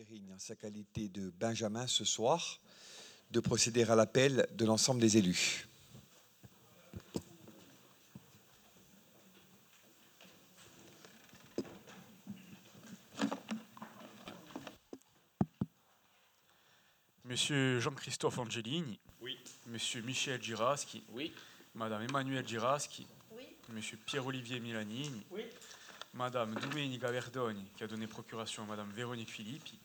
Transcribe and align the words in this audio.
En 0.00 0.38
sa 0.38 0.56
qualité 0.56 1.10
de 1.10 1.30
Benjamin 1.38 1.86
ce 1.86 2.06
soir, 2.06 2.58
de 3.32 3.38
procéder 3.38 3.82
à 3.82 3.94
l'appel 3.94 4.48
de 4.54 4.64
l'ensemble 4.64 4.98
des 4.98 5.18
élus. 5.18 5.68
Monsieur 17.26 17.78
Jean-Christophe 17.80 18.38
Angelini. 18.38 18.98
Oui. 19.20 19.36
Monsieur 19.66 20.00
Michel 20.00 20.42
Giraschi. 20.42 21.04
Oui. 21.10 21.30
Madame 21.74 22.04
Emmanuelle 22.08 22.48
Giraschi. 22.48 23.06
Oui. 23.32 23.44
Monsieur 23.68 23.98
Pierre-Olivier 24.06 24.60
Milanini. 24.60 25.26
Oui. 25.30 25.42
Madame 26.14 26.54
Domenica 26.54 27.10
Verdogne, 27.10 27.62
qui 27.76 27.84
a 27.84 27.86
donné 27.86 28.06
procuration 28.06 28.62
à 28.62 28.66
Madame 28.66 28.90
Véronique 28.92 29.30
Filippi. 29.30 29.78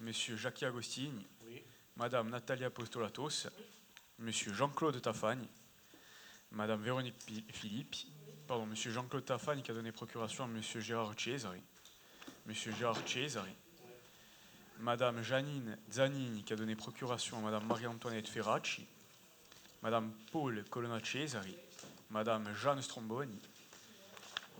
Monsieur 0.00 0.36
Jacques 0.36 0.62
Agostini. 0.62 1.26
Oui. 1.46 1.62
Madame 1.96 2.30
Nathalie 2.30 2.64
Apostolatos. 2.64 3.48
Monsieur 4.18 4.52
Jean-Claude 4.54 5.00
Tafagne. 5.02 5.46
Madame 6.52 6.82
Véronique 6.82 7.16
Filippi. 7.52 8.10
Pardon, 8.46 8.66
Monsieur 8.66 8.90
Jean-Claude 8.90 9.24
Tafagne, 9.24 9.62
qui 9.62 9.70
a 9.70 9.74
donné 9.74 9.92
procuration 9.92 10.44
à 10.44 10.46
Monsieur 10.46 10.80
Gérard 10.80 11.14
Cesari. 11.18 11.60
Monsieur 12.46 12.72
Gérard 12.72 12.96
Cesari. 13.06 13.54
Madame 14.80 15.22
Janine 15.22 15.76
Zanini, 15.90 16.44
qui 16.44 16.52
a 16.52 16.56
donné 16.56 16.76
procuration 16.76 17.38
à 17.38 17.40
Madame 17.40 17.66
Marie-Antoinette 17.66 18.28
Ferracci, 18.28 18.86
Madame 19.82 20.12
Paul 20.30 20.64
Colonna 20.70 21.00
Cesari, 21.00 21.56
Madame 22.10 22.54
Jeanne 22.54 22.80
Stromboni, 22.80 23.40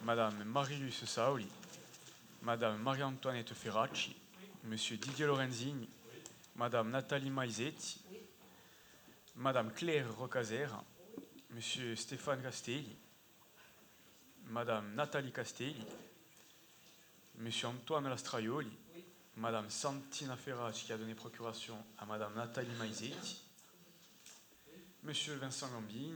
Madame 0.03 0.43
Marius 0.45 1.05
Saoli, 1.05 1.47
Madame 2.43 2.83
Marie-Antoinette 2.83 3.55
Ferracci, 3.55 4.17
Monsieur 4.69 4.99
Didier 4.99 5.25
Lorenzini, 5.25 5.89
Madame 6.57 6.91
Nathalie 6.91 7.31
Maisetti, 7.31 8.03
Madame 9.37 9.73
Claire 9.73 10.15
Rocasera, 10.15 10.85
Monsieur 11.55 11.97
Stéphane 11.97 12.43
Castelli, 12.43 12.95
Madame 14.45 14.95
Nathalie 14.95 15.33
Castelli, 15.33 15.87
Monsieur 17.37 17.69
Antoine 17.69 18.09
Lastraioli, 18.09 18.71
Madame 19.37 19.71
Santina 19.71 20.37
Ferracci 20.37 20.85
qui 20.85 20.93
a 20.93 20.99
donné 20.99 21.15
procuration 21.15 21.83
à 21.97 22.05
Madame 22.05 22.35
Nathalie 22.35 22.75
Maisetti, 22.79 23.43
Monsieur 25.03 25.37
Vincent 25.37 25.69
Gambini, 25.71 26.13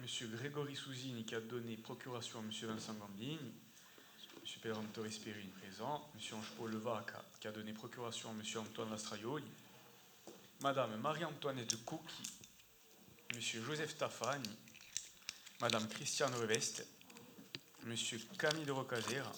Monsieur 0.00 0.28
Grégory 0.28 0.76
Souzini 0.76 1.24
qui 1.24 1.34
a 1.34 1.40
donné 1.40 1.78
procuration 1.78 2.40
à 2.40 2.42
Monsieur 2.42 2.66
Vincent 2.66 2.92
Gambini, 2.92 3.38
Pedro 4.62 4.80
Torres 4.94 5.10
Perrine 5.24 5.50
présent, 5.60 6.08
Monsieur 6.14 6.36
Ange-Paul 6.36 6.80
qui 7.40 7.48
a 7.48 7.52
donné 7.52 7.72
procuration 7.72 8.30
à 8.30 8.32
Monsieur 8.32 8.60
Antoine 8.60 8.90
Lastraioli, 8.90 9.44
Madame 10.60 10.96
Marie-Antoinette 11.00 11.84
Cookie, 11.84 12.30
Monsieur 13.34 13.62
Joseph 13.64 13.96
Tafani, 13.98 14.48
Madame 15.60 15.88
Christiane 15.88 16.32
Reveste, 16.34 16.86
Monsieur 17.84 18.20
Camille 18.38 18.64
de 18.64 18.70
Rocasera, 18.70 19.32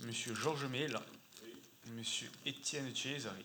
Monsieur 0.00 0.34
Georges 0.34 0.64
Mela, 0.64 1.02
Monsieur 1.88 2.30
Étienne 2.46 2.94
Cesari 2.94 3.44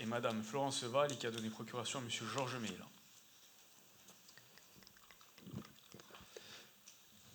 et 0.00 0.06
Madame 0.06 0.42
Florence 0.42 0.82
Valli 0.82 1.16
qui 1.16 1.28
a 1.28 1.30
donné 1.30 1.48
procuration 1.48 2.00
à 2.00 2.02
Monsieur 2.02 2.26
Georges 2.26 2.56
Mela. 2.56 2.86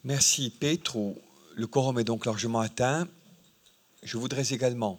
Merci 0.04 0.50
Petro. 0.50 1.22
Le 1.60 1.68
quorum 1.68 2.00
est 2.00 2.06
donc 2.06 2.26
largement 2.26 2.62
atteint. 2.62 3.06
Je 4.02 4.18
voudrais 4.18 4.54
également 4.54 4.98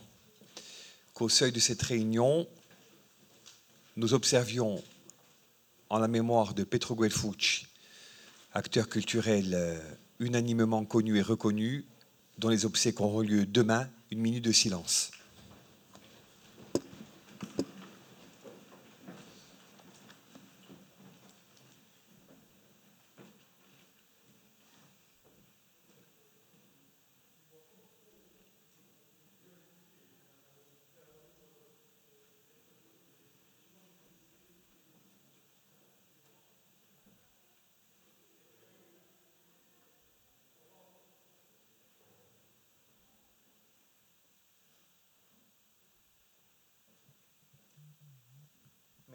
qu'au 1.14 1.30
seuil 1.30 1.53
de 1.53 1.58
cette 1.58 1.80
réunion, 1.80 2.47
nous 3.97 4.12
observions 4.12 4.84
en 5.88 5.98
la 5.98 6.06
mémoire 6.06 6.53
de 6.53 6.64
Petro 6.64 6.94
Guelfucci, 6.94 7.66
acteur 8.53 8.91
culturel 8.91 9.54
euh, 9.54 9.81
unanimement 10.19 10.84
connu 10.84 11.16
et 11.16 11.22
reconnu, 11.22 11.87
dont 12.37 12.50
les 12.50 12.66
obsèques 12.66 13.00
auront 13.00 13.22
lieu 13.22 13.47
demain, 13.47 13.88
une 14.10 14.19
minute 14.19 14.44
de 14.44 14.53
silence. 14.53 15.12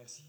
Merci. 0.05 0.21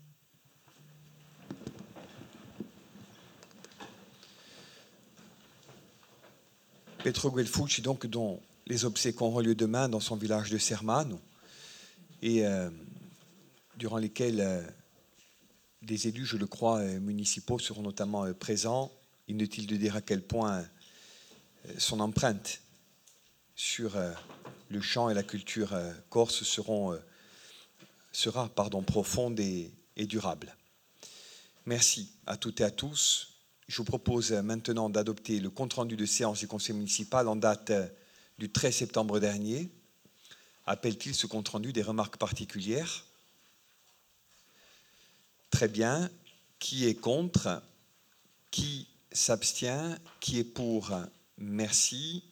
Petro 7.04 7.30
Guelfucci, 7.30 7.82
donc, 7.82 8.06
dont 8.06 8.40
les 8.66 8.86
obsèques 8.86 9.20
auront 9.20 9.40
lieu 9.40 9.54
demain 9.54 9.90
dans 9.90 10.00
son 10.00 10.16
village 10.16 10.48
de 10.48 10.56
Sermano, 10.56 11.20
et 12.22 12.46
euh, 12.46 12.70
durant 13.76 13.98
lesquels 13.98 14.40
euh, 14.40 14.62
des 15.82 16.08
élus, 16.08 16.24
je 16.24 16.38
le 16.38 16.46
crois, 16.46 16.78
euh, 16.78 16.98
municipaux 16.98 17.58
seront 17.58 17.82
notamment 17.82 18.24
euh, 18.24 18.32
présents. 18.32 18.90
Inutile 19.28 19.66
de 19.66 19.76
dire 19.76 19.94
à 19.94 20.00
quel 20.00 20.22
point 20.22 20.64
son 21.76 22.00
empreinte 22.00 22.62
sur 23.56 23.98
le 24.68 24.80
chant 24.80 25.10
et 25.10 25.14
la 25.14 25.24
culture 25.24 25.76
corse 26.10 26.44
seront 26.44 26.96
sera 28.16 28.48
pardon, 28.48 28.82
profonde 28.82 29.38
et, 29.40 29.70
et 29.96 30.06
durable. 30.06 30.56
Merci 31.66 32.10
à 32.26 32.38
toutes 32.38 32.62
et 32.62 32.64
à 32.64 32.70
tous. 32.70 33.34
Je 33.68 33.76
vous 33.76 33.84
propose 33.84 34.32
maintenant 34.32 34.88
d'adopter 34.88 35.38
le 35.38 35.50
compte-rendu 35.50 35.96
de 35.96 36.06
séance 36.06 36.38
du 36.38 36.48
Conseil 36.48 36.74
municipal 36.74 37.28
en 37.28 37.36
date 37.36 37.72
du 38.38 38.50
13 38.50 38.74
septembre 38.74 39.20
dernier. 39.20 39.68
Appelle-t-il 40.64 41.14
ce 41.14 41.26
compte-rendu 41.26 41.74
des 41.74 41.82
remarques 41.82 42.16
particulières? 42.16 43.04
Très 45.50 45.68
bien. 45.68 46.10
Qui 46.58 46.86
est 46.86 46.94
contre? 46.94 47.62
Qui 48.50 48.88
s'abstient? 49.12 49.98
Qui 50.20 50.38
est 50.38 50.44
pour? 50.44 50.90
Merci. 51.36 52.24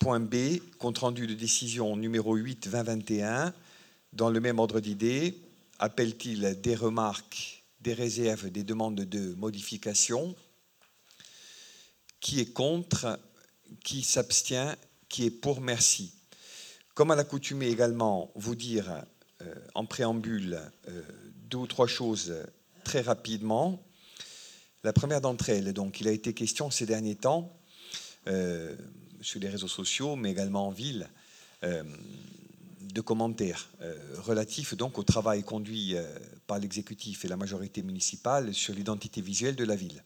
Point 0.00 0.20
B, 0.20 0.58
compte-rendu 0.78 1.28
de 1.28 1.34
décision 1.34 1.96
numéro 1.96 2.34
8 2.34 2.68
2021 2.68 3.54
dans 4.14 4.30
le 4.30 4.40
même 4.40 4.58
ordre 4.58 4.80
d'idées, 4.80 5.36
appelle-t-il 5.78 6.60
des 6.60 6.74
remarques, 6.74 7.64
des 7.80 7.92
réserves, 7.92 8.50
des 8.50 8.62
demandes 8.62 9.00
de 9.00 9.34
modification 9.34 10.34
Qui 12.20 12.40
est 12.40 12.52
contre 12.52 13.18
Qui 13.84 14.02
s'abstient 14.02 14.76
Qui 15.08 15.26
est 15.26 15.30
pour 15.30 15.60
Merci. 15.60 16.14
Comme 16.94 17.10
à 17.10 17.16
l'accoutumée 17.16 17.68
également, 17.68 18.30
vous 18.36 18.54
dire 18.54 19.04
euh, 19.42 19.54
en 19.74 19.84
préambule 19.84 20.60
euh, 20.88 21.02
deux 21.50 21.58
ou 21.58 21.66
trois 21.66 21.88
choses 21.88 22.34
très 22.84 23.00
rapidement. 23.00 23.84
La 24.84 24.92
première 24.92 25.20
d'entre 25.20 25.50
elles, 25.50 25.72
donc, 25.72 26.00
il 26.00 26.06
a 26.06 26.12
été 26.12 26.34
question 26.34 26.70
ces 26.70 26.86
derniers 26.86 27.16
temps, 27.16 27.58
euh, 28.28 28.76
sur 29.20 29.40
les 29.40 29.48
réseaux 29.48 29.68
sociaux, 29.68 30.14
mais 30.14 30.30
également 30.30 30.68
en 30.68 30.70
ville, 30.70 31.08
de 32.94 33.00
commentaires 33.00 33.70
euh, 33.82 33.96
relatifs 34.18 34.72
au 34.72 35.02
travail 35.02 35.42
conduit 35.42 35.96
euh, 35.96 36.02
par 36.46 36.60
l'exécutif 36.60 37.24
et 37.24 37.28
la 37.28 37.36
majorité 37.36 37.82
municipale 37.82 38.54
sur 38.54 38.72
l'identité 38.72 39.20
visuelle 39.20 39.56
de 39.56 39.64
la 39.64 39.74
ville. 39.74 40.04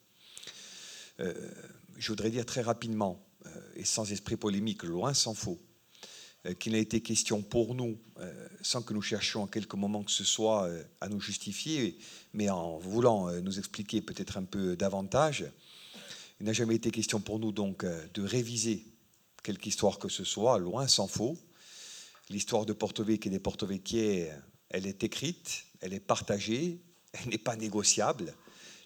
Euh, 1.21 1.35
je 1.99 2.09
voudrais 2.09 2.31
dire 2.31 2.47
très 2.47 2.63
rapidement, 2.63 3.23
et 3.75 3.85
sans 3.85 4.11
esprit 4.13 4.37
polémique, 4.37 4.85
loin 4.85 5.15
s'en 5.15 5.35
faut, 5.35 5.59
qu'il 6.61 6.75
a 6.75 6.79
été 6.79 7.01
question 7.01 7.43
pour 7.43 7.75
nous, 7.75 7.99
sans 8.63 8.83
que 8.83 8.95
nous 8.95 9.03
cherchions 9.03 9.45
à 9.45 9.49
quelques 9.49 9.75
moments 9.75 10.05
que 10.05 10.13
ce 10.13 10.23
soit 10.23 10.71
à 11.01 11.09
nous 11.09 11.21
justifier, 11.21 11.99
mais 12.35 12.51
en 12.51 12.79
voulant 12.79 13.33
nous 13.41 13.59
expliquer 13.59 14.01
peut-être 14.01 14.37
un 14.37 14.45
peu 14.45 14.77
davantage, 14.77 15.47
il 16.41 16.47
n'a 16.47 16.53
jamais 16.53 16.77
été 16.77 16.93
question 16.93 17.21
pour 17.21 17.41
nous 17.41 17.51
donc 17.51 17.85
de 17.85 18.23
réviser 18.23 18.87
quelque 19.43 19.67
histoire 19.67 19.99
que 19.99 20.09
ce 20.09 20.23
soit, 20.23 20.59
loin 20.59 20.87
s'en 20.87 21.09
faut. 21.09 21.37
L'histoire 22.31 22.67
de 22.67 22.75
Porto 22.75 23.03
Vecchio 23.05 23.31
et 23.31 23.31
des 23.31 23.39
Porto 23.39 23.67
Vecchie, 23.67 24.27
elle 24.69 24.87
est 24.87 25.03
écrite, 25.03 25.65
elle 25.81 25.95
est 25.95 26.01
partagée, 26.01 26.79
elle 27.13 27.31
n'est 27.31 27.39
pas 27.39 27.57
négociable. 27.57 28.35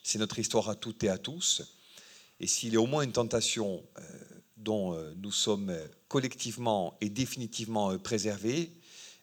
C'est 0.04 0.18
notre 0.18 0.38
histoire 0.38 0.68
à 0.68 0.76
toutes 0.76 1.02
et 1.02 1.08
à 1.08 1.18
tous. 1.18 1.62
Et 2.38 2.46
s'il 2.46 2.72
y 2.72 2.76
a 2.76 2.80
au 2.80 2.86
moins 2.86 3.02
une 3.02 3.12
tentation 3.12 3.84
euh, 3.98 4.02
dont 4.56 4.94
euh, 4.94 5.12
nous 5.16 5.32
sommes 5.32 5.70
euh, 5.70 5.86
collectivement 6.06 6.96
et 7.00 7.08
définitivement 7.08 7.98
préservée, 7.98 8.70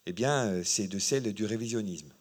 eh 0.06 0.12
bien, 0.12 0.64
c'est 0.64 0.88
de 0.88 1.00
celle 1.00 1.34
du 1.34 1.46
révisionnisme. 1.46 2.12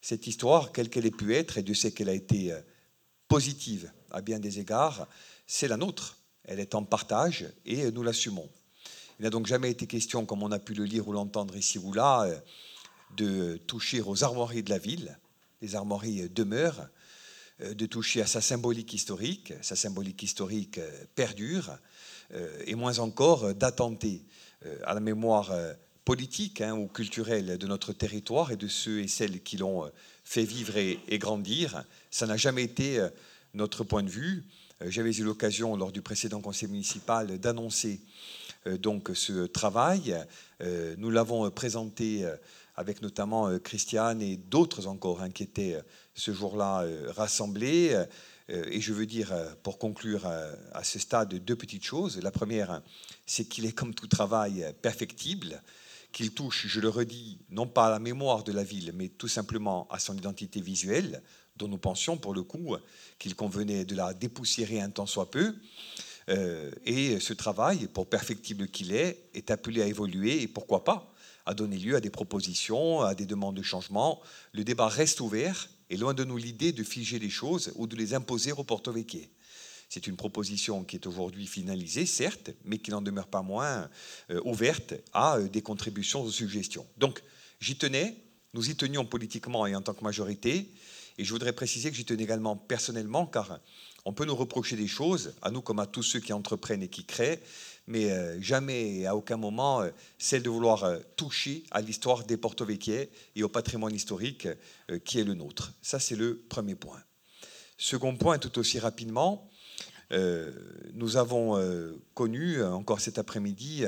Cette 0.00 0.26
histoire, 0.26 0.72
quelle 0.72 0.90
qu'elle 0.90 1.06
ait 1.06 1.10
pu 1.10 1.34
être, 1.34 1.58
et 1.58 1.62
Dieu 1.62 1.74
sait 1.74 1.92
qu'elle 1.92 2.08
a 2.08 2.14
été 2.14 2.54
positive 3.28 3.90
à 4.10 4.20
bien 4.20 4.38
des 4.38 4.58
égards, 4.58 5.08
c'est 5.46 5.68
la 5.68 5.78
nôtre. 5.78 6.18
Elle 6.44 6.60
est 6.60 6.74
en 6.74 6.84
partage 6.84 7.46
et 7.64 7.90
nous 7.92 8.02
l'assumons. 8.02 8.50
Il 9.22 9.26
n'a 9.26 9.30
donc 9.30 9.46
jamais 9.46 9.70
été 9.70 9.86
question, 9.86 10.26
comme 10.26 10.42
on 10.42 10.50
a 10.50 10.58
pu 10.58 10.74
le 10.74 10.82
lire 10.82 11.06
ou 11.06 11.12
l'entendre 11.12 11.56
ici 11.56 11.78
ou 11.78 11.92
là, 11.92 12.28
de 13.16 13.56
toucher 13.68 14.00
aux 14.00 14.24
armoiries 14.24 14.64
de 14.64 14.70
la 14.70 14.78
ville. 14.78 15.16
Les 15.60 15.76
armoiries 15.76 16.28
demeurent, 16.28 16.88
de 17.60 17.86
toucher 17.86 18.20
à 18.20 18.26
sa 18.26 18.40
symbolique 18.40 18.92
historique. 18.92 19.52
Sa 19.62 19.76
symbolique 19.76 20.20
historique 20.24 20.80
perdure, 21.14 21.70
et 22.66 22.74
moins 22.74 22.98
encore 22.98 23.54
d'attenter 23.54 24.24
à 24.82 24.92
la 24.92 24.98
mémoire 24.98 25.52
politique 26.04 26.60
hein, 26.60 26.74
ou 26.74 26.88
culturelle 26.88 27.58
de 27.58 27.66
notre 27.68 27.92
territoire 27.92 28.50
et 28.50 28.56
de 28.56 28.66
ceux 28.66 28.98
et 29.02 29.06
celles 29.06 29.40
qui 29.44 29.56
l'ont 29.56 29.88
fait 30.24 30.42
vivre 30.42 30.76
et, 30.76 31.18
grandir. 31.18 31.84
Ça 32.10 32.26
n'a 32.26 32.36
jamais 32.36 32.64
été 32.64 32.98
euh, 32.98 33.08
notre 33.54 33.84
point 33.84 34.02
de 34.02 34.10
vue. 34.10 34.44
Euh, 34.82 34.90
j'avais 34.90 35.12
eu 35.12 35.22
l'occasion, 35.22 35.76
lors 35.76 35.92
du 35.92 36.02
précédent 36.02 36.40
conseil 36.40 36.68
municipal, 36.68 37.38
d'annoncer 37.38 38.00
euh, 38.00 38.41
donc 38.66 39.10
ce 39.14 39.46
travail. 39.46 40.16
Nous 40.98 41.10
l'avons 41.10 41.50
présenté 41.50 42.26
avec 42.74 43.02
notamment 43.02 43.58
Christiane 43.58 44.22
et 44.22 44.36
d'autres 44.36 44.86
encore 44.86 45.22
hein, 45.22 45.30
qui 45.30 45.42
étaient 45.42 45.78
ce 46.14 46.32
jour-là 46.32 46.84
rassemblés. 47.08 47.96
Et 48.48 48.80
je 48.80 48.92
veux 48.92 49.06
dire, 49.06 49.32
pour 49.62 49.78
conclure 49.78 50.26
à 50.72 50.84
ce 50.84 50.98
stade, 50.98 51.34
deux 51.34 51.56
petites 51.56 51.84
choses. 51.84 52.20
La 52.22 52.30
première, 52.30 52.82
c'est 53.26 53.44
qu'il 53.44 53.66
est 53.66 53.72
comme 53.72 53.94
tout 53.94 54.08
travail 54.08 54.74
perfectible 54.82 55.62
qu'il 56.12 56.32
touche, 56.32 56.66
je 56.66 56.80
le 56.80 56.90
redis, 56.90 57.38
non 57.50 57.66
pas 57.66 57.86
à 57.86 57.90
la 57.90 57.98
mémoire 57.98 58.44
de 58.44 58.52
la 58.52 58.62
ville, 58.62 58.92
mais 58.94 59.08
tout 59.08 59.28
simplement 59.28 59.88
à 59.90 59.98
son 59.98 60.14
identité 60.14 60.60
visuelle, 60.60 61.22
dont 61.56 61.68
nous 61.68 61.78
pensions 61.78 62.18
pour 62.18 62.34
le 62.34 62.42
coup 62.42 62.76
qu'il 63.18 63.34
convenait 63.34 63.84
de 63.84 63.94
la 63.94 64.12
dépoussiérer 64.12 64.80
un 64.80 64.90
temps 64.90 65.06
soit 65.06 65.30
peu. 65.30 65.54
Euh, 66.28 66.70
et 66.84 67.20
ce 67.20 67.32
travail, 67.32 67.88
pour 67.88 68.08
perfectible 68.08 68.68
qu'il 68.68 68.92
est, 68.92 69.28
est 69.34 69.50
appelé 69.50 69.82
à 69.82 69.86
évoluer 69.86 70.42
et 70.42 70.48
pourquoi 70.48 70.84
pas 70.84 71.12
à 71.46 71.54
donner 71.54 71.76
lieu 71.76 71.96
à 71.96 72.00
des 72.00 72.10
propositions, 72.10 73.00
à 73.00 73.14
des 73.14 73.26
demandes 73.26 73.56
de 73.56 73.62
changement. 73.62 74.20
Le 74.52 74.64
débat 74.64 74.88
reste 74.88 75.20
ouvert 75.20 75.68
et 75.90 75.96
loin 75.96 76.14
de 76.14 76.24
nous 76.24 76.36
l'idée 76.36 76.72
de 76.72 76.84
figer 76.84 77.18
les 77.18 77.30
choses 77.30 77.72
ou 77.74 77.86
de 77.86 77.96
les 77.96 78.14
imposer 78.14 78.52
au 78.52 78.64
Porto 78.64 78.92
Vecchio. 78.92 79.20
C'est 79.88 80.06
une 80.06 80.16
proposition 80.16 80.84
qui 80.84 80.96
est 80.96 81.06
aujourd'hui 81.06 81.46
finalisée, 81.46 82.06
certes, 82.06 82.50
mais 82.64 82.78
qui 82.78 82.90
n'en 82.90 83.02
demeure 83.02 83.26
pas 83.26 83.42
moins 83.42 83.90
euh, 84.30 84.40
ouverte 84.44 84.94
à 85.12 85.36
euh, 85.36 85.48
des 85.48 85.60
contributions, 85.60 86.22
aux 86.22 86.30
suggestions. 86.30 86.86
Donc, 86.96 87.22
j'y 87.60 87.76
tenais, 87.76 88.16
nous 88.54 88.70
y 88.70 88.74
tenions 88.74 89.04
politiquement 89.04 89.66
et 89.66 89.74
en 89.74 89.82
tant 89.82 89.92
que 89.92 90.02
majorité, 90.02 90.72
et 91.18 91.24
je 91.24 91.30
voudrais 91.30 91.52
préciser 91.52 91.90
que 91.90 91.96
j'y 91.96 92.06
tenais 92.06 92.22
également 92.22 92.56
personnellement, 92.56 93.26
car 93.26 93.60
on 94.04 94.12
peut 94.12 94.24
nous 94.24 94.34
reprocher 94.34 94.76
des 94.76 94.88
choses, 94.88 95.34
à 95.42 95.50
nous 95.50 95.62
comme 95.62 95.78
à 95.78 95.86
tous 95.86 96.02
ceux 96.02 96.20
qui 96.20 96.32
entreprennent 96.32 96.82
et 96.82 96.88
qui 96.88 97.04
créent, 97.04 97.40
mais 97.86 98.10
euh, 98.10 98.40
jamais, 98.40 99.06
à 99.06 99.16
aucun 99.16 99.36
moment, 99.36 99.84
celle 100.18 100.42
de 100.42 100.50
vouloir 100.50 100.84
toucher 101.16 101.64
à 101.70 101.80
l'histoire 101.80 102.24
des 102.24 102.36
Porto 102.36 102.64
Vecchie 102.64 103.08
et 103.36 103.42
au 103.42 103.48
patrimoine 103.48 103.94
historique 103.94 104.48
qui 105.04 105.18
est 105.18 105.24
le 105.24 105.34
nôtre. 105.34 105.72
Ça, 105.82 105.98
c'est 105.98 106.16
le 106.16 106.36
premier 106.48 106.74
point. 106.74 107.02
Second 107.78 108.16
point, 108.16 108.38
tout 108.38 108.58
aussi 108.58 108.78
rapidement, 108.78 109.50
euh, 110.12 110.52
nous 110.92 111.16
avons 111.16 111.56
euh, 111.56 111.98
connu 112.14 112.58
euh, 112.58 112.70
encore 112.70 113.00
cet 113.00 113.18
après-midi 113.18 113.84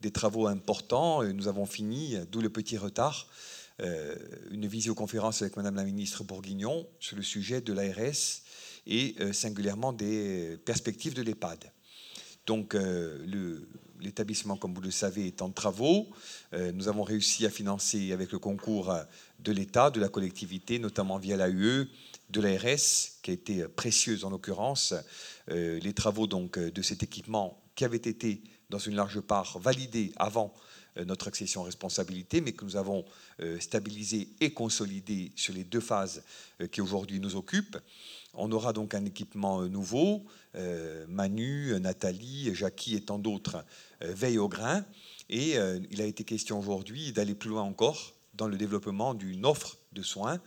des 0.00 0.10
travaux 0.10 0.46
importants. 0.46 1.22
Nous 1.24 1.48
avons 1.48 1.66
fini, 1.66 2.16
d'où 2.30 2.40
le 2.40 2.50
petit 2.50 2.76
retard, 2.76 3.28
une 4.50 4.66
visioconférence 4.66 5.42
avec 5.42 5.56
Madame 5.56 5.76
la 5.76 5.84
ministre 5.84 6.22
Bourguignon 6.22 6.86
sur 7.00 7.16
le 7.16 7.22
sujet 7.22 7.60
de 7.60 7.72
l'ARS 7.72 8.41
et 8.86 9.14
singulièrement 9.32 9.92
des 9.92 10.58
perspectives 10.64 11.14
de 11.14 11.22
l'EHPAD. 11.22 11.72
Donc 12.46 12.76
l'établissement, 14.00 14.56
comme 14.56 14.74
vous 14.74 14.80
le 14.80 14.90
savez, 14.90 15.28
est 15.28 15.42
en 15.42 15.50
travaux. 15.50 16.08
nous 16.52 16.88
avons 16.88 17.04
réussi 17.04 17.46
à 17.46 17.50
financer 17.50 18.12
avec 18.12 18.32
le 18.32 18.40
concours 18.40 18.92
de 19.38 19.52
l'État, 19.52 19.90
de 19.90 20.00
la 20.00 20.08
collectivité, 20.08 20.80
notamment 20.80 21.18
via 21.18 21.36
l'AUE, 21.36 21.88
de 22.30 22.40
l'ARS, 22.40 23.20
qui 23.22 23.30
a 23.30 23.34
été 23.34 23.68
précieuse 23.68 24.24
en 24.24 24.30
l'occurrence, 24.30 24.94
euh, 25.50 25.78
les 25.80 25.92
travaux 25.92 26.26
donc 26.26 26.58
euh, 26.58 26.70
de 26.70 26.82
cet 26.82 27.02
équipement 27.02 27.62
qui 27.74 27.84
avait 27.84 27.96
été 27.96 28.42
dans 28.70 28.78
une 28.78 28.94
large 28.94 29.20
part 29.20 29.58
validé 29.58 30.12
avant 30.16 30.54
euh, 30.54 30.58
notre 30.96 31.28
accession 31.28 31.62
en 31.62 31.64
responsabilité, 31.64 32.40
mais 32.40 32.52
que 32.52 32.64
nous 32.64 32.76
avons 32.76 33.04
stabilisé 33.60 34.28
et 34.40 34.52
consolidé 34.52 35.32
sur 35.36 35.54
les 35.54 35.64
deux 35.64 35.80
phases 35.80 36.22
qui 36.70 36.80
aujourd'hui 36.80 37.18
nous 37.18 37.36
occupent. 37.36 37.78
On 38.34 38.52
aura 38.52 38.72
donc 38.72 38.94
un 38.94 39.04
équipement 39.04 39.62
nouveau. 39.62 40.24
Manu, 41.08 41.78
Nathalie, 41.80 42.54
Jackie 42.54 42.96
et 42.96 43.00
tant 43.00 43.18
d'autres 43.18 43.64
veillent 44.00 44.38
au 44.38 44.48
grain. 44.48 44.84
Et 45.30 45.56
il 45.90 46.00
a 46.02 46.04
été 46.04 46.24
question 46.24 46.58
aujourd'hui 46.58 47.12
d'aller 47.12 47.34
plus 47.34 47.50
loin 47.50 47.62
encore 47.62 48.14
dans 48.34 48.46
le 48.46 48.56
développement 48.56 49.14
d'une 49.14 49.46
offre 49.46 49.78
de 49.92 50.02
soins 50.02 50.40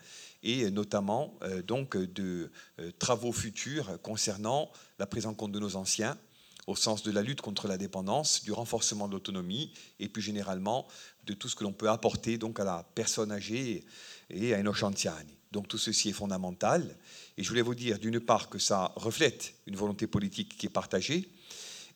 et 0.43 0.69
notamment 0.71 1.33
euh, 1.41 1.61
donc 1.61 1.97
de 1.97 2.51
euh, 2.79 2.91
travaux 2.99 3.31
futurs 3.31 3.99
concernant 4.01 4.71
la 4.99 5.07
prise 5.07 5.25
en 5.25 5.33
compte 5.33 5.51
de 5.51 5.59
nos 5.59 5.75
anciens 5.75 6.17
au 6.67 6.75
sens 6.75 7.03
de 7.03 7.11
la 7.11 7.21
lutte 7.21 7.41
contre 7.41 7.67
la 7.67 7.77
dépendance, 7.77 8.43
du 8.43 8.51
renforcement 8.51 9.07
de 9.07 9.13
l'autonomie 9.13 9.71
et 9.99 10.09
plus 10.09 10.21
généralement 10.21 10.87
de 11.25 11.33
tout 11.33 11.49
ce 11.49 11.55
que 11.55 11.63
l'on 11.63 11.73
peut 11.73 11.89
apporter 11.89 12.37
donc 12.37 12.59
à 12.59 12.63
la 12.63 12.85
personne 12.95 13.31
âgée 13.31 13.83
et 14.29 14.53
à 14.53 14.63
nos 14.63 14.83
anziani. 14.83 15.37
Donc 15.51 15.67
tout 15.67 15.77
ceci 15.77 16.09
est 16.09 16.13
fondamental 16.13 16.97
et 17.37 17.43
je 17.43 17.49
voulais 17.49 17.61
vous 17.61 17.75
dire 17.75 17.99
d'une 17.99 18.19
part 18.19 18.49
que 18.49 18.59
ça 18.59 18.91
reflète 18.95 19.55
une 19.67 19.75
volonté 19.75 20.07
politique 20.07 20.57
qui 20.57 20.65
est 20.65 20.69
partagée 20.69 21.29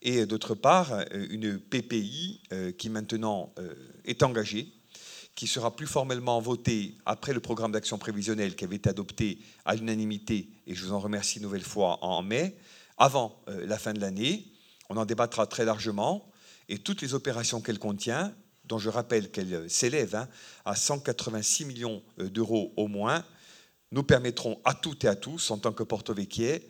et 0.02 0.26
d'autre 0.26 0.56
part 0.56 1.04
une 1.12 1.60
PPI 1.60 2.42
euh, 2.54 2.72
qui 2.72 2.90
maintenant 2.90 3.54
est 4.06 4.24
engagée 4.24 4.72
qui 5.40 5.48
sera 5.48 5.74
plus 5.74 5.88
formellement 5.88 6.42
voté 6.42 6.98
après 7.06 7.32
le 7.32 7.40
programme 7.40 7.72
d'action 7.72 7.98
prévisionnelle 7.98 8.58
qui 8.58 8.66
avait 8.66 8.76
été 8.76 8.90
adopté 8.90 9.40
à 9.64 9.74
l'unanimité, 9.74 10.50
et 10.68 10.76
je 10.76 10.84
vous 10.84 10.92
en 10.92 11.00
remercie 11.00 11.38
une 11.38 11.44
nouvelle 11.44 11.64
fois, 11.64 11.98
en 12.04 12.22
mai, 12.22 12.58
avant 12.98 13.42
euh, 13.48 13.66
la 13.66 13.78
fin 13.78 13.94
de 13.94 14.02
l'année. 14.02 14.44
On 14.90 14.98
en 14.98 15.06
débattra 15.06 15.48
très 15.48 15.66
largement, 15.66 16.30
et 16.68 16.80
toutes 16.80 17.02
les 17.02 17.14
opérations 17.14 17.62
qu'elle 17.62 17.80
contient, 17.80 18.34
dont 18.66 18.78
je 18.78 18.90
rappelle 18.90 19.32
qu'elles 19.32 19.70
s'élèvent 19.70 20.16
hein, 20.16 20.30
à 20.66 20.76
186 20.76 21.66
millions 21.66 22.04
euh, 22.20 22.30
d'euros 22.30 22.74
au 22.78 22.88
moins, 22.88 23.24
nous 23.92 24.04
permettront 24.04 24.62
à 24.66 24.74
toutes 24.74 25.04
et 25.04 25.08
à 25.08 25.16
tous, 25.16 25.50
en 25.50 25.58
tant 25.58 25.74
que 25.74 25.84
Porto 25.84 26.14
Vecchie, 26.14 26.62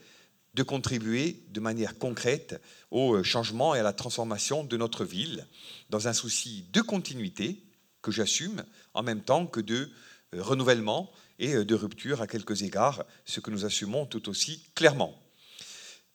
de 0.53 0.63
contribuer 0.63 1.43
de 1.49 1.59
manière 1.59 1.97
concrète 1.97 2.61
au 2.91 3.15
euh, 3.15 3.23
changement 3.23 3.75
et 3.75 3.79
à 3.79 3.83
la 3.83 3.93
transformation 3.93 4.63
de 4.63 4.77
notre 4.77 5.05
ville, 5.05 5.47
dans 5.89 6.07
un 6.07 6.13
souci 6.13 6.65
de 6.71 6.81
continuité, 6.81 7.63
que 8.01 8.11
j'assume, 8.11 8.63
en 8.93 9.03
même 9.03 9.21
temps 9.21 9.45
que 9.45 9.59
de 9.59 9.89
euh, 10.33 10.43
renouvellement 10.43 11.11
et 11.37 11.53
euh, 11.53 11.65
de 11.65 11.75
rupture 11.75 12.21
à 12.21 12.27
quelques 12.27 12.63
égards, 12.63 13.03
ce 13.25 13.39
que 13.39 13.51
nous 13.51 13.65
assumons 13.65 14.05
tout 14.05 14.29
aussi 14.29 14.63
clairement. 14.75 15.21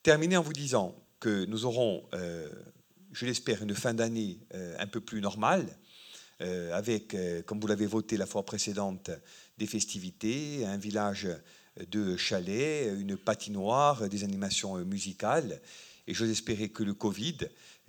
Terminer 0.02 0.36
en 0.36 0.42
vous 0.42 0.52
disant 0.52 0.94
que 1.24 1.46
nous 1.46 1.64
aurons, 1.64 2.04
euh, 2.12 2.50
je 3.12 3.24
l'espère, 3.24 3.62
une 3.62 3.74
fin 3.74 3.94
d'année 3.94 4.40
un 4.78 4.86
peu 4.86 5.00
plus 5.00 5.22
normale, 5.22 5.66
avec, 6.40 7.16
comme 7.46 7.60
vous 7.60 7.66
l'avez 7.66 7.86
voté 7.86 8.18
la 8.18 8.26
fois 8.26 8.44
précédente, 8.44 9.10
des 9.56 9.66
festivités, 9.66 10.66
un 10.66 10.76
village 10.76 11.28
de 11.90 12.16
chalets, 12.18 12.92
une 13.00 13.16
patinoire, 13.16 14.08
des 14.10 14.24
animations 14.24 14.76
musicales. 14.84 15.62
Et 16.06 16.12
j'ose 16.12 16.28
espérer 16.28 16.68
que 16.68 16.82
le 16.82 16.92
Covid 16.92 17.38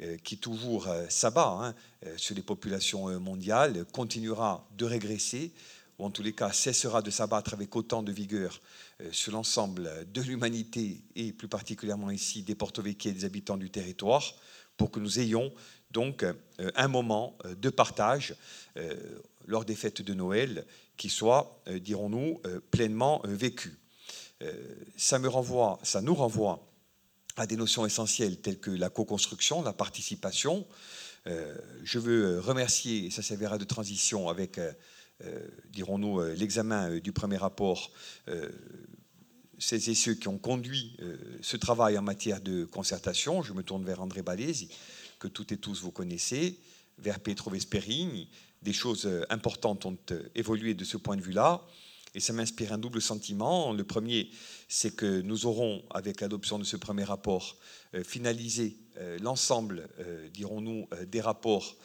euh, 0.01 0.17
qui 0.17 0.37
toujours 0.37 0.89
euh, 0.89 1.05
s'abat 1.07 1.57
hein, 1.61 1.75
euh, 2.05 2.17
sur 2.17 2.35
les 2.35 2.41
populations 2.41 3.17
mondiales, 3.17 3.85
continuera 3.93 4.67
de 4.77 4.83
régresser, 4.83 5.53
ou 5.97 6.03
en 6.03 6.11
tous 6.11 6.21
les 6.21 6.33
cas 6.33 6.51
cessera 6.51 7.01
de 7.01 7.09
s'abattre 7.09 7.53
avec 7.53 7.73
autant 7.77 8.03
de 8.03 8.11
vigueur 8.11 8.59
sur 9.11 9.33
l'ensemble 9.33 9.89
de 10.11 10.21
l'humanité, 10.21 11.03
et 11.15 11.33
plus 11.33 11.47
particulièrement 11.47 12.11
ici 12.11 12.43
des 12.43 12.55
Porto-Vecchie 12.55 13.09
et 13.09 13.13
des 13.13 13.25
habitants 13.25 13.57
du 13.57 13.69
territoire, 13.69 14.35
pour 14.77 14.91
que 14.91 14.99
nous 14.99 15.19
ayons 15.19 15.53
donc 15.91 16.25
un 16.57 16.87
moment 16.87 17.37
de 17.57 17.69
partage 17.69 18.35
lors 19.45 19.65
des 19.65 19.75
fêtes 19.75 20.01
de 20.01 20.13
Noël 20.13 20.65
qui 20.97 21.09
soit, 21.09 21.61
dirons-nous, 21.67 22.41
pleinement 22.71 23.21
vécu. 23.25 23.77
Ça, 24.97 25.19
me 25.19 25.27
renvoie, 25.27 25.79
ça 25.83 26.01
nous 26.01 26.15
renvoie 26.15 26.65
à 27.37 27.47
des 27.47 27.55
notions 27.55 27.85
essentielles 27.85 28.39
telles 28.39 28.59
que 28.59 28.71
la 28.71 28.89
co-construction, 28.89 29.61
la 29.61 29.73
participation. 29.73 30.65
Euh, 31.27 31.55
je 31.83 31.99
veux 31.99 32.39
remercier, 32.39 33.05
et 33.05 33.11
ça 33.11 33.21
servira 33.21 33.57
de 33.57 33.65
transition 33.65 34.29
avec, 34.29 34.57
euh, 34.57 34.71
euh, 34.71 34.73
dirons-nous, 35.69 36.21
l'examen 36.35 36.97
du 36.97 37.11
premier 37.11 37.37
rapport, 37.37 37.91
celles 39.57 39.89
et 39.89 39.95
ceux 39.95 40.15
qui 40.15 40.27
ont 40.27 40.37
conduit 40.37 40.97
ce 41.41 41.57
travail 41.57 41.97
en 41.97 42.01
matière 42.01 42.41
de 42.41 42.65
concertation. 42.65 43.41
Je 43.41 43.53
me 43.53 43.63
tourne 43.63 43.85
vers 43.85 44.01
André 44.01 44.21
Balési, 44.21 44.69
que 45.19 45.27
toutes 45.27 45.51
et 45.51 45.57
tous 45.57 45.81
vous 45.81 45.91
connaissez, 45.91 46.59
vers 46.97 47.19
Pietro 47.19 47.49
Vesperini. 47.49 48.29
Des 48.61 48.73
choses 48.73 49.09
importantes 49.29 49.85
ont 49.85 49.97
évolué 50.33 50.73
de 50.73 50.83
ce 50.83 50.97
point 50.97 51.15
de 51.15 51.21
vue-là. 51.21 51.65
Et 52.13 52.21
ça 52.21 52.31
m'inspire 52.31 52.71
un 52.71 52.77
double 52.77 53.01
sentiment. 53.01 53.73
Le 53.73 53.83
premier, 53.83 54.29
c'est 54.69 54.95
que 54.95 55.19
nous 55.19 55.45
aurons, 55.45 55.83
avec 55.89 56.21
l'adoption 56.21 56.57
de 56.57 56.63
ce 56.63 56.77
premier 56.77 57.03
rapport, 57.03 57.57
finalisé 58.03 58.77
l'ensemble, 59.21 59.89
dirons-nous, 60.33 60.87
des 61.07 61.19
rapports 61.19 61.75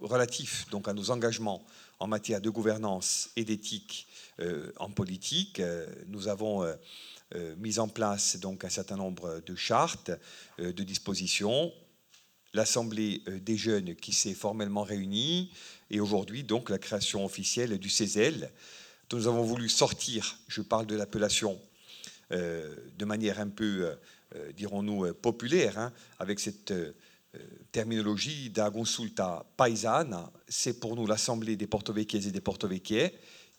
relatifs 0.00 0.68
donc 0.70 0.88
à 0.88 0.92
nos 0.92 1.10
engagements 1.10 1.64
en 2.00 2.06
matière 2.06 2.40
de 2.40 2.50
gouvernance 2.50 3.30
et 3.36 3.44
d'éthique 3.44 4.08
en 4.78 4.90
politique. 4.90 5.62
Nous 6.08 6.28
avons 6.28 6.64
euh, 7.36 7.54
mis 7.58 7.78
en 7.78 7.86
place 7.86 8.38
donc 8.38 8.64
un 8.64 8.68
certain 8.68 8.96
nombre 8.96 9.40
de 9.46 9.54
chartes, 9.54 10.10
euh, 10.58 10.72
de 10.72 10.82
dispositions. 10.82 11.72
L'Assemblée 12.54 13.22
euh, 13.28 13.38
des 13.38 13.56
jeunes 13.56 13.94
qui 13.94 14.12
s'est 14.12 14.34
formellement 14.34 14.82
réunie 14.82 15.52
et 15.90 16.00
aujourd'hui 16.00 16.42
donc 16.42 16.70
la 16.70 16.78
création 16.78 17.24
officielle 17.24 17.78
du 17.78 17.88
CESEL 17.88 18.50
dont 19.08 19.18
nous 19.18 19.28
avons 19.28 19.44
voulu 19.44 19.68
sortir, 19.68 20.38
je 20.48 20.60
parle 20.60 20.86
de 20.86 20.96
l'appellation 20.96 21.60
de 22.30 23.04
manière 23.04 23.40
un 23.40 23.48
peu, 23.48 23.92
dirons-nous, 24.54 25.12
populaire, 25.14 25.76
hein, 25.80 25.92
avec 26.20 26.38
cette 26.38 26.72
terminologie 27.72 28.50
d'agonsulta 28.50 29.46
paisana, 29.56 30.32
c'est 30.48 30.80
pour 30.80 30.96
nous 30.96 31.06
l'Assemblée 31.06 31.56
des 31.56 31.66
porto-vecchies 31.66 32.28
et 32.28 32.32
des 32.32 32.40
porto-vecchies 32.40 33.10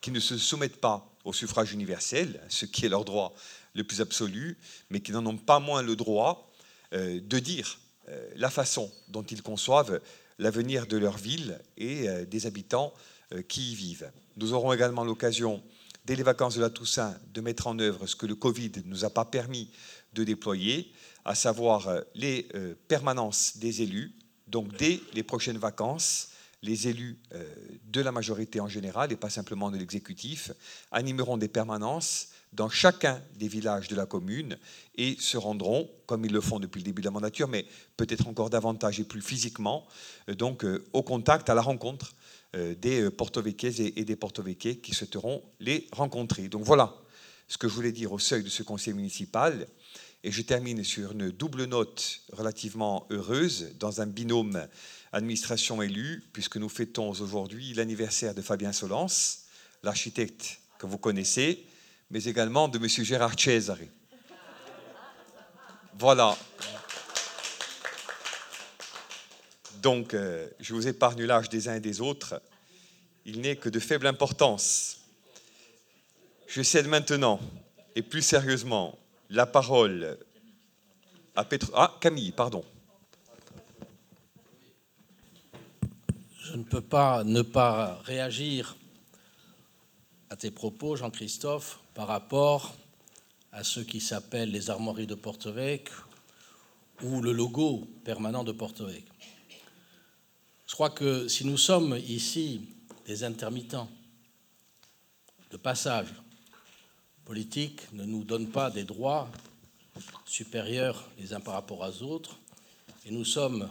qui 0.01 0.11
ne 0.11 0.19
se 0.19 0.37
soumettent 0.37 0.81
pas 0.81 1.07
au 1.23 1.31
suffrage 1.31 1.71
universel, 1.71 2.41
ce 2.49 2.65
qui 2.65 2.85
est 2.85 2.89
leur 2.89 3.05
droit 3.05 3.33
le 3.73 3.83
plus 3.83 4.01
absolu, 4.01 4.57
mais 4.89 4.99
qui 4.99 5.11
n'en 5.11 5.25
ont 5.25 5.37
pas 5.37 5.59
moins 5.59 5.83
le 5.83 5.95
droit 5.95 6.51
euh, 6.93 7.21
de 7.21 7.39
dire 7.39 7.79
euh, 8.09 8.29
la 8.35 8.49
façon 8.49 8.91
dont 9.07 9.23
ils 9.23 9.41
conçoivent 9.41 10.01
l'avenir 10.39 10.87
de 10.87 10.97
leur 10.97 11.17
ville 11.17 11.59
et 11.77 12.09
euh, 12.09 12.25
des 12.25 12.47
habitants 12.47 12.93
qui 13.47 13.71
y 13.71 13.75
vivent. 13.75 14.11
Nous 14.35 14.51
aurons 14.51 14.73
également 14.73 15.05
l'occasion, 15.05 15.63
dès 16.03 16.17
les 16.17 16.23
vacances 16.23 16.55
de 16.55 16.61
la 16.61 16.69
Toussaint, 16.69 17.17
de 17.33 17.39
mettre 17.39 17.67
en 17.67 17.79
œuvre 17.79 18.05
ce 18.05 18.17
que 18.17 18.25
le 18.25 18.35
Covid 18.35 18.73
ne 18.83 18.89
nous 18.89 19.05
a 19.05 19.09
pas 19.09 19.23
permis 19.23 19.71
de 20.11 20.25
déployer, 20.25 20.91
à 21.25 21.35
savoir 21.35 21.89
les 22.15 22.47
permanences 22.87 23.57
des 23.57 23.81
élus. 23.81 24.13
Donc 24.47 24.75
dès 24.77 24.99
les 25.13 25.23
prochaines 25.23 25.57
vacances, 25.57 26.29
les 26.61 26.87
élus 26.87 27.19
de 27.85 28.01
la 28.01 28.11
majorité 28.11 28.59
en 28.59 28.67
général, 28.67 29.11
et 29.11 29.15
pas 29.15 29.29
simplement 29.29 29.71
de 29.71 29.77
l'exécutif, 29.77 30.51
animeront 30.91 31.37
des 31.37 31.47
permanences 31.47 32.29
dans 32.53 32.69
chacun 32.69 33.21
des 33.35 33.47
villages 33.47 33.87
de 33.87 33.95
la 33.95 34.05
commune 34.05 34.57
et 34.95 35.15
se 35.19 35.37
rendront, 35.37 35.89
comme 36.05 36.25
ils 36.25 36.33
le 36.33 36.41
font 36.41 36.59
depuis 36.59 36.79
le 36.79 36.85
début 36.85 37.01
de 37.01 37.07
la 37.07 37.11
mandature, 37.11 37.47
mais 37.47 37.65
peut-être 37.95 38.27
encore 38.27 38.49
davantage 38.49 38.99
et 38.99 39.03
plus 39.03 39.21
physiquement, 39.21 39.87
euh, 40.29 40.35
donc 40.35 40.65
euh, 40.65 40.83
au 40.93 41.03
contact, 41.03 41.49
à 41.49 41.53
la 41.53 41.61
rencontre 41.61 42.13
euh, 42.55 42.75
des 42.75 43.09
porto-véquais 43.09 43.93
et 43.95 44.03
des 44.03 44.15
porto-véquais 44.15 44.77
qui 44.77 44.93
souhaiteront 44.93 45.41
les 45.59 45.87
rencontrer. 45.91 46.49
Donc 46.49 46.63
voilà 46.63 46.93
ce 47.47 47.57
que 47.57 47.67
je 47.67 47.73
voulais 47.73 47.91
dire 47.91 48.11
au 48.11 48.19
seuil 48.19 48.43
de 48.43 48.49
ce 48.49 48.63
conseil 48.63 48.93
municipal. 48.93 49.67
Et 50.23 50.31
je 50.31 50.41
termine 50.43 50.83
sur 50.83 51.13
une 51.13 51.31
double 51.31 51.65
note 51.65 52.21
relativement 52.31 53.07
heureuse 53.09 53.73
dans 53.79 54.01
un 54.01 54.05
binôme 54.05 54.67
administration 55.13 55.81
élue, 55.81 56.23
puisque 56.31 56.57
nous 56.57 56.69
fêtons 56.69 57.09
aujourd'hui 57.09 57.73
l'anniversaire 57.73 58.35
de 58.35 58.41
Fabien 58.41 58.71
Solence, 58.71 59.45
l'architecte 59.81 60.59
que 60.77 60.85
vous 60.85 60.99
connaissez, 60.99 61.65
mais 62.11 62.23
également 62.25 62.67
de 62.67 62.77
M. 62.77 62.87
Gérard 62.87 63.39
Cesare. 63.39 63.77
Voilà. 65.97 66.37
Donc, 69.81 70.13
euh, 70.13 70.47
je 70.59 70.75
vous 70.75 70.87
épargne 70.87 71.23
l'âge 71.23 71.49
des 71.49 71.67
uns 71.67 71.75
et 71.75 71.79
des 71.79 71.99
autres. 71.99 72.41
Il 73.25 73.41
n'est 73.41 73.55
que 73.55 73.69
de 73.69 73.79
faible 73.79 74.05
importance. 74.05 74.99
Je 76.47 76.61
cède 76.61 76.87
maintenant, 76.87 77.39
et 77.95 78.01
plus 78.03 78.21
sérieusement, 78.21 78.97
la 79.31 79.45
parole 79.45 80.17
à 81.35 81.45
Petro... 81.45 81.71
Ah, 81.73 81.97
Camille, 81.99 82.33
pardon. 82.33 82.63
Je 86.37 86.57
ne 86.57 86.63
peux 86.63 86.81
pas 86.81 87.23
ne 87.23 87.41
pas 87.41 88.01
réagir 88.03 88.75
à 90.29 90.35
tes 90.35 90.51
propos, 90.51 90.97
Jean-Christophe, 90.97 91.79
par 91.93 92.07
rapport 92.07 92.75
à 93.53 93.63
ce 93.63 93.79
qui 93.79 94.01
s'appelle 94.01 94.51
les 94.51 94.69
armoiries 94.69 95.07
de 95.07 95.15
Porto-Vec 95.15 95.89
ou 97.01 97.21
le 97.21 97.31
logo 97.31 97.87
permanent 98.03 98.43
de 98.43 98.51
Porto-Vec. 98.51 99.05
Je 100.67 100.73
crois 100.73 100.89
que 100.89 101.29
si 101.29 101.45
nous 101.45 101.57
sommes 101.57 101.97
ici 101.97 102.67
des 103.05 103.23
intermittents 103.23 103.89
de 105.51 105.57
passage, 105.57 106.07
politique 107.31 107.79
ne 107.93 108.03
nous 108.03 108.25
donne 108.25 108.49
pas 108.49 108.69
des 108.69 108.83
droits 108.83 109.31
supérieurs 110.25 111.07
les 111.17 111.31
uns 111.31 111.39
par 111.39 111.53
rapport 111.53 111.79
aux 111.79 112.03
autres, 112.03 112.37
et 113.05 113.11
nous 113.11 113.23
sommes 113.23 113.69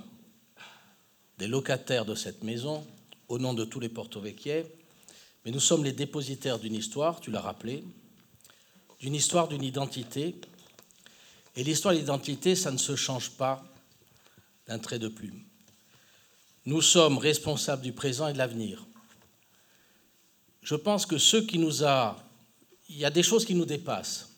des 1.37 1.47
locataires 1.47 2.07
de 2.07 2.15
cette 2.15 2.43
maison 2.43 2.83
au 3.29 3.39
nom 3.39 3.53
de 3.53 3.67
tous 3.67 3.79
les 3.79 3.91
porto-véquiers 3.91 4.65
mais 5.45 5.51
nous 5.51 5.61
sommes 5.61 5.85
les 5.85 5.93
dépositaires 5.93 6.59
d'une 6.59 6.75
histoire, 6.75 7.21
tu 7.21 7.31
l'as 7.31 7.43
rappelé, 7.43 7.85
d'une 8.99 9.15
histoire, 9.15 9.47
d'une 9.47 9.63
identité. 9.63 10.37
Et 11.55 11.63
l'histoire 11.63 11.93
et 11.93 11.99
l'identité, 11.99 12.57
ça 12.57 12.71
ne 12.71 12.79
se 12.79 12.97
change 12.97 13.33
pas 13.33 13.63
d'un 14.69 14.79
trait 14.79 14.99
de 14.99 15.09
plume. 15.09 15.43
Nous 16.65 16.81
sommes 16.81 17.19
responsables 17.19 17.83
du 17.83 17.93
présent 17.93 18.27
et 18.27 18.33
de 18.33 18.39
l'avenir. 18.39 18.87
Je 20.63 20.77
pense 20.77 21.05
que 21.05 21.19
ce 21.19 21.37
qui 21.37 21.59
nous 21.59 21.85
a... 21.85 22.17
Il 22.93 22.99
y 22.99 23.05
a 23.05 23.11
des 23.11 23.23
choses 23.23 23.45
qui 23.45 23.55
nous 23.55 23.65
dépassent 23.65 24.29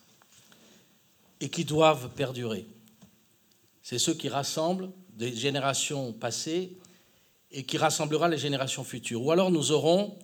et 1.40 1.48
qui 1.48 1.64
doivent 1.64 2.10
perdurer. 2.10 2.66
C'est 3.82 3.98
ceux 3.98 4.12
qui 4.12 4.28
rassemblent 4.28 4.90
des 5.14 5.34
générations 5.34 6.12
passées 6.12 6.76
et 7.50 7.64
qui 7.64 7.78
rassemblera 7.78 8.28
les 8.28 8.36
générations 8.36 8.84
futures. 8.84 9.22
Ou 9.22 9.30
alors 9.32 9.50
nous 9.50 9.72
aurons 9.72 10.18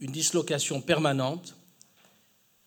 une 0.00 0.12
dislocation 0.12 0.80
permanente 0.80 1.54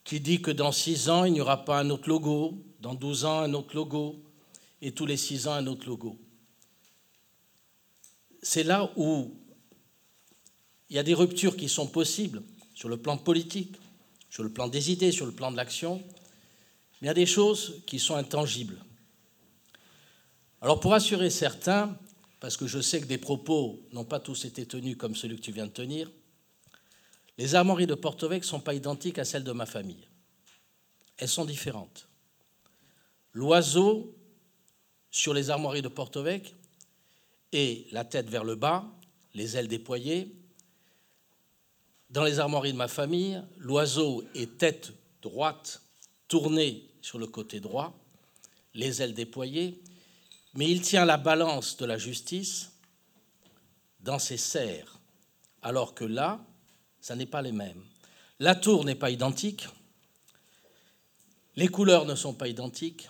qui 0.03 0.19
dit 0.19 0.39
que 0.39 0.51
dans 0.51 0.71
six 0.71 1.09
ans, 1.09 1.25
il 1.25 1.33
n'y 1.33 1.41
aura 1.41 1.65
pas 1.65 1.79
un 1.79 1.89
autre 1.89 2.07
logo, 2.07 2.63
dans 2.79 2.93
douze 2.93 3.25
ans, 3.25 3.39
un 3.39 3.55
autre 3.55 3.75
logo, 3.75 4.24
et 4.83 4.91
tous 4.91 5.07
les 5.07 5.17
six 5.17 5.47
ans, 5.47 5.53
un 5.53 5.65
autre 5.65 5.88
logo. 5.88 6.15
C'est 8.43 8.63
là 8.63 8.91
où 8.95 9.33
il 10.91 10.95
y 10.95 11.00
a 11.00 11.03
des 11.03 11.15
ruptures 11.15 11.57
qui 11.57 11.69
sont 11.69 11.88
possibles 11.88 12.43
sur 12.75 12.88
le 12.88 12.97
plan 12.97 13.17
politique, 13.17 13.75
sur 14.38 14.44
le 14.44 14.51
plan 14.51 14.67
des 14.67 14.91
idées, 14.91 15.12
sur 15.12 15.25
le 15.25 15.32
plan 15.32 15.51
de 15.51 15.58
l'action, 15.58 16.00
il 17.01 17.08
y 17.08 17.10
a 17.10 17.15
des 17.15 17.25
choses 17.25 17.82
qui 17.88 17.98
sont 17.98 18.13
intangibles. 18.13 18.77
Alors 20.62 20.79
pour 20.79 20.94
assurer 20.94 21.32
certains, 21.32 21.98
parce 22.39 22.56
que 22.56 22.67
je 22.67 22.79
sais 22.79 23.01
que 23.01 23.08
des 23.08 23.17
propos 23.17 23.82
n'ont 23.94 24.06
pas 24.06 24.20
tous 24.20 24.46
été 24.46 24.67
tenus 24.67 24.96
comme 24.96 25.15
celui 25.15 25.38
que 25.38 25.41
tu 25.41 25.51
viens 25.51 25.65
de 25.65 25.72
tenir, 25.72 26.12
les 27.39 27.56
armoiries 27.56 27.88
de 27.88 27.96
Porto-Vec 27.96 28.44
ne 28.44 28.48
sont 28.48 28.60
pas 28.60 28.75
identiques 28.75 29.17
à 29.17 29.25
celles 29.25 29.44
de 29.44 29.51
ma 29.53 29.65
famille. 29.65 30.08
Elles 31.17 31.29
sont 31.29 31.46
différentes. 31.46 32.08
L'oiseau 33.34 34.15
sur 35.10 35.34
les 35.34 35.50
armoiries 35.50 35.82
de 35.82 35.88
Porto-Vec 35.88 36.53
est 37.53 37.91
la 37.91 38.06
tête 38.06 38.29
vers 38.29 38.44
le 38.44 38.53
bas, 38.53 38.86
les 39.34 39.58
ailes 39.58 39.67
déployées. 39.67 40.32
Dans 42.10 42.24
les 42.24 42.40
armoiries 42.40 42.72
de 42.72 42.78
ma 42.78 42.88
famille, 42.88 43.42
l'oiseau 43.58 44.24
est 44.34 44.58
tête 44.58 44.94
droite 45.22 45.82
tournée 46.28 46.90
sur 47.02 47.20
le 47.20 47.28
côté 47.28 47.60
droit, 47.60 47.98
les 48.74 49.02
ailes 49.02 49.14
déployées, 49.14 49.82
mais 50.54 50.70
il 50.70 50.82
tient 50.82 51.06
la 51.06 51.18
balance 51.18 51.78
de 51.78 51.86
la 51.86 51.98
justice 51.98 52.72
dans 54.00 54.20
ses 54.20 54.38
serres, 54.38 55.00
alors 55.62 55.94
que 55.94 56.06
là, 56.06 56.40
ça 57.02 57.16
n'est 57.16 57.26
pas 57.26 57.42
les 57.42 57.52
mêmes. 57.52 57.84
La 58.40 58.56
tour 58.56 58.86
n'est 58.86 58.96
pas 58.96 59.10
identique, 59.10 59.68
les 61.58 61.68
couleurs 61.68 62.06
ne 62.06 62.16
sont 62.16 62.34
pas 62.34 62.48
identiques. 62.48 63.10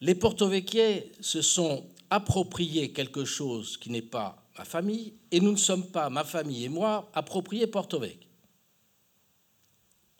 Les 0.00 0.14
porto-vecchiers 0.14 1.10
se 1.20 1.42
sont 1.42 1.84
appropriés 2.10 2.92
quelque 2.92 3.24
chose 3.24 3.76
qui 3.76 3.90
n'est 3.90 4.02
pas 4.02 4.37
ma 4.58 4.64
famille, 4.64 5.14
et 5.30 5.40
nous 5.40 5.52
ne 5.52 5.56
sommes 5.56 5.86
pas, 5.86 6.10
ma 6.10 6.24
famille 6.24 6.64
et 6.64 6.68
moi, 6.68 7.08
appropriés 7.14 7.68
Porto-Vec. 7.68 8.28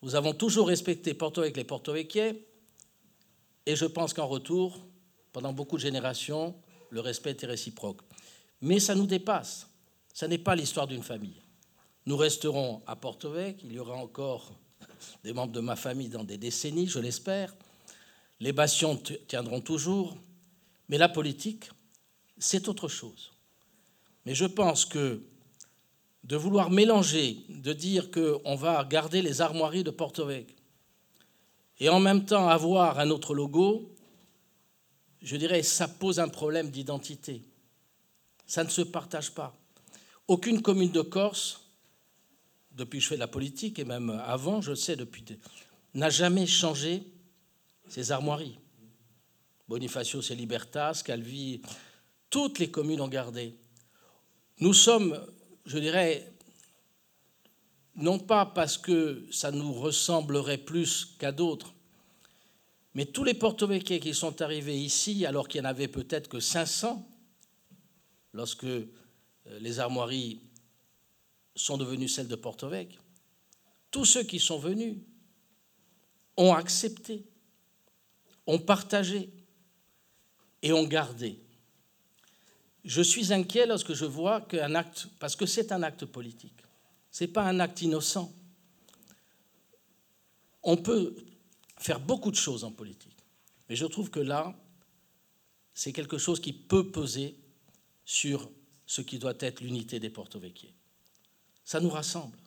Nous 0.02 0.14
avons 0.14 0.32
toujours 0.32 0.68
respecté 0.68 1.12
Porto-Vec 1.12 1.56
les 1.56 1.64
porto-vecchiers, 1.64 2.46
et 3.66 3.76
je 3.76 3.84
pense 3.84 4.14
qu'en 4.14 4.28
retour, 4.28 4.78
pendant 5.32 5.52
beaucoup 5.52 5.76
de 5.76 5.82
générations, 5.82 6.54
le 6.90 7.00
respect 7.00 7.32
était 7.32 7.46
réciproque. 7.46 8.00
Mais 8.62 8.78
ça 8.78 8.94
nous 8.94 9.06
dépasse. 9.06 9.68
Ce 10.14 10.24
n'est 10.24 10.38
pas 10.38 10.54
l'histoire 10.54 10.86
d'une 10.86 11.02
famille. 11.02 11.42
Nous 12.06 12.16
resterons 12.16 12.82
à 12.86 12.96
Porto-Vec. 12.96 13.60
Il 13.64 13.72
y 13.72 13.78
aura 13.78 13.94
encore 13.96 14.52
des 15.24 15.32
membres 15.32 15.52
de 15.52 15.60
ma 15.60 15.76
famille 15.76 16.08
dans 16.08 16.24
des 16.24 16.38
décennies, 16.38 16.86
je 16.86 16.98
l'espère. 16.98 17.54
Les 18.40 18.52
bastions 18.52 18.96
tiendront 19.26 19.60
toujours. 19.60 20.16
Mais 20.88 20.96
la 20.96 21.08
politique, 21.08 21.70
c'est 22.38 22.68
autre 22.68 22.88
chose. 22.88 23.32
Mais 24.28 24.34
je 24.34 24.44
pense 24.44 24.84
que 24.84 25.22
de 26.22 26.36
vouloir 26.36 26.68
mélanger, 26.70 27.38
de 27.48 27.72
dire 27.72 28.10
qu'on 28.10 28.56
va 28.56 28.84
garder 28.84 29.22
les 29.22 29.40
armoiries 29.40 29.84
de 29.84 29.90
Porto 29.90 30.26
Vecchio 30.26 30.54
et 31.78 31.88
en 31.88 31.98
même 31.98 32.26
temps 32.26 32.46
avoir 32.46 32.98
un 32.98 33.08
autre 33.08 33.34
logo, 33.34 33.90
je 35.22 35.34
dirais, 35.38 35.62
ça 35.62 35.88
pose 35.88 36.20
un 36.20 36.28
problème 36.28 36.68
d'identité. 36.68 37.40
Ça 38.46 38.64
ne 38.64 38.68
se 38.68 38.82
partage 38.82 39.30
pas. 39.30 39.56
Aucune 40.26 40.60
commune 40.60 40.92
de 40.92 41.00
Corse, 41.00 41.62
depuis 42.72 42.98
que 42.98 43.04
je 43.04 43.08
fais 43.08 43.14
de 43.14 43.20
la 43.20 43.28
politique, 43.28 43.78
et 43.78 43.86
même 43.86 44.10
avant, 44.10 44.60
je 44.60 44.74
sais 44.74 44.94
depuis, 44.94 45.24
n'a 45.94 46.10
jamais 46.10 46.44
changé 46.44 47.02
ses 47.88 48.12
armoiries. 48.12 48.58
Bonifacio, 49.66 50.20
c'est 50.20 50.34
Libertas, 50.34 51.00
Calvi, 51.02 51.62
toutes 52.28 52.58
les 52.58 52.70
communes 52.70 53.00
ont 53.00 53.08
gardé. 53.08 53.56
Nous 54.60 54.74
sommes, 54.74 55.24
je 55.66 55.78
dirais, 55.78 56.32
non 57.94 58.18
pas 58.18 58.46
parce 58.46 58.76
que 58.76 59.26
ça 59.30 59.50
nous 59.50 59.72
ressemblerait 59.72 60.58
plus 60.58 61.16
qu'à 61.18 61.32
d'autres, 61.32 61.74
mais 62.94 63.06
tous 63.06 63.22
les 63.22 63.34
porto 63.34 63.68
qui 63.68 64.14
sont 64.14 64.42
arrivés 64.42 64.76
ici, 64.76 65.24
alors 65.26 65.46
qu'il 65.46 65.60
n'y 65.60 65.66
en 65.66 65.70
avait 65.70 65.86
peut-être 65.88 66.28
que 66.28 66.40
500, 66.40 67.06
lorsque 68.32 68.64
euh, 68.64 68.86
les 69.60 69.78
armoiries 69.78 70.40
sont 71.54 71.76
devenues 71.76 72.08
celles 72.08 72.28
de 72.28 72.36
Porto 72.36 72.70
tous 73.90 74.04
ceux 74.04 74.22
qui 74.22 74.38
sont 74.38 74.58
venus 74.58 74.96
ont 76.36 76.54
accepté, 76.54 77.24
ont 78.46 78.58
partagé 78.58 79.30
et 80.62 80.72
ont 80.72 80.84
gardé. 80.84 81.40
Je 82.88 83.02
suis 83.02 83.34
inquiet 83.34 83.66
lorsque 83.66 83.92
je 83.92 84.06
vois 84.06 84.40
qu'un 84.40 84.74
acte, 84.74 85.08
parce 85.18 85.36
que 85.36 85.44
c'est 85.44 85.72
un 85.72 85.82
acte 85.82 86.06
politique, 86.06 86.56
ce 87.10 87.24
n'est 87.24 87.28
pas 87.28 87.42
un 87.42 87.60
acte 87.60 87.82
innocent. 87.82 88.32
On 90.62 90.78
peut 90.78 91.14
faire 91.76 92.00
beaucoup 92.00 92.30
de 92.30 92.36
choses 92.36 92.64
en 92.64 92.72
politique, 92.72 93.18
mais 93.68 93.76
je 93.76 93.84
trouve 93.84 94.08
que 94.08 94.20
là, 94.20 94.58
c'est 95.74 95.92
quelque 95.92 96.16
chose 96.16 96.40
qui 96.40 96.54
peut 96.54 96.90
peser 96.90 97.36
sur 98.06 98.50
ce 98.86 99.02
qui 99.02 99.18
doit 99.18 99.34
être 99.38 99.60
l'unité 99.60 100.00
des 100.00 100.08
Porto 100.08 100.38
Vecchie. 100.38 100.72
Ça 101.66 101.80
nous 101.80 101.90
rassemble, 101.90 102.38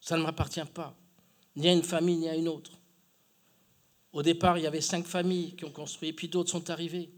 ça 0.00 0.16
ne 0.16 0.24
m'appartient 0.24 0.60
pas, 0.74 0.98
ni 1.54 1.68
à 1.68 1.72
une 1.72 1.84
famille, 1.84 2.16
ni 2.16 2.28
à 2.28 2.34
une 2.34 2.48
autre. 2.48 2.72
Au 4.12 4.24
départ, 4.24 4.58
il 4.58 4.64
y 4.64 4.66
avait 4.66 4.80
cinq 4.80 5.06
familles 5.06 5.54
qui 5.54 5.64
ont 5.64 5.70
construit, 5.70 6.12
puis 6.12 6.26
d'autres 6.26 6.50
sont 6.50 6.68
arrivées, 6.68 7.12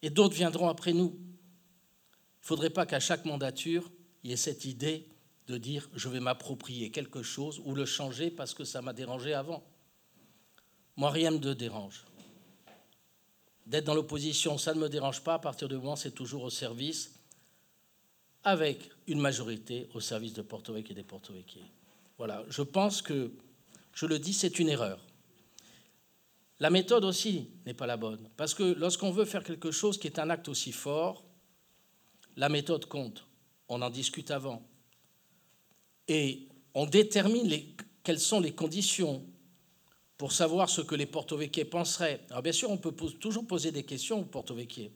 et 0.00 0.08
d'autres 0.08 0.34
viendront 0.34 0.70
après 0.70 0.94
nous. 0.94 1.14
Faudrait 2.50 2.70
pas 2.70 2.84
qu'à 2.84 2.98
chaque 2.98 3.26
mandature, 3.26 3.92
il 4.24 4.30
y 4.30 4.32
ait 4.32 4.36
cette 4.36 4.64
idée 4.64 5.06
de 5.46 5.56
dire 5.56 5.88
je 5.94 6.08
vais 6.08 6.18
m'approprier 6.18 6.90
quelque 6.90 7.22
chose 7.22 7.62
ou 7.64 7.76
le 7.76 7.84
changer 7.84 8.28
parce 8.28 8.54
que 8.54 8.64
ça 8.64 8.82
m'a 8.82 8.92
dérangé 8.92 9.34
avant. 9.34 9.62
Moi, 10.96 11.12
rien 11.12 11.30
ne 11.30 11.38
me 11.38 11.54
dérange. 11.54 12.04
D'être 13.66 13.84
dans 13.84 13.94
l'opposition, 13.94 14.58
ça 14.58 14.74
ne 14.74 14.80
me 14.80 14.88
dérange 14.88 15.22
pas. 15.22 15.34
À 15.34 15.38
partir 15.38 15.68
du 15.68 15.76
moment, 15.76 15.94
c'est 15.94 16.10
toujours 16.10 16.42
au 16.42 16.50
service, 16.50 17.20
avec 18.42 18.90
une 19.06 19.20
majorité 19.20 19.88
au 19.94 20.00
service 20.00 20.32
de 20.32 20.42
Porto 20.42 20.76
et 20.76 20.82
des 20.82 21.04
Porto. 21.04 21.32
Voilà, 22.18 22.44
je 22.48 22.62
pense 22.62 23.00
que, 23.00 23.30
je 23.94 24.06
le 24.06 24.18
dis, 24.18 24.32
c'est 24.32 24.58
une 24.58 24.70
erreur. 24.70 24.98
La 26.58 26.70
méthode 26.70 27.04
aussi 27.04 27.48
n'est 27.64 27.74
pas 27.74 27.86
la 27.86 27.96
bonne, 27.96 28.28
parce 28.36 28.54
que 28.54 28.64
lorsqu'on 28.64 29.12
veut 29.12 29.24
faire 29.24 29.44
quelque 29.44 29.70
chose 29.70 30.00
qui 30.00 30.08
est 30.08 30.18
un 30.18 30.30
acte 30.30 30.48
aussi 30.48 30.72
fort, 30.72 31.29
la 32.36 32.48
méthode 32.48 32.86
compte. 32.86 33.26
On 33.68 33.82
en 33.82 33.90
discute 33.90 34.30
avant. 34.30 34.62
Et 36.08 36.48
on 36.74 36.86
détermine 36.86 37.50
quelles 38.02 38.20
sont 38.20 38.40
les 38.40 38.52
conditions 38.52 39.24
pour 40.16 40.32
savoir 40.32 40.68
ce 40.68 40.80
que 40.80 40.94
les 40.94 41.06
porto-véquiers 41.06 41.64
penseraient. 41.64 42.20
Alors 42.30 42.42
bien 42.42 42.52
sûr, 42.52 42.70
on 42.70 42.76
peut 42.76 42.92
toujours 42.92 43.46
poser 43.46 43.72
des 43.72 43.84
questions 43.84 44.20
aux 44.20 44.24
porto-véquiers. 44.24 44.92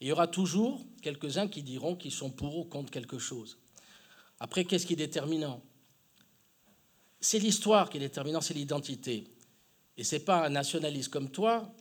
Il 0.00 0.08
y 0.08 0.12
aura 0.12 0.26
toujours 0.26 0.84
quelques-uns 1.00 1.48
qui 1.48 1.62
diront 1.62 1.96
qu'ils 1.96 2.12
sont 2.12 2.30
pour 2.30 2.58
ou 2.58 2.64
contre 2.64 2.90
quelque 2.90 3.18
chose. 3.18 3.58
Après, 4.40 4.64
qu'est-ce 4.64 4.86
qui 4.86 4.94
est 4.94 4.96
déterminant? 4.96 5.62
C'est 7.20 7.38
l'histoire 7.38 7.88
qui 7.88 7.98
est 7.98 8.00
déterminante, 8.00 8.42
c'est 8.42 8.54
l'identité. 8.54 9.24
Et 9.96 10.04
ce 10.04 10.16
n'est 10.16 10.22
pas 10.22 10.46
un 10.46 10.50
nationaliste 10.50 11.08
comme 11.08 11.30
toi 11.30 11.72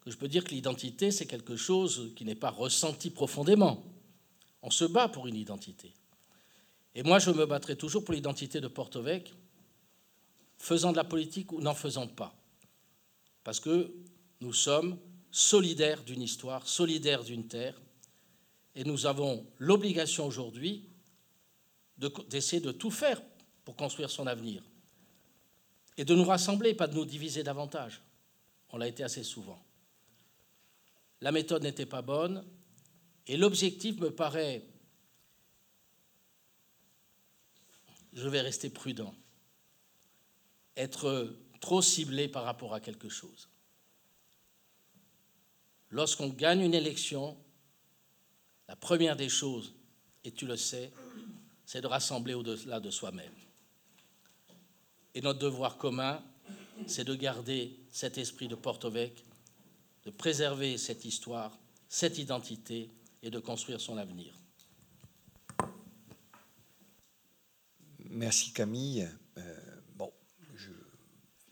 que 0.00 0.10
je 0.10 0.16
peux 0.16 0.28
dire 0.28 0.44
que 0.44 0.50
l'identité, 0.50 1.10
c'est 1.10 1.26
quelque 1.26 1.56
chose 1.56 2.12
qui 2.16 2.24
n'est 2.24 2.34
pas 2.34 2.50
ressenti 2.50 3.10
profondément. 3.10 3.84
On 4.62 4.70
se 4.70 4.84
bat 4.84 5.08
pour 5.08 5.26
une 5.26 5.36
identité. 5.36 5.94
Et 6.94 7.02
moi, 7.02 7.18
je 7.18 7.30
me 7.30 7.46
battrai 7.46 7.76
toujours 7.76 8.04
pour 8.04 8.14
l'identité 8.14 8.60
de 8.60 8.68
Porto 8.68 9.02
Vecchio, 9.02 9.34
faisant 10.58 10.92
de 10.92 10.96
la 10.96 11.04
politique 11.04 11.52
ou 11.52 11.60
n'en 11.60 11.74
faisant 11.74 12.06
pas. 12.06 12.34
Parce 13.44 13.60
que 13.60 13.94
nous 14.40 14.52
sommes 14.52 14.98
solidaires 15.30 16.02
d'une 16.02 16.22
histoire, 16.22 16.66
solidaires 16.66 17.22
d'une 17.22 17.46
terre, 17.46 17.80
et 18.74 18.84
nous 18.84 19.06
avons 19.06 19.46
l'obligation 19.58 20.26
aujourd'hui 20.26 20.86
d'essayer 22.28 22.60
de 22.60 22.72
tout 22.72 22.90
faire 22.90 23.20
pour 23.64 23.76
construire 23.76 24.10
son 24.10 24.26
avenir. 24.26 24.62
Et 25.96 26.04
de 26.04 26.14
nous 26.14 26.24
rassembler, 26.24 26.74
pas 26.74 26.86
de 26.86 26.94
nous 26.94 27.04
diviser 27.04 27.42
davantage. 27.42 28.00
On 28.70 28.78
l'a 28.78 28.88
été 28.88 29.02
assez 29.02 29.22
souvent 29.22 29.60
la 31.20 31.32
méthode 31.32 31.62
n'était 31.62 31.86
pas 31.86 32.02
bonne, 32.02 32.44
et 33.26 33.36
l'objectif 33.36 33.98
me 34.00 34.10
paraît, 34.10 34.64
je 38.12 38.28
vais 38.28 38.40
rester 38.40 38.70
prudent, 38.70 39.14
être 40.76 41.36
trop 41.60 41.82
ciblé 41.82 42.26
par 42.28 42.44
rapport 42.44 42.74
à 42.74 42.80
quelque 42.80 43.08
chose. 43.08 43.48
Lorsqu'on 45.90 46.28
gagne 46.28 46.62
une 46.62 46.74
élection, 46.74 47.36
la 48.68 48.76
première 48.76 49.16
des 49.16 49.28
choses, 49.28 49.74
et 50.24 50.32
tu 50.32 50.46
le 50.46 50.56
sais, 50.56 50.92
c'est 51.66 51.80
de 51.80 51.86
rassembler 51.86 52.34
au-delà 52.34 52.80
de 52.80 52.90
soi-même. 52.90 53.32
Et 55.14 55.20
notre 55.20 55.40
devoir 55.40 55.76
commun, 55.76 56.22
c'est 56.86 57.04
de 57.04 57.14
garder 57.14 57.76
cet 57.90 58.16
esprit 58.16 58.48
de 58.48 58.54
Porto-Vecchio 58.54 59.29
de 60.04 60.10
préserver 60.10 60.78
cette 60.78 61.04
histoire, 61.04 61.58
cette 61.88 62.18
identité 62.18 62.90
et 63.22 63.30
de 63.30 63.38
construire 63.38 63.80
son 63.80 63.96
avenir. 63.96 64.34
Merci 68.10 68.52
Camille. 68.52 69.08
Euh, 69.38 69.56
bon, 69.94 70.12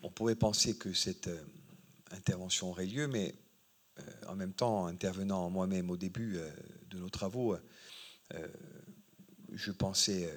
on 0.03 0.11
pourrait 0.11 0.35
penser 0.35 0.77
que 0.77 0.93
cette 0.93 1.29
euh, 1.29 1.45
intervention 2.11 2.71
aurait 2.71 2.87
lieu, 2.87 3.07
mais 3.07 3.35
euh, 4.01 4.03
en 4.29 4.35
même 4.35 4.53
temps, 4.53 4.87
intervenant 4.87 5.49
moi-même 5.51 5.91
au 5.91 5.97
début 5.97 6.39
de 6.91 6.99
nos 6.99 7.11
travaux, 7.11 7.57
je 9.53 9.73
pensais 9.73 10.31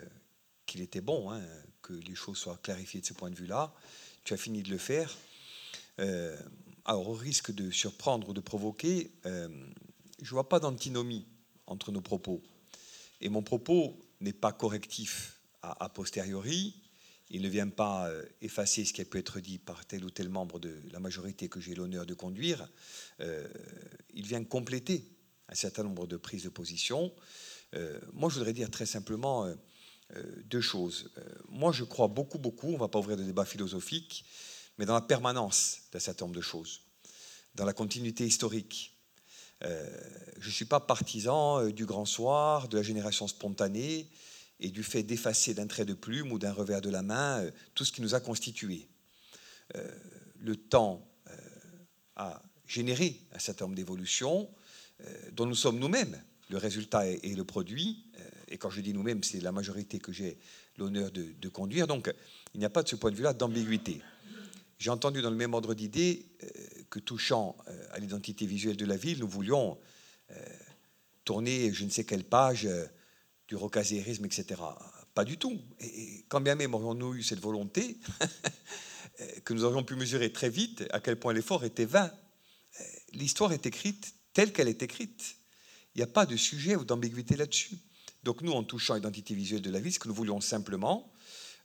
qu'il 0.65 0.82
était 0.82 1.02
bon 1.02 1.32
hein, 1.32 1.41
que 1.82 1.93
les 1.93 2.15
choses 2.15 2.38
soient 2.38 2.60
clarifiées 2.63 3.02
de 3.02 3.06
ce 3.06 3.13
point 3.13 3.30
de 3.30 3.36
vue-là. 3.36 3.74
Tu 4.24 4.34
as 4.34 4.38
fini 4.38 4.63
de 4.63 4.69
le 4.69 4.78
faire 4.78 5.17
alors 6.91 7.08
au 7.08 7.13
risque 7.13 7.51
de 7.51 7.71
surprendre 7.71 8.27
ou 8.30 8.34
de 8.34 8.41
provoquer, 8.41 9.12
euh, 9.25 9.47
je 10.21 10.25
ne 10.25 10.32
vois 10.32 10.49
pas 10.49 10.60
d'antinomie 10.60 11.25
entre 11.65 11.91
nos 11.91 12.01
propos. 12.01 12.43
Et 13.21 13.30
mon 13.30 13.43
propos 13.43 13.97
n'est 14.19 14.34
pas 14.34 14.51
correctif 14.51 15.39
a, 15.62 15.88
posteriori, 15.89 16.75
il 17.30 17.43
ne 17.43 17.47
vient 17.47 17.69
pas 17.69 18.10
euh, 18.10 18.25
effacer 18.41 18.84
ce 18.84 18.91
qui 18.91 18.99
a 18.99 19.06
pu 19.06 19.19
être 19.19 19.39
dit 19.39 19.58
par 19.58 19.86
tel 19.86 20.04
ou 20.04 20.10
tel 20.10 20.27
membre 20.27 20.60
de 20.60 20.82
la 20.91 20.99
majorité 20.99 21.47
que 21.47 21.62
j'ai 21.62 21.75
l'honneur 21.75 22.06
de 22.06 22.13
conduire, 22.13 22.67
euh, 23.21 23.47
il 24.13 24.25
vient 24.25 24.43
compléter 24.43 25.06
un 25.47 25.56
certain 25.56 25.84
nombre 25.84 26.08
de 26.08 26.17
prises 26.17 26.43
de 26.43 26.49
position. 26.49 27.13
moi, 28.12 28.30
je 28.30 28.36
voudrais 28.36 28.54
dire 28.54 28.69
très 28.69 28.86
simplement 28.86 29.49
deux 30.45 30.62
choses. 30.62 31.10
moi, 31.49 31.71
je 31.71 31.86
crois 31.86 32.08
beaucoup, 32.08 32.38
beaucoup, 32.38 32.67
on 32.67 32.73
ne 32.73 32.77
va 32.77 32.88
pas 32.88 32.99
ouvrir 32.99 33.17
de 33.17 33.23
débat 33.23 33.45
philosophique, 33.45 34.25
mais 34.82 34.88
dans 34.88 34.96
la 34.96 35.02
permanence 35.02 35.82
d'un 35.91 36.00
certain 36.00 36.26
nombre 36.26 36.36
de 36.36 36.41
choses, 36.41 36.82
dans 37.54 37.65
la 37.65 37.74
continuité 37.74 38.26
historique. 38.26 38.98
Euh, 39.63 39.88
je 40.39 40.48
ne 40.48 40.52
suis 40.52 40.65
pas 40.65 40.80
partisan 40.80 41.60
euh, 41.60 41.72
du 41.72 41.86
grand 41.86 42.06
soir, 42.06 42.67
de 42.67 42.78
la 42.78 42.82
génération 42.82 43.28
spontanée 43.28 44.10
et 44.60 44.72
du 44.72 44.82
fait 44.82 45.04
d'effacer 45.04 45.54
d'un 45.54 45.67
trait 45.67 45.86
de 45.86 45.94
plume 45.94 46.32
ou 46.32 46.39
d'un 46.39 46.52
revers 46.52 46.82
de 46.82 46.89
la 46.89 47.04
main 47.04 47.44
euh, 47.44 47.52
tout 47.76 47.86
ce 47.86 47.91
qui 47.91 48.02
nous 48.02 48.15
a 48.15 48.20
constitués. 48.20 48.88
le 50.39 50.56
temps 50.56 51.08
a 52.15 52.41
généré 52.65 53.22
un 53.34 53.39
certain 53.39 53.65
nombre 53.65 53.76
d'évolutions 53.76 54.50
dont 55.34 55.46
nous 55.46 55.56
sommes 55.56 55.78
nous-mêmes 55.78 56.20
le 56.50 56.58
résultat 56.58 57.06
et 57.08 57.36
le 57.36 57.46
produit. 57.46 58.04
et 58.48 58.58
quand 58.58 58.72
je 58.72 58.82
dis 58.82 58.94
nous-mêmes, 58.94 59.24
c'est 59.24 59.41
la 59.41 59.52
majorité 59.52 60.00
que 60.00 60.12
j'ai 60.12 60.39
l'honneur 60.78 61.12
de, 61.12 61.34
de, 61.39 61.50
conduire. 61.50 61.86
Donc 61.86 62.12
il 62.54 62.60
n'y 62.60 62.65
a 62.65 62.70
pas 62.70 62.82
de 62.84 62.89
ce 62.89 62.96
point 62.96 63.12
de 63.12 63.15
vue-là 63.15 63.34
d'ambiguïté. 63.34 64.02
J'ai 64.82 64.89
entendu 64.89 65.22
dans 65.22 65.30
le 65.30 65.36
même 65.36 65.54
ordre 65.54 65.76
d'idée 65.76 66.26
euh, 66.44 66.48
que 66.89 66.98
touchant 66.98 67.56
euh, 67.67 67.88
à 67.91 68.00
l'identité 68.00 68.48
visuelle 68.48 68.78
de 68.78 68.86
la 68.88 68.98
ville, 68.98 69.20
nous 69.20 69.28
voulions 69.28 69.78
euh, 70.32 70.36
tourner 71.24 71.72
je 71.72 71.86
ne 71.86 71.91
sais 71.91 72.04
quelle 72.04 72.24
page 72.24 72.67
du 73.48 73.56
rocazérisme, 73.56 74.26
etc. 74.26 74.60
Pas 75.13 75.24
du 75.24 75.38
tout. 75.38 75.62
Et 75.82 76.26
quand 76.30 76.41
bien 76.41 76.56
même 76.56 76.74
aurions-nous 76.74 77.13
eu 77.13 77.22
cette 77.22 77.39
volonté, 77.39 78.00
que 79.46 79.54
nous 79.54 79.65
aurions 79.65 79.84
pu 79.84 79.94
mesurer 79.94 80.34
très 80.34 80.50
vite 80.50 80.84
à 80.89 81.00
quel 81.00 81.20
point 81.20 81.32
l'effort 81.32 81.63
était 81.63 81.86
vain. 81.86 82.12
L'histoire 83.13 83.54
est 83.54 83.67
écrite 83.67 84.15
telle 84.34 84.52
qu'elle 84.52 84.67
est 84.67 84.82
écrite. 84.82 85.36
Il 85.94 86.00
n'y 86.00 86.04
a 86.04 86.08
pas 86.08 86.26
de 86.26 86.36
sujet 86.36 86.76
ou 86.76 86.86
d'ambiguïté 86.86 87.36
là-dessus. 87.36 87.78
Donc 88.24 88.41
nous, 88.41 88.54
en 88.54 88.63
touchant 88.63 88.96
l'identité 88.96 89.36
visuelle 89.36 89.62
de 89.62 89.70
la 89.70 89.80
ville, 89.80 89.94
ce 89.94 90.00
que 90.00 90.08
nous 90.08 90.15
voulions 90.15 90.41
simplement, 90.41 91.11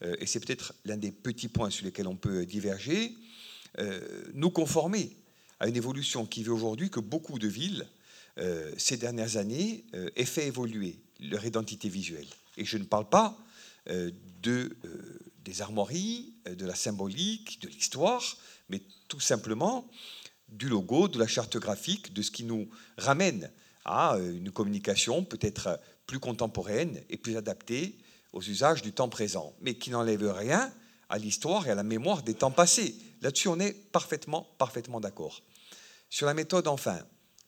et 0.02 0.26
c'est 0.26 0.40
peut-être 0.40 0.74
l'un 0.84 0.96
des 0.96 1.10
petits 1.10 1.48
points 1.48 1.70
sur 1.70 1.84
lesquels 1.84 2.06
on 2.06 2.16
peut 2.16 2.44
diverger, 2.44 3.14
euh, 3.78 4.24
nous 4.34 4.50
conformer 4.50 5.16
à 5.60 5.68
une 5.68 5.76
évolution 5.76 6.26
qui 6.26 6.42
veut 6.42 6.52
aujourd'hui 6.52 6.90
que 6.90 7.00
beaucoup 7.00 7.38
de 7.38 7.48
villes, 7.48 7.86
euh, 8.38 8.72
ces 8.76 8.96
dernières 8.96 9.36
années, 9.36 9.84
aient 10.16 10.24
fait 10.24 10.46
évoluer 10.46 10.98
leur 11.20 11.44
identité 11.44 11.88
visuelle. 11.88 12.26
Et 12.56 12.64
je 12.64 12.76
ne 12.78 12.84
parle 12.84 13.08
pas 13.08 13.38
de, 14.42 14.76
des 15.44 15.62
armoiries, 15.62 16.34
de 16.44 16.66
la 16.66 16.74
symbolique, 16.74 17.60
de 17.62 17.68
l'histoire, 17.68 18.22
mais 18.68 18.82
tout 19.08 19.20
simplement 19.20 19.88
du 20.48 20.68
logo, 20.68 21.08
de 21.08 21.18
la 21.18 21.26
charte 21.26 21.56
graphique, 21.56 22.12
de 22.12 22.22
ce 22.22 22.30
qui 22.30 22.44
nous 22.44 22.68
ramène 22.98 23.50
à 23.84 24.18
une 24.18 24.50
communication 24.50 25.24
peut-être 25.24 25.80
plus 26.06 26.18
contemporaine 26.18 27.00
et 27.08 27.16
plus 27.16 27.36
adaptée 27.36 27.96
aux 28.36 28.42
usages 28.42 28.82
du 28.82 28.92
temps 28.92 29.08
présent, 29.08 29.54
mais 29.62 29.76
qui 29.76 29.88
n'enlève 29.88 30.30
rien 30.30 30.70
à 31.08 31.16
l'histoire 31.16 31.66
et 31.66 31.70
à 31.70 31.74
la 31.74 31.82
mémoire 31.82 32.22
des 32.22 32.34
temps 32.34 32.50
passés. 32.50 32.94
Là-dessus, 33.22 33.48
on 33.48 33.58
est 33.58 33.72
parfaitement, 33.72 34.46
parfaitement 34.58 35.00
d'accord. 35.00 35.42
Sur 36.10 36.26
la 36.26 36.34
méthode, 36.34 36.68
enfin, 36.68 36.98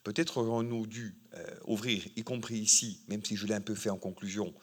peut-être 0.03 0.39
aurions-nous 0.39 0.87
dû 0.87 1.15
euh, 1.35 1.45
ouvrir, 1.67 2.03
y 2.17 2.23
compris 2.23 2.57
ici, 2.57 3.03
même 3.07 3.23
si 3.23 3.37
je 3.37 3.47
l'ai 3.47 3.53
un 3.53 3.61
peu 3.61 3.75
fait 3.75 3.91
en 3.91 3.99
conclusion 3.99 4.55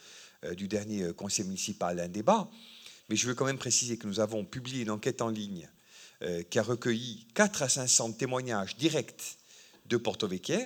euh, 0.45 0.55
du 0.55 0.67
dernier 0.67 1.03
euh, 1.03 1.13
conseil 1.13 1.45
municipal, 1.45 1.99
un 1.99 2.07
débat, 2.07 2.49
mais 3.07 3.15
je 3.15 3.27
veux 3.27 3.35
quand 3.35 3.45
même 3.45 3.59
préciser 3.59 3.97
que 3.97 4.07
nous 4.07 4.19
avons 4.19 4.45
publié 4.45 4.81
une 4.81 4.91
enquête 4.91 5.21
en 5.21 5.29
ligne 5.29 5.69
qui 6.49 6.57
a 6.59 6.63
recueilli 6.63 7.27
4 7.35 7.61
à 7.61 7.69
500 7.69 8.13
témoignages 8.13 8.77
directs 8.77 9.37
de 9.85 9.97
Porto 9.97 10.27
Vecchio, 10.29 10.57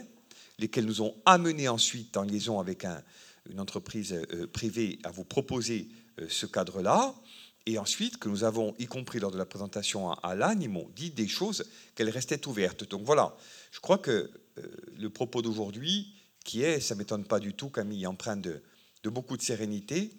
lesquels 0.59 0.85
nous 0.85 1.01
ont 1.01 1.15
amenés 1.25 1.67
ensuite 1.67 2.15
en 2.17 2.23
liaison 2.23 2.59
avec 2.59 2.85
un, 2.85 3.03
une 3.49 3.59
entreprise 3.59 4.13
euh, 4.13 4.47
privée 4.47 4.99
à 5.03 5.11
vous 5.11 5.23
proposer 5.23 5.87
euh, 6.19 6.27
ce 6.29 6.45
cadre-là. 6.45 7.15
Et 7.65 7.77
ensuite, 7.77 8.17
que 8.17 8.29
nous 8.29 8.43
avons, 8.43 8.73
y 8.79 8.85
compris 8.85 9.19
lors 9.19 9.31
de 9.31 9.37
la 9.37 9.45
présentation 9.45 10.11
à 10.11 10.55
m'ont 10.67 10.89
dit 10.95 11.11
des 11.11 11.27
choses 11.27 11.65
qu'elles 11.93 12.09
restaient 12.09 12.47
ouvertes. 12.47 12.89
Donc 12.89 13.03
voilà, 13.03 13.35
je 13.71 13.79
crois 13.79 13.97
que 13.97 14.31
euh, 14.57 14.63
le 14.97 15.09
propos 15.09 15.41
d'aujourd'hui, 15.41 16.13
qui 16.43 16.63
est, 16.63 16.79
ça 16.79 16.95
ne 16.95 16.99
m'étonne 16.99 17.25
pas 17.25 17.39
du 17.39 17.53
tout, 17.53 17.69
Camille, 17.69 18.07
empreint 18.07 18.37
de, 18.37 18.61
beaucoup 19.03 19.37
de 19.37 19.41
sérénité, 19.41 20.11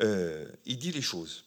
il 0.00 0.78
dit 0.78 0.90
les 0.90 1.00
choses. 1.00 1.44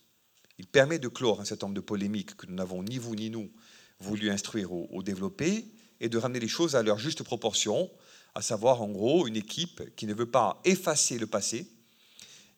Il 0.58 0.66
permet 0.66 0.98
de 0.98 1.10
clore 1.10 1.42
un 1.42 1.46
certain 1.46 1.68
nombre 1.68 1.76
de 1.76 1.82
polémiques 1.82 2.36
que 2.38 2.48
nous 2.48 2.56
n'avons 2.56 2.82
ni 2.82 2.98
vous 2.98 3.14
ni 3.14 3.30
nous 3.30 3.52
voulu 4.00 4.30
instruire 4.30 4.72
ou 4.72 5.04
développer, 5.04 5.66
et 6.00 6.10
de 6.10 6.18
ramener 6.18 6.40
les 6.40 6.48
choses 6.48 6.76
à 6.76 6.84
leur 6.84 6.98
juste 6.98 7.24
proportion, 7.24 7.90
à 8.38 8.42
savoir 8.44 8.84
en 8.84 8.90
gros 8.90 9.26
une 9.26 9.36
équipe 9.36 9.96
qui 9.96 10.06
ne 10.06 10.14
veut 10.14 10.30
pas 10.30 10.62
effacer 10.64 11.18
le 11.18 11.26
passé, 11.26 11.72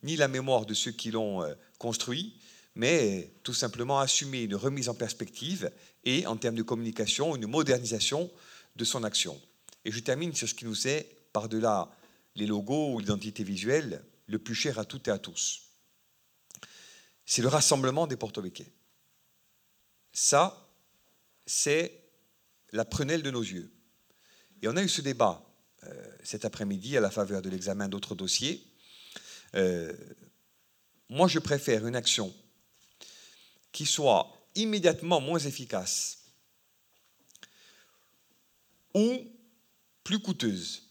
ni 0.03 0.17
la 0.17 0.27
mémoire 0.27 0.65
de 0.65 0.73
ceux 0.73 0.91
qui 0.91 1.09
l'ont 1.09 1.41
euh, 1.41 1.55
construit, 1.77 2.35
mais 2.75 3.31
tout 3.43 3.53
simplement 3.53 4.01
assumer 4.01 4.41
une 4.41 4.55
remise 4.55 4.89
en 4.89 4.93
perspective 4.93 5.71
et, 6.03 6.27
en 6.27 6.35
termes 6.35 6.57
de 6.57 6.63
communication, 6.63 7.33
une 7.33 7.47
modernisation 7.47 8.29
de 8.75 8.83
son 8.83 9.05
action. 9.05 9.41
Et 9.85 9.91
je 9.93 10.01
termine 10.01 10.35
sur 10.35 10.49
ce 10.49 10.53
qui 10.53 10.65
nous 10.65 10.85
est, 10.85 11.15
par-delà 11.31 11.89
les 12.35 12.45
logos 12.45 12.95
ou 12.95 12.99
l'identité 12.99 13.45
visuelle, 13.45 14.03
le 14.27 14.37
plus 14.37 14.55
cher 14.55 14.79
à 14.79 14.83
toutes 14.83 15.07
et 15.07 15.11
à 15.11 15.17
tous. 15.17 15.61
C'est 17.25 17.41
le 17.41 17.47
rassemblement 17.47 18.05
des 18.05 18.17
porto 18.17 18.43
Ça, 20.11 20.69
c'est 21.45 22.03
la 22.73 22.83
prunelle 22.83 23.23
de 23.23 23.31
nos 23.31 23.43
yeux. 23.43 23.71
Et 24.61 24.67
on 24.67 24.75
a 24.75 24.83
eu 24.83 24.89
ce 24.89 24.99
débat 24.99 25.45
cet 26.23 26.45
après-midi 26.45 26.97
à 26.97 27.01
la 27.01 27.11
faveur 27.11 27.41
de 27.41 27.49
l'examen 27.49 27.89
d'autres 27.89 28.15
dossiers. 28.15 28.63
Euh, 29.55 29.93
moi, 31.09 31.27
je 31.27 31.39
préfère 31.39 31.87
une 31.87 31.95
action 31.95 32.33
qui 33.71 33.85
soit 33.85 34.31
immédiatement 34.55 35.21
moins 35.21 35.39
efficace 35.39 36.19
ou 38.93 39.19
plus 40.03 40.19
coûteuse 40.19 40.89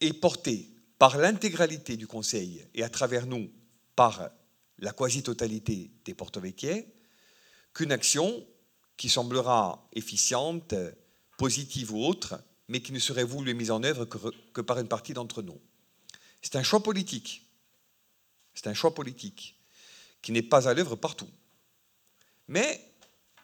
et 0.00 0.12
portée 0.12 0.68
par 0.98 1.16
l'intégralité 1.18 1.96
du 1.96 2.06
Conseil 2.06 2.66
et 2.74 2.82
à 2.82 2.88
travers 2.88 3.26
nous 3.26 3.50
par 3.96 4.30
la 4.78 4.92
quasi-totalité 4.92 5.90
des 6.04 6.14
porto 6.14 6.40
qu'une 7.74 7.92
action 7.92 8.46
qui 8.96 9.08
semblera 9.08 9.88
efficiente, 9.92 10.74
positive 11.38 11.92
ou 11.92 12.04
autre, 12.04 12.42
mais 12.68 12.80
qui 12.80 12.92
ne 12.92 12.98
serait 12.98 13.24
voulu 13.24 13.54
mise 13.54 13.70
en 13.70 13.82
œuvre 13.82 14.04
que, 14.04 14.60
par 14.60 14.78
une 14.78 14.88
partie 14.88 15.12
d'entre 15.12 15.42
nous. 15.42 15.60
C'est 16.40 16.56
un 16.56 16.62
choix 16.62 16.82
politique. 16.82 17.46
C'est 18.54 18.66
un 18.66 18.74
choix 18.74 18.94
politique 18.94 19.56
qui 20.20 20.32
n'est 20.32 20.42
pas 20.42 20.68
à 20.68 20.74
l'œuvre 20.74 20.94
partout, 20.94 21.28
mais 22.46 22.92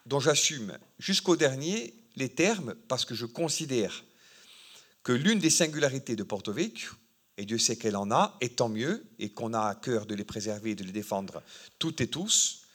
dont 0.07 0.20
j'assume 0.20 0.78
jusqu'au 0.98 1.37
dernier 1.37 1.94
les 2.16 2.28
termes 2.28 2.74
parce 2.87 3.04
que 3.04 3.14
je 3.14 3.26
considère 3.26 4.04
que 5.02 5.12
l'une 5.12 5.38
des 5.38 5.50
singularités 5.50 6.16
de 6.16 6.22
Porto 6.22 6.52
Vecchio, 6.52 6.92
et 7.37 7.46
Dieu 7.46 7.59
sait 7.59 7.76
qu'elle 7.76 7.96
en 7.96 8.11
a, 8.11 8.37
et 8.40 8.50
tant 8.50 8.68
mieux, 8.68 9.07
et 9.18 9.31
qu'on 9.31 9.54
a 9.54 9.61
à 9.61 9.74
cœur 9.74 10.07
de 10.07 10.14
les 10.14 10.24
préserver 10.24 10.72
et 10.72 10.74
de 10.74 10.85
les 10.85 10.92
défendre 10.92 11.42
toutes 11.78 12.00
et 12.00 12.09
tous, 12.09 12.66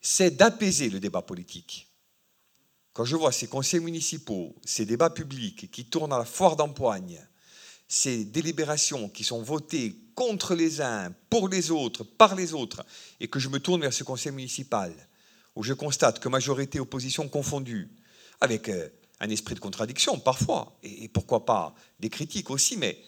c'est 0.00 0.36
d'apaiser 0.36 0.90
le 0.90 1.00
débat 1.00 1.22
politique 1.22 1.87
quand 2.98 3.04
je 3.04 3.14
vois 3.14 3.30
ces 3.30 3.46
conseils 3.46 3.78
municipaux, 3.78 4.56
ces 4.64 4.84
débats 4.84 5.08
publics 5.08 5.70
qui 5.70 5.84
tournent 5.84 6.12
à 6.12 6.18
la 6.18 6.24
foire 6.24 6.56
d'empoigne, 6.56 7.24
ces 7.86 8.24
délibérations 8.24 9.08
qui 9.08 9.22
sont 9.22 9.40
votées 9.40 9.94
contre 10.16 10.56
les 10.56 10.80
uns, 10.80 11.14
pour 11.30 11.48
les 11.48 11.70
autres, 11.70 12.02
par 12.02 12.34
les 12.34 12.54
autres, 12.54 12.84
et 13.20 13.28
que 13.28 13.38
je 13.38 13.50
me 13.50 13.60
tourne 13.60 13.82
vers 13.82 13.92
ce 13.92 14.02
conseil 14.02 14.32
municipal, 14.32 14.92
où 15.54 15.62
je 15.62 15.74
constate 15.74 16.18
que 16.18 16.28
majorité 16.28 16.80
opposition 16.80 17.28
confondues, 17.28 17.88
avec 18.40 18.68
euh, 18.68 18.88
un 19.20 19.30
esprit 19.30 19.54
de 19.54 19.60
contradiction 19.60 20.18
parfois, 20.18 20.76
et 20.82 21.06
pourquoi 21.06 21.46
pas 21.46 21.76
des 22.00 22.10
critiques 22.10 22.50
aussi, 22.50 22.76
mais 22.76 22.98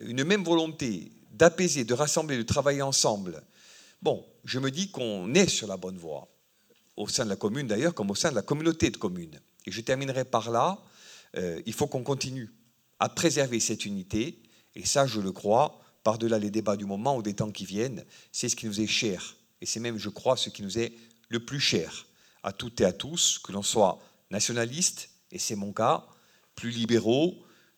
une 0.00 0.24
même 0.24 0.42
volonté 0.42 1.12
d'apaiser, 1.30 1.84
de 1.84 1.94
rassembler, 1.94 2.36
de 2.36 2.42
travailler 2.42 2.82
ensemble, 2.82 3.40
bon, 4.02 4.26
je 4.44 4.58
me 4.58 4.72
dis 4.72 4.90
qu'on 4.90 5.32
est 5.34 5.48
sur 5.48 5.68
la 5.68 5.76
bonne 5.76 5.98
voie 5.98 6.35
au 6.96 7.08
sein 7.08 7.24
de 7.24 7.30
la 7.30 7.36
commune 7.36 7.66
d'ailleurs, 7.66 7.94
comme 7.94 8.10
au 8.10 8.14
sein 8.14 8.30
de 8.30 8.34
la 8.34 8.42
communauté 8.42 8.90
de 8.90 8.96
communes. 8.96 9.40
Et 9.66 9.72
je 9.72 9.80
terminerai 9.80 10.24
par 10.24 10.50
là, 10.50 10.78
euh, 11.36 11.60
il 11.66 11.72
faut 11.72 11.86
qu'on 11.86 12.02
continue 12.02 12.52
à 12.98 13.08
préserver 13.08 13.60
cette 13.60 13.84
unité, 13.84 14.42
et 14.74 14.86
ça, 14.86 15.06
je 15.06 15.20
le 15.20 15.32
crois, 15.32 15.80
par-delà 16.02 16.38
les 16.38 16.50
débats 16.50 16.76
du 16.76 16.84
moment 16.84 17.16
ou 17.16 17.22
des 17.22 17.34
temps 17.34 17.50
qui 17.50 17.64
viennent, 17.64 18.04
c'est 18.32 18.48
ce 18.48 18.56
qui 18.56 18.66
nous 18.66 18.80
est 18.80 18.86
cher. 18.86 19.36
Et 19.60 19.66
c'est 19.66 19.80
même, 19.80 19.98
je 19.98 20.08
crois, 20.08 20.36
ce 20.36 20.50
qui 20.50 20.62
nous 20.62 20.78
est 20.78 20.92
le 21.28 21.44
plus 21.44 21.60
cher 21.60 22.06
à 22.42 22.52
toutes 22.52 22.80
et 22.80 22.84
à 22.84 22.92
tous, 22.92 23.38
que 23.38 23.52
l'on 23.52 23.62
soit 23.62 23.98
nationaliste, 24.30 25.10
et 25.32 25.38
c'est 25.38 25.56
mon 25.56 25.72
cas, 25.72 26.06
plus 26.54 26.70
libéraux, 26.70 27.34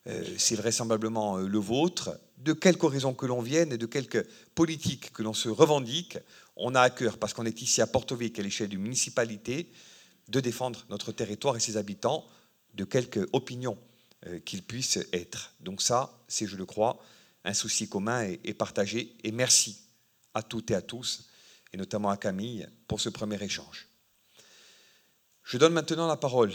euh, 0.07 0.25
c'est 0.37 0.57
vraisemblablement 0.57 1.39
euh, 1.39 1.49
le 1.49 1.59
vôtre, 1.59 2.19
de 2.39 2.53
quelque 2.53 2.85
horizon 2.85 3.15
que 3.15 3.27
l'on 3.27 3.41
vienne 3.41 3.73
et 3.73 3.79
de 3.79 3.87
quelque 3.87 4.27
politique 4.55 5.13
que 5.13 5.23
l'on 5.23 5.33
se 5.33 5.49
revendique, 5.49 6.19
on 6.59 6.75
a 6.75 6.81
à 6.81 6.91
cœur, 6.91 7.19
parce 7.19 7.33
qu'on 7.33 7.47
est 7.47 7.63
ici 7.63 7.81
à 7.81 7.87
Porto 7.87 8.17
Vecchio 8.17 8.41
à 8.41 8.45
l'échelle 8.45 8.69
d'une 8.69 8.83
municipalité, 8.83 9.71
de 10.29 10.41
défendre 10.41 10.85
notre 10.91 11.13
territoire 11.13 11.57
et 11.57 11.61
ses 11.61 11.77
habitants 11.77 12.27
de 12.75 12.85
quelque 12.85 13.29
opinion 13.33 13.79
euh, 14.27 14.41
qu'ils 14.41 14.63
puissent 14.63 14.99
être. 15.13 15.55
Donc 15.61 15.81
ça, 15.81 16.19
c'est, 16.29 16.47
je 16.47 16.57
le 16.57 16.67
crois, 16.67 17.03
un 17.45 17.55
souci 17.55 17.89
commun 17.89 18.29
et, 18.45 18.55
partagé. 18.55 19.17
Et 19.25 19.33
merci 19.33 19.79
à 20.35 20.43
toutes 20.43 20.71
et 20.71 20.75
à 20.75 20.83
tous, 20.83 21.29
et 21.73 21.77
notamment 21.77 22.11
à 22.11 22.17
Camille, 22.17 22.67
pour 22.87 23.01
ce 23.01 23.09
premier 23.09 23.43
échange. 23.43 23.89
Je 25.45 25.57
donne 25.57 25.73
maintenant 25.73 26.07
la 26.07 26.17
parole 26.17 26.53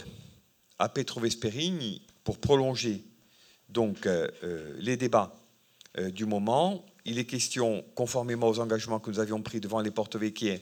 à 0.78 0.88
Petro 0.88 1.20
Vesperini 1.20 2.06
pour 2.22 2.38
prolonger 2.38 3.04
donc 3.68 4.06
euh, 4.06 4.28
euh, 4.44 4.76
les 4.78 4.96
débats 4.96 5.34
du 6.12 6.26
moment 6.26 6.84
il 7.04 7.18
est 7.18 7.26
question, 7.26 7.84
conformément 7.94 8.48
aux 8.48 8.60
engagements 8.60 8.98
que 8.98 9.10
nous 9.10 9.18
avions 9.18 9.42
pris 9.42 9.60
devant 9.60 9.80
les 9.80 9.90
porte 9.90 10.16
vecchie 10.16 10.60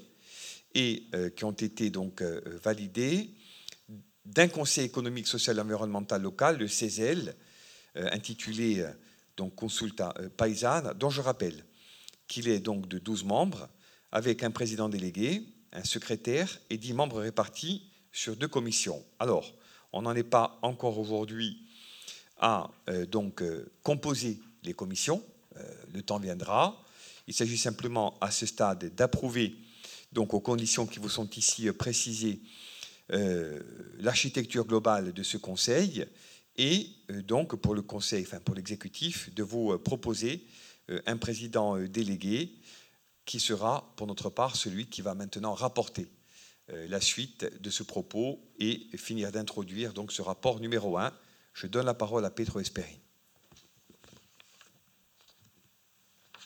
et 0.74 1.04
euh, 1.14 1.30
qui 1.30 1.44
ont 1.44 1.52
été 1.52 1.90
donc 1.90 2.20
euh, 2.20 2.40
validés, 2.62 3.30
d'un 4.24 4.48
conseil 4.48 4.86
économique, 4.86 5.26
social 5.26 5.58
et 5.58 5.60
environnemental 5.60 6.22
local, 6.22 6.58
le 6.58 6.68
CESEL, 6.68 7.34
euh, 7.96 8.08
intitulé 8.12 8.84
donc 9.36 9.54
Consulta 9.54 10.14
Paisana, 10.36 10.94
dont 10.94 11.10
je 11.10 11.20
rappelle 11.20 11.64
qu'il 12.26 12.48
est 12.48 12.60
donc 12.60 12.88
de 12.88 12.98
12 12.98 13.24
membres, 13.24 13.68
avec 14.10 14.42
un 14.42 14.50
président 14.50 14.88
délégué, 14.88 15.42
un 15.72 15.84
secrétaire 15.84 16.60
et 16.70 16.76
10 16.76 16.92
membres 16.94 17.20
répartis 17.20 17.90
sur 18.12 18.36
deux 18.36 18.48
commissions. 18.48 19.04
Alors, 19.18 19.54
on 19.92 20.02
n'en 20.02 20.14
est 20.14 20.22
pas 20.22 20.58
encore 20.62 20.98
aujourd'hui 20.98 21.66
à 22.38 22.70
donc 23.08 23.42
composer 23.82 24.40
les 24.62 24.74
commissions. 24.74 25.22
le 25.92 26.02
temps 26.02 26.18
viendra. 26.18 26.82
Il 27.26 27.34
s'agit 27.34 27.58
simplement 27.58 28.18
à 28.20 28.30
ce 28.30 28.46
stade 28.46 28.94
d'approuver, 28.94 29.54
donc 30.12 30.34
aux 30.34 30.40
conditions 30.40 30.86
qui 30.86 30.98
vous 30.98 31.08
sont 31.08 31.28
ici 31.30 31.70
précisées, 31.72 32.40
l'architecture 33.98 34.64
globale 34.64 35.12
de 35.12 35.22
ce 35.22 35.36
Conseil 35.36 36.06
et 36.56 36.88
donc 37.24 37.56
pour 37.56 37.74
le 37.74 37.82
Conseil, 37.82 38.24
enfin 38.26 38.40
pour 38.40 38.54
l'exécutif, 38.54 39.32
de 39.34 39.42
vous 39.42 39.78
proposer 39.78 40.44
un 41.06 41.16
président 41.16 41.78
délégué 41.78 42.52
qui 43.24 43.40
sera 43.40 43.92
pour 43.96 44.06
notre 44.06 44.30
part 44.30 44.56
celui 44.56 44.86
qui 44.86 45.02
va 45.02 45.14
maintenant 45.14 45.54
rapporter 45.54 46.08
euh, 46.70 46.86
la 46.88 47.00
suite 47.00 47.60
de 47.60 47.70
ce 47.70 47.82
propos 47.82 48.40
et 48.58 48.88
finir 48.96 49.32
d'introduire 49.32 49.92
ce 50.10 50.22
rapport 50.22 50.60
numéro 50.60 50.96
1. 50.98 51.12
Je 51.54 51.66
donne 51.66 51.86
la 51.86 51.94
parole 51.94 52.24
à 52.24 52.30
Petro 52.30 52.60
Esperi. 52.60 53.01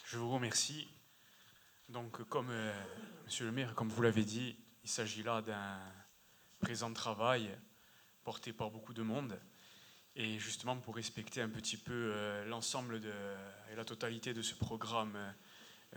Je 0.09 0.19
vous 0.19 0.31
remercie. 0.31 0.87
Donc, 1.89 2.23
comme 2.29 2.51
euh, 2.51 2.73
Monsieur 3.25 3.45
le 3.45 3.51
maire, 3.51 3.75
comme 3.75 3.89
vous 3.89 4.03
l'avez 4.03 4.25
dit, 4.25 4.57
il 4.85 4.89
s'agit 4.89 5.25
là 5.25 5.43
d'un 5.43 5.81
présent 6.61 6.93
travail 6.93 7.51
porté 8.23 8.53
par 8.53 8.71
beaucoup 8.71 8.95
de 8.95 9.03
monde. 9.03 9.37
Et 10.15 10.39
justement, 10.39 10.77
pour 10.77 10.95
respecter 10.95 11.43
un 11.43 11.49
petit 11.49 11.77
peu 11.77 12.13
euh, 12.15 12.45
l'ensemble 12.45 13.01
et 13.73 13.75
la 13.75 13.85
totalité 13.85 14.33
de 14.33 14.43
ce 14.43 14.55
programme 14.55 15.19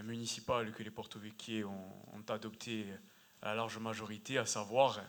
municipal 0.02 0.74
que 0.74 0.82
les 0.82 0.89
porto 0.89 1.19
ont, 1.19 2.17
ont 2.17 2.24
adopté 2.30 2.88
à 3.43 3.50
la 3.50 3.56
large 3.58 3.78
majorité, 3.78 4.39
à 4.39 4.48
savoir 4.48 5.02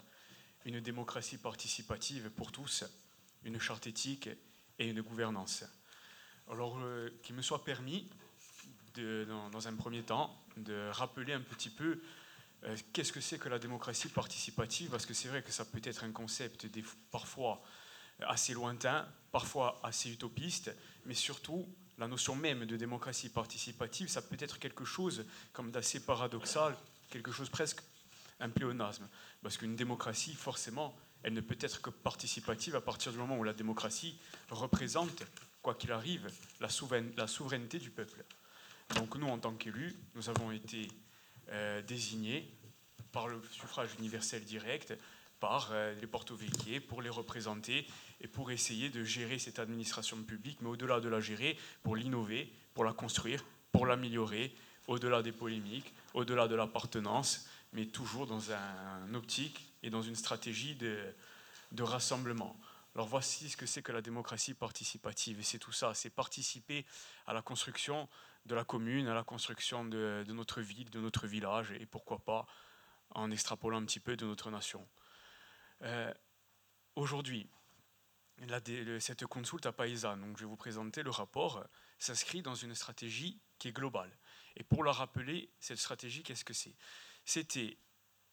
une 0.67 0.81
démocratie 0.81 1.39
participative 1.39 2.29
pour 2.29 2.53
tous, 2.53 2.85
une 3.45 3.59
charte 3.59 3.87
éthique 3.87 4.29
et 4.79 4.91
une 4.91 5.01
gouvernance. 5.01 5.65
Alors 6.51 6.81
euh, 6.81 7.09
qu'il 7.23 7.37
me 7.37 7.43
soit 7.43 7.65
permis, 7.65 8.11
dans, 8.97 9.69
un 9.69 9.75
premier 9.75 10.03
temps, 10.03 10.37
de 10.57 10.91
rappeler 10.91 11.33
un 11.33 11.41
petit 11.41 11.71
peu 11.71 12.01
euh, 12.65 12.77
qu'est-ce 12.93 13.13
que 13.13 13.21
c'est 13.21 13.39
que 13.39 13.49
la 13.49 13.59
démocratie 13.59 14.09
participative, 14.09 14.91
parce 14.91 15.07
que 15.07 15.15
c'est 15.15 15.29
vrai 15.29 15.43
que 15.43 15.53
ça 15.53 15.65
peut 15.65 15.81
être 15.85 16.05
un 16.05 16.13
concept 16.13 16.67
parfois 17.11 17.63
assez 18.21 18.53
lointain, 18.53 19.09
parfois 19.33 19.81
assez 19.83 20.11
utopiste, 20.11 20.75
mais 21.07 21.15
surtout 21.15 21.67
la 21.99 22.09
notion 22.09 22.35
même 22.35 22.67
de 22.67 22.77
démocratie 22.77 23.29
participative, 23.29 24.09
ça 24.09 24.23
peut 24.23 24.37
être 24.39 24.59
quelque 24.59 24.85
chose 24.85 25.25
comme 25.53 25.71
d'assez 25.71 26.05
paradoxal, 26.05 26.75
quelque 27.11 27.33
chose 27.33 27.51
presque 27.51 27.83
un 28.41 28.49
pléonasme. 28.49 29.07
Parce 29.43 29.57
qu'une 29.57 29.77
démocratie, 29.77 30.35
forcément, 30.35 30.97
elle 31.23 31.35
ne 31.35 31.41
peut 31.41 31.59
être 31.61 31.83
que 31.83 31.91
participative 31.91 32.75
à 32.77 32.81
partir 32.81 33.13
du 33.13 33.19
moment 33.19 33.39
où 33.39 33.45
la 33.45 33.53
démocratie 33.53 34.19
représente, 34.49 35.23
quoi 35.63 35.75
qu'il 35.75 35.93
arrive, 35.93 36.31
la, 36.61 36.69
souveraineté 36.69 37.79
du 37.79 37.91
peuple. 37.91 38.25
Donc 38.97 39.17
nous, 39.17 39.29
en 39.29 39.39
tant 39.39 39.55
qu'élus, 39.55 39.95
nous 40.15 40.29
avons 40.29 40.51
été 40.51 40.89
euh, 41.51 41.83
désignés 41.83 42.53
par 43.13 43.29
le 43.29 43.41
suffrage 43.51 43.91
universel 43.99 44.45
direct, 44.45 44.95
par 45.41 45.71
euh, 45.73 45.95
les 46.01 46.07
porto-véquiers, 46.07 46.81
pour 46.81 47.03
les 47.03 47.09
représenter 47.09 47.87
et 48.21 48.29
pour 48.29 48.51
essayer 48.51 48.91
de 48.91 49.03
gérer 49.03 49.39
cette 49.39 49.59
administration 49.59 50.23
publique, 50.23 50.59
mais 50.61 50.69
au-delà 50.69 51.01
de 51.01 51.09
la 51.09 51.21
gérer, 51.21 51.57
pour 51.83 51.97
l'innover, 51.97 52.53
pour 52.75 52.85
la 52.85 52.93
construire, 52.93 53.45
pour 53.73 53.87
l'améliorer, 53.87 54.55
au-delà 54.87 55.23
des 55.23 55.33
polémiques, 55.33 55.93
au-delà 56.15 56.49
de 56.49 56.55
l'appartenance, 56.55 57.47
mais 57.73 57.87
toujours 57.87 58.27
dans 58.27 58.53
un, 58.53 59.15
optique 59.15 59.73
et 59.83 59.91
dans 59.91 60.03
une 60.03 60.17
stratégie 60.17 60.75
de, 60.75 61.15
rassemblement. 61.83 62.57
Alors 62.95 63.07
voici 63.07 63.49
ce 63.49 63.57
que 63.57 63.67
c'est 63.67 63.83
que 63.83 63.93
la 63.93 64.03
démocratie 64.03 64.55
participative. 64.55 65.39
Et 65.39 65.43
c'est 65.43 65.59
tout 65.59 65.73
ça, 65.73 65.95
c'est 65.95 66.11
participer 66.11 66.85
à 67.27 67.33
la 67.33 67.41
construction 67.41 68.09
de 68.47 68.55
la 68.55 68.65
commune, 68.65 69.07
à 69.09 69.15
la 69.15 69.25
construction 69.25 69.85
de, 69.85 70.25
notre 70.29 70.61
ville, 70.61 70.91
de 70.91 71.01
notre 71.01 71.27
village, 71.27 71.73
et 71.73 71.87
pourquoi 71.87 72.25
pas 72.25 72.47
en 73.11 73.31
extrapolant 73.31 73.79
un 73.79 73.85
petit 73.85 74.01
peu 74.01 74.17
de 74.17 74.25
notre 74.25 74.51
nation. 74.51 74.89
Euh, 75.83 76.13
aujourd'hui, 76.95 77.49
cette 79.01 79.27
consulta 79.27 79.73
paysanne, 79.73 80.21
donc 80.21 80.39
je 80.39 80.45
vais 80.45 80.49
vous 80.49 80.57
présenter 80.57 81.03
le 81.03 81.11
rapport, 81.11 81.67
s'inscrit 81.99 82.43
dans 82.43 82.55
une 82.55 82.75
stratégie 82.75 83.41
qui 83.59 83.69
est 83.69 83.73
globale. 83.73 84.17
Et 84.57 84.63
pour 84.63 84.85
la 84.85 84.93
rappeler, 84.93 85.51
cette 85.61 85.79
stratégie, 85.79 86.23
qu'est-ce 86.23 86.45
que 86.45 86.55
c'est? 86.55 86.75
C'était, 87.25 87.79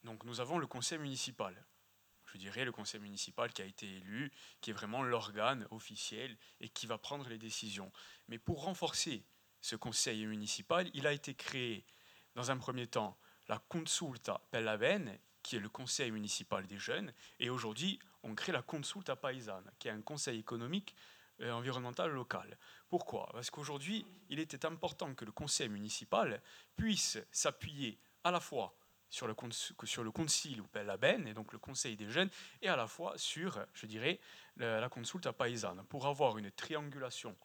donc 0.03 0.23
nous 0.23 0.39
avons 0.39 0.57
le 0.57 0.67
conseil 0.67 0.99
municipal, 0.99 1.65
je 2.27 2.37
dirais 2.37 2.65
le 2.65 2.71
conseil 2.71 2.99
municipal 2.99 3.51
qui 3.51 3.61
a 3.61 3.65
été 3.65 3.87
élu, 3.87 4.31
qui 4.61 4.69
est 4.69 4.73
vraiment 4.73 5.01
l'organe 5.03 5.67
officiel 5.71 6.37
et 6.59 6.69
qui 6.69 6.87
va 6.87 6.97
prendre 6.97 7.27
les 7.29 7.37
décisions. 7.37 7.91
Mais 8.27 8.37
pour 8.37 8.63
renforcer 8.63 9.25
ce 9.67 9.75
conseil 9.75 10.25
municipal, 10.25 10.89
il 10.93 11.05
a 11.07 11.11
été 11.11 11.33
créé 11.33 11.83
dans 12.35 12.51
un 12.51 12.57
premier 12.57 12.87
temps 12.87 13.17
la 13.49 13.59
Consulta 13.59 14.39
Pellaven, 14.49 15.19
qui 15.43 15.57
est 15.57 15.59
le 15.59 15.67
conseil 15.67 16.09
municipal 16.11 16.65
des 16.67 16.77
jeunes, 16.77 17.11
et 17.39 17.49
aujourd'hui 17.49 17.99
on 18.23 18.33
crée 18.33 18.53
la 18.53 18.61
Consulta 18.61 19.17
Paisana, 19.17 19.69
qui 19.77 19.89
est 19.89 19.91
un 19.91 20.01
conseil 20.01 20.39
économique 20.39 20.95
et 21.39 21.43
euh, 21.43 21.53
environnemental 21.53 22.11
local. 22.11 22.57
Pourquoi? 22.87 23.27
Parce 23.33 23.49
qu'aujourd'hui, 23.49 24.05
il 24.29 24.39
était 24.39 24.65
important 24.65 25.13
que 25.13 25.25
le 25.25 25.33
conseil 25.33 25.67
municipal 25.67 26.41
puisse 26.77 27.17
s'appuyer 27.31 27.99
à 28.23 28.31
la 28.31 28.39
fois 28.39 28.73
sur 29.09 29.27
le, 29.27 29.33
concile 29.33 30.61
ou 30.61 30.67
la 30.73 30.97
et 31.13 31.33
donc 31.33 31.51
le 31.51 31.59
conseil 31.59 31.97
des 31.97 32.09
jeunes, 32.09 32.29
et 32.61 32.69
à 32.69 32.77
la 32.77 32.87
fois 32.87 33.17
sur, 33.17 33.65
je 33.73 33.85
dirais, 33.85 34.19
la, 34.55 34.79
la 34.79 34.89
consulta 34.89 35.33
paisane, 35.33 35.83
pour 35.89 36.07
avoir 36.07 36.37
une 36.37 36.51
triangulation 36.51 37.35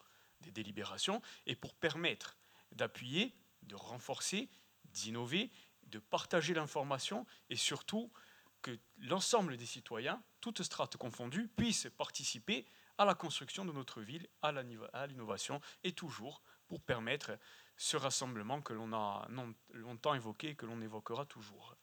des 0.42 0.50
délibérations 0.50 1.22
et 1.46 1.56
pour 1.56 1.74
permettre 1.74 2.36
d'appuyer, 2.72 3.34
de 3.62 3.74
renforcer, 3.74 4.50
d'innover, 4.84 5.50
de 5.84 5.98
partager 5.98 6.54
l'information 6.54 7.26
et 7.48 7.56
surtout 7.56 8.12
que 8.60 8.78
l'ensemble 8.98 9.56
des 9.56 9.66
citoyens, 9.66 10.22
toutes 10.40 10.62
strates 10.62 10.96
confondues, 10.96 11.48
puissent 11.48 11.88
participer 11.96 12.64
à 12.98 13.04
la 13.04 13.14
construction 13.14 13.64
de 13.64 13.72
notre 13.72 14.00
ville, 14.00 14.28
à 14.42 14.52
l'innovation 14.52 15.60
et 15.82 15.92
toujours 15.92 16.42
pour 16.68 16.80
permettre 16.80 17.38
ce 17.76 17.96
rassemblement 17.96 18.62
que 18.62 18.72
l'on 18.72 18.92
a 18.92 19.26
longtemps 19.70 20.14
évoqué 20.14 20.50
et 20.50 20.54
que 20.54 20.66
l'on 20.66 20.80
évoquera 20.80 21.26
toujours. 21.26 21.76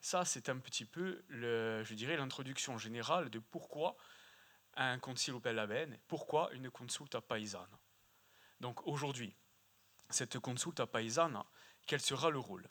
Ça, 0.00 0.24
c'est 0.24 0.48
un 0.48 0.58
petit 0.58 0.84
peu, 0.84 1.22
je 1.28 1.94
dirais, 1.94 2.16
l'introduction 2.16 2.78
générale 2.78 3.28
de 3.28 3.38
pourquoi 3.38 3.96
un 4.74 4.98
concile 4.98 5.34
la 5.44 5.66
bene, 5.66 5.98
pourquoi 6.08 6.50
une 6.54 6.70
consulta 6.70 7.20
paisana. 7.20 7.81
Donc 8.62 8.86
aujourd'hui, 8.86 9.34
cette 10.08 10.38
consulta 10.38 10.86
paisana, 10.86 11.44
quel 11.84 12.00
sera 12.00 12.30
le 12.30 12.38
rôle? 12.38 12.68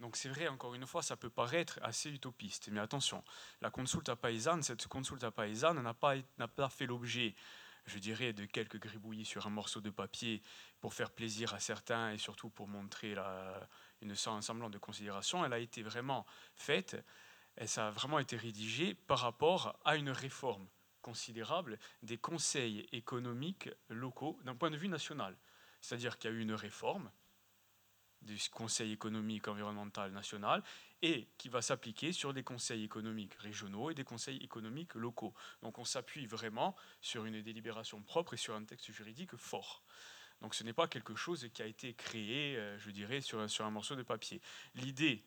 Donc 0.00 0.16
c'est 0.16 0.28
vrai, 0.28 0.48
encore 0.48 0.74
une 0.74 0.88
fois, 0.88 1.02
ça 1.02 1.16
peut 1.16 1.30
paraître 1.30 1.78
assez 1.82 2.10
utopiste, 2.10 2.68
mais 2.72 2.80
attention, 2.80 3.22
la 3.60 3.70
consulta 3.70 4.16
paisane, 4.16 4.64
cette 4.64 4.88
consulta 4.88 5.30
paisane 5.30 5.80
n'a 5.80 5.94
pas, 5.94 6.16
pas 6.56 6.68
fait 6.68 6.86
l'objet 6.86 7.36
je 7.86 7.98
dirais, 7.98 8.32
de 8.32 8.46
quelques 8.46 8.80
gribouillis 8.80 9.26
sur 9.26 9.46
un 9.46 9.50
morceau 9.50 9.80
de 9.80 9.90
papier 9.90 10.42
pour 10.80 10.94
faire 10.94 11.10
plaisir 11.10 11.52
à 11.54 11.60
certains 11.60 12.12
et 12.12 12.18
surtout 12.18 12.48
pour 12.48 12.66
montrer 12.66 13.14
une, 14.00 14.10
un 14.26 14.40
semblant 14.40 14.70
de 14.70 14.78
considération. 14.78 15.44
Elle 15.44 15.52
a 15.52 15.58
été 15.58 15.82
vraiment 15.82 16.24
faite 16.56 16.96
et 17.58 17.66
ça 17.66 17.88
a 17.88 17.90
vraiment 17.90 18.18
été 18.18 18.36
rédigé 18.36 18.94
par 18.94 19.18
rapport 19.18 19.78
à 19.84 19.96
une 19.96 20.10
réforme 20.10 20.66
considérable 21.04 21.78
des 22.02 22.16
conseils 22.16 22.88
économiques 22.92 23.68
locaux 23.90 24.40
d'un 24.44 24.56
point 24.56 24.70
de 24.70 24.78
vue 24.78 24.88
national. 24.88 25.36
C'est-à-dire 25.82 26.16
qu'il 26.16 26.30
y 26.30 26.32
a 26.32 26.36
eu 26.36 26.40
une 26.40 26.54
réforme 26.54 27.10
du 28.22 28.38
Conseil 28.50 28.90
économique 28.90 29.48
environnemental 29.48 30.10
national 30.12 30.62
et 31.02 31.28
qui 31.36 31.50
va 31.50 31.60
s'appliquer 31.60 32.12
sur 32.12 32.32
des 32.32 32.42
conseils 32.42 32.82
économiques 32.82 33.34
régionaux 33.34 33.90
et 33.90 33.94
des 33.94 34.04
conseils 34.04 34.38
économiques 34.38 34.94
locaux. 34.94 35.34
Donc 35.60 35.78
on 35.78 35.84
s'appuie 35.84 36.24
vraiment 36.24 36.74
sur 37.02 37.26
une 37.26 37.42
délibération 37.42 38.00
propre 38.00 38.32
et 38.32 38.38
sur 38.38 38.54
un 38.54 38.64
texte 38.64 38.90
juridique 38.90 39.36
fort. 39.36 39.82
Donc 40.40 40.54
ce 40.54 40.64
n'est 40.64 40.72
pas 40.72 40.88
quelque 40.88 41.14
chose 41.14 41.50
qui 41.52 41.60
a 41.60 41.66
été 41.66 41.92
créé, 41.92 42.56
euh, 42.56 42.78
je 42.78 42.90
dirais, 42.90 43.20
sur, 43.20 43.48
sur 43.50 43.66
un 43.66 43.70
morceau 43.70 43.94
de 43.94 44.02
papier. 44.02 44.40
L'idée 44.74 45.22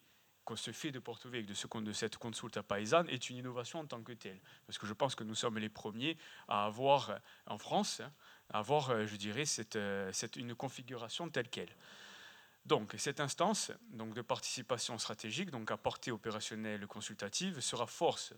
qu'on 0.47 0.55
se 0.55 0.71
fait 0.71 0.91
de 0.91 0.99
Porto 0.99 1.29
Vecchio, 1.29 1.53
de, 1.53 1.81
de 1.81 1.91
cette 1.91 2.17
consulta 2.17 2.63
paysanne, 2.63 3.09
est 3.09 3.29
une 3.29 3.35
innovation 3.35 3.79
en 3.79 3.85
tant 3.85 4.01
que 4.01 4.13
telle. 4.13 4.39
Parce 4.65 4.77
que 4.77 4.87
je 4.87 4.93
pense 4.93 5.13
que 5.13 5.25
nous 5.25 5.35
sommes 5.35 5.57
les 5.57 5.67
premiers 5.67 6.17
à 6.47 6.65
avoir, 6.65 7.09
euh, 7.09 7.17
en 7.47 7.57
France, 7.57 7.99
hein, 7.99 8.13
à 8.49 8.59
avoir, 8.59 8.89
euh, 8.91 9.05
je 9.05 9.17
dirais, 9.17 9.43
cette, 9.43 9.77
cette, 10.13 10.37
une 10.37 10.55
configuration 10.55 11.29
telle 11.29 11.49
qu'elle. 11.49 11.75
Donc, 12.65 12.95
cette 12.97 13.19
instance 13.19 13.73
donc, 13.89 14.13
de 14.13 14.21
participation 14.21 14.97
stratégique, 14.97 15.51
donc 15.51 15.69
à 15.69 15.75
portée 15.75 16.11
opérationnelle 16.11 16.87
consultative, 16.87 17.59
sera 17.59 17.85
force 17.85 18.33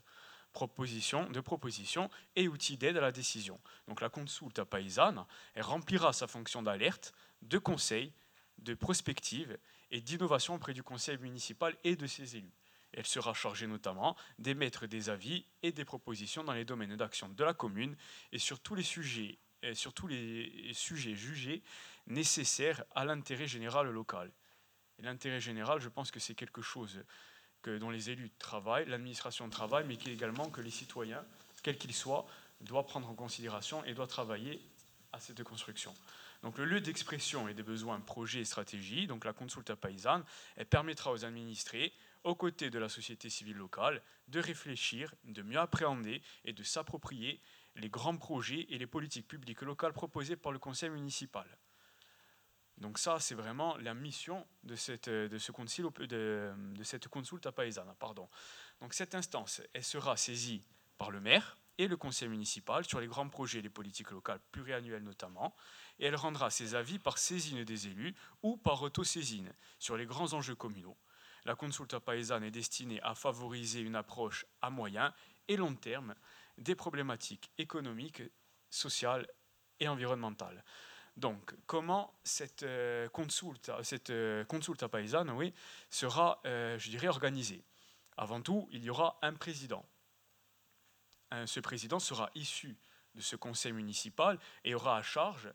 proposition, 0.52 1.30
de 1.30 1.42
proposition 1.42 2.10
et 2.36 2.48
outil 2.48 2.76
d'aide 2.76 2.98
à 2.98 3.02
la 3.02 3.12
décision. 3.12 3.60
Donc, 3.88 4.02
la 4.02 4.10
consulta 4.10 4.66
paysane 4.66 5.24
elle 5.54 5.62
remplira 5.62 6.12
sa 6.12 6.26
fonction 6.26 6.64
d'alerte, 6.64 7.14
de 7.44 7.60
conseil, 7.60 8.12
de 8.58 8.74
prospective 8.74 9.60
et 9.92 10.02
d'innovation 10.02 10.56
auprès 10.56 10.74
du 10.74 10.84
conseil 10.84 11.18
municipal 11.18 11.76
et 11.84 11.96
de 11.96 12.08
ses 12.08 12.38
élus. 12.38 12.54
Elle 12.94 13.06
sera 13.06 13.34
chargée 13.34 13.68
notamment 13.68 14.16
d'émettre 14.40 14.88
des 14.88 15.10
avis 15.10 15.46
et 15.62 15.72
des 15.72 15.86
propositions 15.86 16.44
dans 16.44 16.54
les 16.54 16.66
domaines 16.66 16.96
d'action 16.96 17.30
de 17.30 17.44
la 17.44 17.54
commune 17.54 17.96
et 18.32 18.40
sur 18.40 18.60
tous 18.60 18.76
les 18.76 18.84
sujets 18.84 19.38
et 19.62 19.76
sur 19.76 19.94
tous 19.94 20.08
les 20.08 20.72
sujets 20.74 21.16
jugés 21.16 21.62
nécessaires 22.08 22.84
à 22.96 23.06
l'intérêt 23.06 23.48
général 23.48 23.90
local. 23.90 24.32
L'intérêt 25.00 25.40
général, 25.40 25.80
je 25.80 25.90
pense 25.90 26.12
que 26.12 26.20
c'est 26.20 26.36
quelque 26.36 26.62
chose 26.62 27.04
que, 27.62 27.78
dont 27.78 27.90
les 27.90 28.10
élus 28.10 28.32
travaillent, 28.40 28.88
l'administration 28.88 29.50
travaille, 29.50 29.86
mais 29.86 29.96
également 29.96 30.50
que 30.50 30.62
les 30.62 30.72
citoyens, 30.72 31.24
quels 31.62 31.78
qu'ils 31.78 31.94
soient, 31.94 32.26
doivent 32.62 32.86
prendre 32.86 33.10
en 33.10 33.16
considération 33.16 33.84
et 33.86 33.94
doivent 33.94 34.10
travailler 34.10 34.62
à 35.12 35.20
cette 35.20 35.44
construction. 35.44 35.94
Donc 36.42 36.58
le 36.58 36.66
lieu 36.66 36.80
d'expression 36.80 37.48
et 37.50 37.54
des 37.54 37.64
besoins, 37.64 38.00
projets 38.00 38.40
et 38.40 38.46
stratégies, 38.46 39.08
donc 39.08 39.26
la 39.26 39.34
consulta 39.34 39.76
paysanne, 39.76 40.24
elle 40.56 40.68
permettra 40.68 41.12
aux 41.12 41.26
administrés, 41.26 41.94
aux 42.24 42.36
côtés 42.36 42.70
de 42.70 42.80
la 42.80 42.90
société 42.90 43.30
civile 43.30 43.58
locale, 43.58 44.02
de 44.28 44.40
réfléchir, 44.40 45.14
de 45.26 45.42
mieux 45.42 45.60
appréhender 45.60 46.22
et 46.46 46.54
de 46.54 46.64
s'approprier 46.64 47.42
les 47.76 47.90
grands 47.90 48.18
projets 48.18 48.68
et 48.70 48.78
les 48.78 48.88
politiques 48.88 49.28
publiques 49.28 49.62
locales 49.62 49.94
proposées 49.94 50.36
par 50.36 50.52
le 50.52 50.60
conseil 50.60 50.90
municipal. 50.90 51.46
Donc 52.78 52.98
ça, 52.98 53.20
c'est 53.20 53.36
vraiment 53.36 53.76
la 53.78 53.94
mission 53.94 54.48
de 54.64 54.76
cette, 54.76 55.10
de 55.10 55.38
ce 55.38 55.52
de, 55.52 56.54
de 56.76 56.84
cette 56.84 57.10
consulta 57.10 57.52
paesana. 57.52 57.94
Pardon. 58.00 58.30
Donc 58.80 58.94
cette 58.94 59.16
instance, 59.16 59.62
elle 59.74 59.84
sera 59.84 60.16
saisie 60.16 60.64
par 60.98 61.12
le 61.12 61.20
maire 61.20 61.58
et 61.78 61.88
le 61.88 61.98
conseil 61.98 62.28
municipal 62.28 62.86
sur 62.86 63.00
les 63.00 63.08
grands 63.08 63.28
projets 63.30 63.60
et 63.60 63.62
les 63.62 63.70
politiques 63.70 64.12
locales 64.12 64.42
pluriannuelles 64.52 65.04
notamment, 65.04 65.56
et 66.00 66.06
elle 66.06 66.16
rendra 66.16 66.50
ses 66.50 66.76
avis 66.76 67.00
par 67.00 67.18
saisine 67.18 67.64
des 67.64 67.88
élus 67.88 68.16
ou 68.42 68.58
par 68.58 68.82
auto-saisine 68.82 69.52
sur 69.78 69.98
les 69.98 70.06
grands 70.06 70.34
enjeux 70.34 70.56
communaux. 70.56 70.98
La 71.46 71.56
consulta 71.56 72.00
paesana 72.00 72.48
est 72.48 72.52
destinée 72.52 73.02
à 73.02 73.16
favoriser 73.16 73.82
une 73.82 73.96
approche 73.96 74.46
à 74.62 74.70
moyen 74.70 75.14
et 75.48 75.58
long 75.58 75.76
terme 75.76 76.16
des 76.58 76.76
problématiques 76.76 77.52
économiques, 77.58 78.22
sociales 78.70 79.28
et 79.80 79.88
environnementales. 79.88 80.64
Donc, 81.18 81.54
comment 81.66 82.18
cette 82.24 82.64
euh, 82.64 83.10
consulta, 83.10 83.84
cette 83.84 84.10
euh, 84.10 84.46
consulta 84.46 84.88
paesana 84.88 85.34
oui, 85.34 85.54
sera, 85.90 86.42
euh, 86.46 86.78
je 86.78 86.90
dirais, 86.90 87.08
organisée? 87.08 87.66
Avant 88.16 88.42
tout, 88.42 88.68
il 88.72 88.84
y 88.84 88.90
aura 88.90 89.18
un 89.22 89.34
président. 89.34 89.86
ce 91.46 91.60
président 91.60 92.00
sera 92.00 92.30
issu 92.36 92.78
de 93.16 93.22
ce 93.22 93.36
conseil 93.36 93.72
municipal 93.72 94.38
et 94.64 94.76
aura 94.76 94.98
à 94.98 95.02
charge 95.02 95.50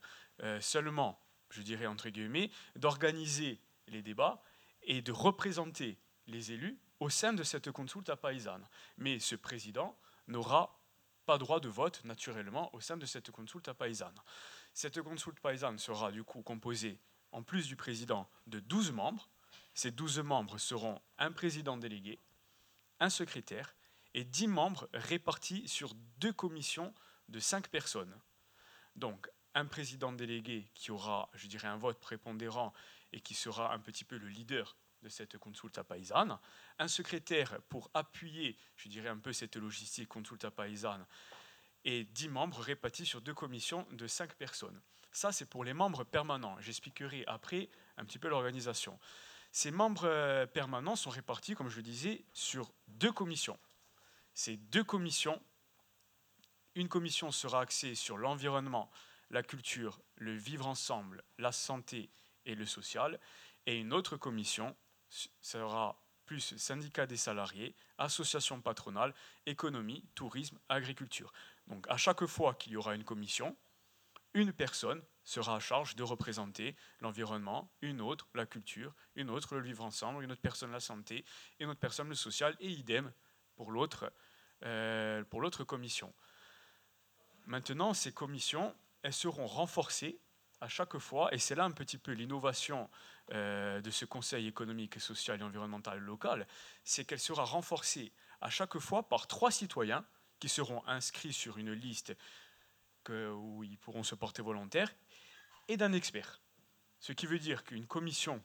seulement, 0.60 1.20
je 1.50 1.62
dirais 1.62 1.86
entre 1.86 2.08
guillemets, 2.08 2.50
d'organiser 2.76 3.60
les 3.88 4.02
débats 4.02 4.42
et 4.82 5.02
de 5.02 5.12
représenter 5.12 5.98
les 6.26 6.52
élus 6.52 6.78
au 7.00 7.10
sein 7.10 7.32
de 7.32 7.42
cette 7.42 7.70
consulta 7.70 8.16
paesana. 8.16 8.68
Mais 8.96 9.18
ce 9.18 9.36
président 9.36 9.98
n'aura 10.26 10.80
pas 11.26 11.38
droit 11.38 11.60
de 11.60 11.68
vote, 11.68 12.04
naturellement, 12.04 12.74
au 12.74 12.80
sein 12.80 12.96
de 12.96 13.06
cette 13.06 13.30
consulta 13.30 13.74
paesana. 13.74 14.24
Cette 14.72 15.00
consulta 15.02 15.40
paesane 15.40 15.78
sera 15.78 16.12
du 16.12 16.24
coup 16.24 16.42
composée, 16.42 16.98
en 17.32 17.42
plus 17.42 17.66
du 17.66 17.76
président, 17.76 18.28
de 18.46 18.60
12 18.60 18.92
membres. 18.92 19.28
Ces 19.74 19.90
12 19.90 20.20
membres 20.20 20.58
seront 20.58 21.00
un 21.18 21.32
président 21.32 21.76
délégué, 21.76 22.20
un 23.00 23.10
secrétaire 23.10 23.74
et 24.14 24.24
10 24.24 24.48
membres 24.48 24.88
répartis 24.92 25.66
sur 25.68 25.94
deux 26.18 26.32
commissions 26.32 26.94
de 27.28 27.40
5 27.40 27.68
personnes. 27.68 28.16
Donc, 28.96 29.28
un 29.54 29.66
président 29.66 30.12
délégué 30.12 30.70
qui 30.74 30.90
aura, 30.90 31.28
je 31.34 31.46
dirais, 31.46 31.68
un 31.68 31.76
vote 31.76 31.98
prépondérant 32.00 32.72
et 33.12 33.20
qui 33.20 33.34
sera 33.34 33.72
un 33.72 33.78
petit 33.78 34.04
peu 34.04 34.16
le 34.18 34.28
leader 34.28 34.76
de 35.02 35.08
cette 35.08 35.38
consulta 35.38 35.84
paisane, 35.84 36.38
un 36.78 36.88
secrétaire 36.88 37.60
pour 37.68 37.90
appuyer, 37.94 38.56
je 38.76 38.88
dirais 38.88 39.10
un 39.10 39.18
peu 39.18 39.32
cette 39.32 39.56
logistique 39.56 40.08
consulta 40.08 40.50
paisane, 40.50 41.06
et 41.84 42.04
10 42.04 42.28
membres 42.28 42.60
répartis 42.60 43.06
sur 43.06 43.20
deux 43.20 43.34
commissions 43.34 43.86
de 43.92 44.06
5 44.06 44.34
personnes. 44.34 44.80
Ça, 45.12 45.30
c'est 45.30 45.48
pour 45.48 45.62
les 45.62 45.74
membres 45.74 46.02
permanents. 46.02 46.56
J'expliquerai 46.60 47.24
après 47.26 47.68
un 47.98 48.04
petit 48.04 48.18
peu 48.18 48.28
l'organisation. 48.28 48.98
Ces 49.52 49.70
membres 49.70 50.08
euh, 50.08 50.46
permanents 50.46 50.96
sont 50.96 51.10
répartis, 51.10 51.54
comme 51.54 51.68
je 51.68 51.76
le 51.76 51.82
disais, 51.82 52.24
sur 52.32 52.72
deux 52.88 53.12
commissions. 53.12 53.58
Ces 54.32 54.56
deux 54.56 54.82
commissions, 54.82 55.40
une 56.74 56.88
commission 56.88 57.30
sera 57.30 57.60
axée 57.60 57.94
sur 57.94 58.18
l'environnement, 58.18 58.90
la 59.30 59.42
culture, 59.42 60.00
le 60.16 60.34
vivre 60.34 60.66
ensemble, 60.66 61.22
la 61.38 61.52
santé 61.52 62.10
et 62.46 62.54
le 62.54 62.66
social, 62.66 63.18
et 63.66 63.78
une 63.78 63.92
autre 63.92 64.16
commission 64.16 64.76
sera 65.40 66.00
plus 66.26 66.56
syndicat 66.56 67.06
des 67.06 67.16
salariés, 67.16 67.74
association 67.98 68.60
patronale, 68.60 69.14
économie, 69.46 70.04
tourisme, 70.14 70.58
agriculture. 70.68 71.32
Donc 71.66 71.86
à 71.88 71.96
chaque 71.96 72.24
fois 72.26 72.54
qu'il 72.54 72.72
y 72.72 72.76
aura 72.76 72.94
une 72.94 73.04
commission, 73.04 73.56
une 74.32 74.52
personne 74.52 75.02
sera 75.22 75.56
à 75.56 75.60
charge 75.60 75.96
de 75.96 76.02
représenter 76.02 76.76
l'environnement, 77.00 77.70
une 77.82 78.00
autre 78.00 78.28
la 78.34 78.46
culture, 78.46 78.94
une 79.14 79.30
autre 79.30 79.54
le 79.54 79.62
vivre 79.62 79.84
ensemble, 79.84 80.22
une 80.24 80.32
autre 80.32 80.42
personne 80.42 80.72
la 80.72 80.80
santé, 80.80 81.24
une 81.60 81.70
autre 81.70 81.80
personne 81.80 82.08
le 82.08 82.14
social, 82.14 82.56
et 82.60 82.70
idem 82.70 83.12
pour 83.56 83.70
l'autre 83.70 84.12
euh, 84.64 85.24
commission. 85.66 86.12
Maintenant, 87.46 87.94
ces 87.94 88.12
commissions, 88.12 88.74
elles 89.04 89.12
seront 89.12 89.46
renforcées 89.46 90.18
à 90.60 90.68
chaque 90.68 90.96
fois, 90.98 91.32
et 91.32 91.38
c'est 91.38 91.54
là 91.54 91.64
un 91.64 91.70
petit 91.70 91.98
peu 91.98 92.12
l'innovation 92.12 92.88
euh, 93.32 93.82
de 93.82 93.90
ce 93.90 94.06
Conseil 94.06 94.46
économique, 94.46 94.98
social 94.98 95.38
et 95.40 95.44
environnemental 95.44 95.98
local, 95.98 96.46
c'est 96.84 97.04
qu'elle 97.04 97.20
sera 97.20 97.44
renforcée 97.44 98.12
à 98.40 98.48
chaque 98.48 98.78
fois 98.78 99.06
par 99.08 99.26
trois 99.26 99.50
citoyens 99.50 100.04
qui 100.40 100.48
seront 100.48 100.82
inscrits 100.86 101.34
sur 101.34 101.58
une 101.58 101.72
liste 101.72 102.16
où 103.10 103.62
ils 103.62 103.76
pourront 103.76 104.02
se 104.02 104.14
porter 104.14 104.40
volontaires, 104.40 104.90
et 105.68 105.76
d'un 105.76 105.92
expert. 105.92 106.40
Ce 106.98 107.12
qui 107.12 107.26
veut 107.26 107.38
dire 107.38 107.62
qu'une 107.64 107.86
commission, 107.86 108.42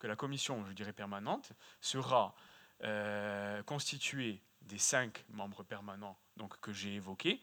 que 0.00 0.08
la 0.08 0.16
commission, 0.16 0.66
je 0.66 0.72
dirais 0.72 0.92
permanente, 0.92 1.52
sera 1.80 2.34
euh, 2.82 3.62
constituée 3.62 4.42
des 4.62 4.78
cinq 4.78 5.24
membres 5.28 5.62
permanents 5.62 6.18
donc, 6.36 6.58
que 6.60 6.72
j'ai 6.72 6.94
évoqués, 6.94 7.40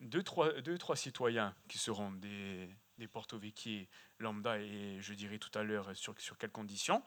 deux 0.00 0.22
trois, 0.22 0.60
deux, 0.60 0.78
trois 0.78 0.96
citoyens 0.96 1.54
qui 1.68 1.78
seront 1.78 2.10
des, 2.12 2.68
des 2.98 3.08
porto-vecchi 3.08 3.88
lambda 4.18 4.58
et 4.58 4.98
je 5.00 5.14
dirais 5.14 5.38
tout 5.38 5.56
à 5.58 5.62
l'heure 5.62 5.94
sur, 5.96 6.18
sur 6.20 6.38
quelles 6.38 6.50
conditions, 6.50 7.02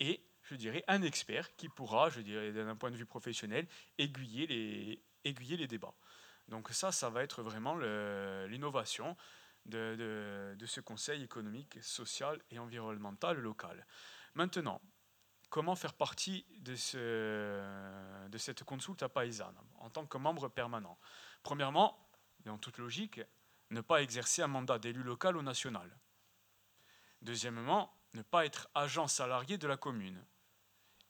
et 0.00 0.24
je 0.42 0.54
dirais 0.54 0.82
un 0.88 1.02
expert 1.02 1.54
qui 1.56 1.68
pourra, 1.68 2.10
je 2.10 2.20
dirais 2.20 2.52
d'un 2.52 2.76
point 2.76 2.90
de 2.90 2.96
vue 2.96 3.06
professionnel, 3.06 3.66
aiguiller 3.98 4.46
les, 4.46 5.02
aiguiller 5.24 5.56
les 5.56 5.66
débats. 5.66 5.94
Donc 6.48 6.70
ça, 6.70 6.90
ça 6.92 7.08
va 7.10 7.22
être 7.22 7.42
vraiment 7.42 7.76
l'innovation 8.46 9.16
de, 9.66 10.54
de, 10.58 10.66
ce 10.66 10.80
Conseil 10.80 11.22
économique, 11.22 11.80
social 11.82 12.40
et 12.50 12.58
environnemental 12.58 13.38
local. 13.38 13.86
Maintenant, 14.34 14.80
comment 15.48 15.76
faire 15.76 15.94
partie 15.94 16.44
de, 16.58 16.74
ce, 16.74 18.28
de 18.28 18.38
cette 18.38 18.64
consulta 18.64 19.08
paisane 19.08 19.54
en 19.76 19.90
tant 19.90 20.04
que 20.06 20.18
membre 20.18 20.48
permanent? 20.48 20.98
Premièrement, 21.44 21.96
en 22.50 22.58
toute 22.58 22.78
logique, 22.78 23.20
ne 23.70 23.80
pas 23.80 24.02
exercer 24.02 24.42
un 24.42 24.48
mandat 24.48 24.78
d'élu 24.78 25.02
local 25.02 25.36
ou 25.36 25.42
national. 25.42 25.98
Deuxièmement, 27.22 27.96
ne 28.14 28.22
pas 28.22 28.44
être 28.44 28.68
agent 28.74 29.06
salarié 29.06 29.58
de 29.58 29.66
la 29.66 29.76
commune. 29.76 30.22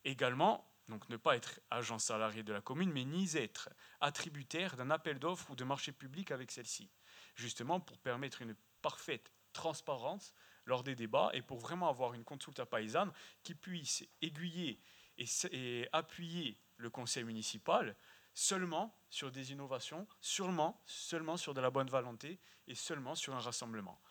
Également, 0.05 0.69
donc 0.87 1.07
ne 1.09 1.17
pas 1.17 1.35
être 1.35 1.59
agent 1.69 1.99
salarié 1.99 2.43
de 2.43 2.53
la 2.53 2.61
commune, 2.61 2.91
mais 2.91 3.05
ni 3.05 3.35
être 3.35 3.69
attributaire 3.99 4.75
d'un 4.75 4.91
appel 4.91 5.19
d'offres 5.19 5.51
ou 5.51 5.55
de 5.55 5.63
marché 5.63 5.91
public 5.91 6.31
avec 6.31 6.51
celle-ci, 6.51 6.89
justement 7.35 7.79
pour 7.79 7.97
permettre 7.99 8.41
une 8.41 8.55
parfaite 8.81 9.31
transparence 9.53 10.33
lors 10.65 10.83
des 10.83 10.95
débats 10.95 11.29
et 11.33 11.41
pour 11.41 11.59
vraiment 11.59 11.89
avoir 11.89 12.13
une 12.13 12.23
consulta 12.23 12.65
paysanne 12.65 13.11
qui 13.43 13.55
puisse 13.55 14.05
aiguiller 14.21 14.79
et, 15.17 15.25
et 15.51 15.89
appuyer 15.91 16.57
le 16.77 16.89
conseil 16.89 17.23
municipal 17.23 17.95
seulement 18.33 18.97
sur 19.09 19.31
des 19.31 19.51
innovations, 19.51 20.07
seulement, 20.19 20.81
seulement 20.85 21.37
sur 21.37 21.53
de 21.53 21.61
la 21.61 21.69
bonne 21.69 21.89
volonté 21.89 22.39
et 22.67 22.75
seulement 22.75 23.15
sur 23.15 23.35
un 23.35 23.39
rassemblement. 23.39 24.01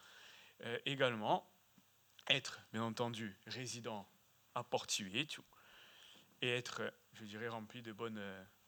Euh, 0.65 0.79
également, 0.87 1.51
être, 2.29 2.61
bien 2.73 2.83
entendu, 2.83 3.37
résident 3.47 4.09
à 4.55 4.65
tout 4.65 5.45
et 6.41 6.49
être, 6.49 6.83
je 7.15 7.25
dirais, 7.25 7.49
rempli 7.49 7.83
de 7.83 7.93
bonne, 7.93 8.21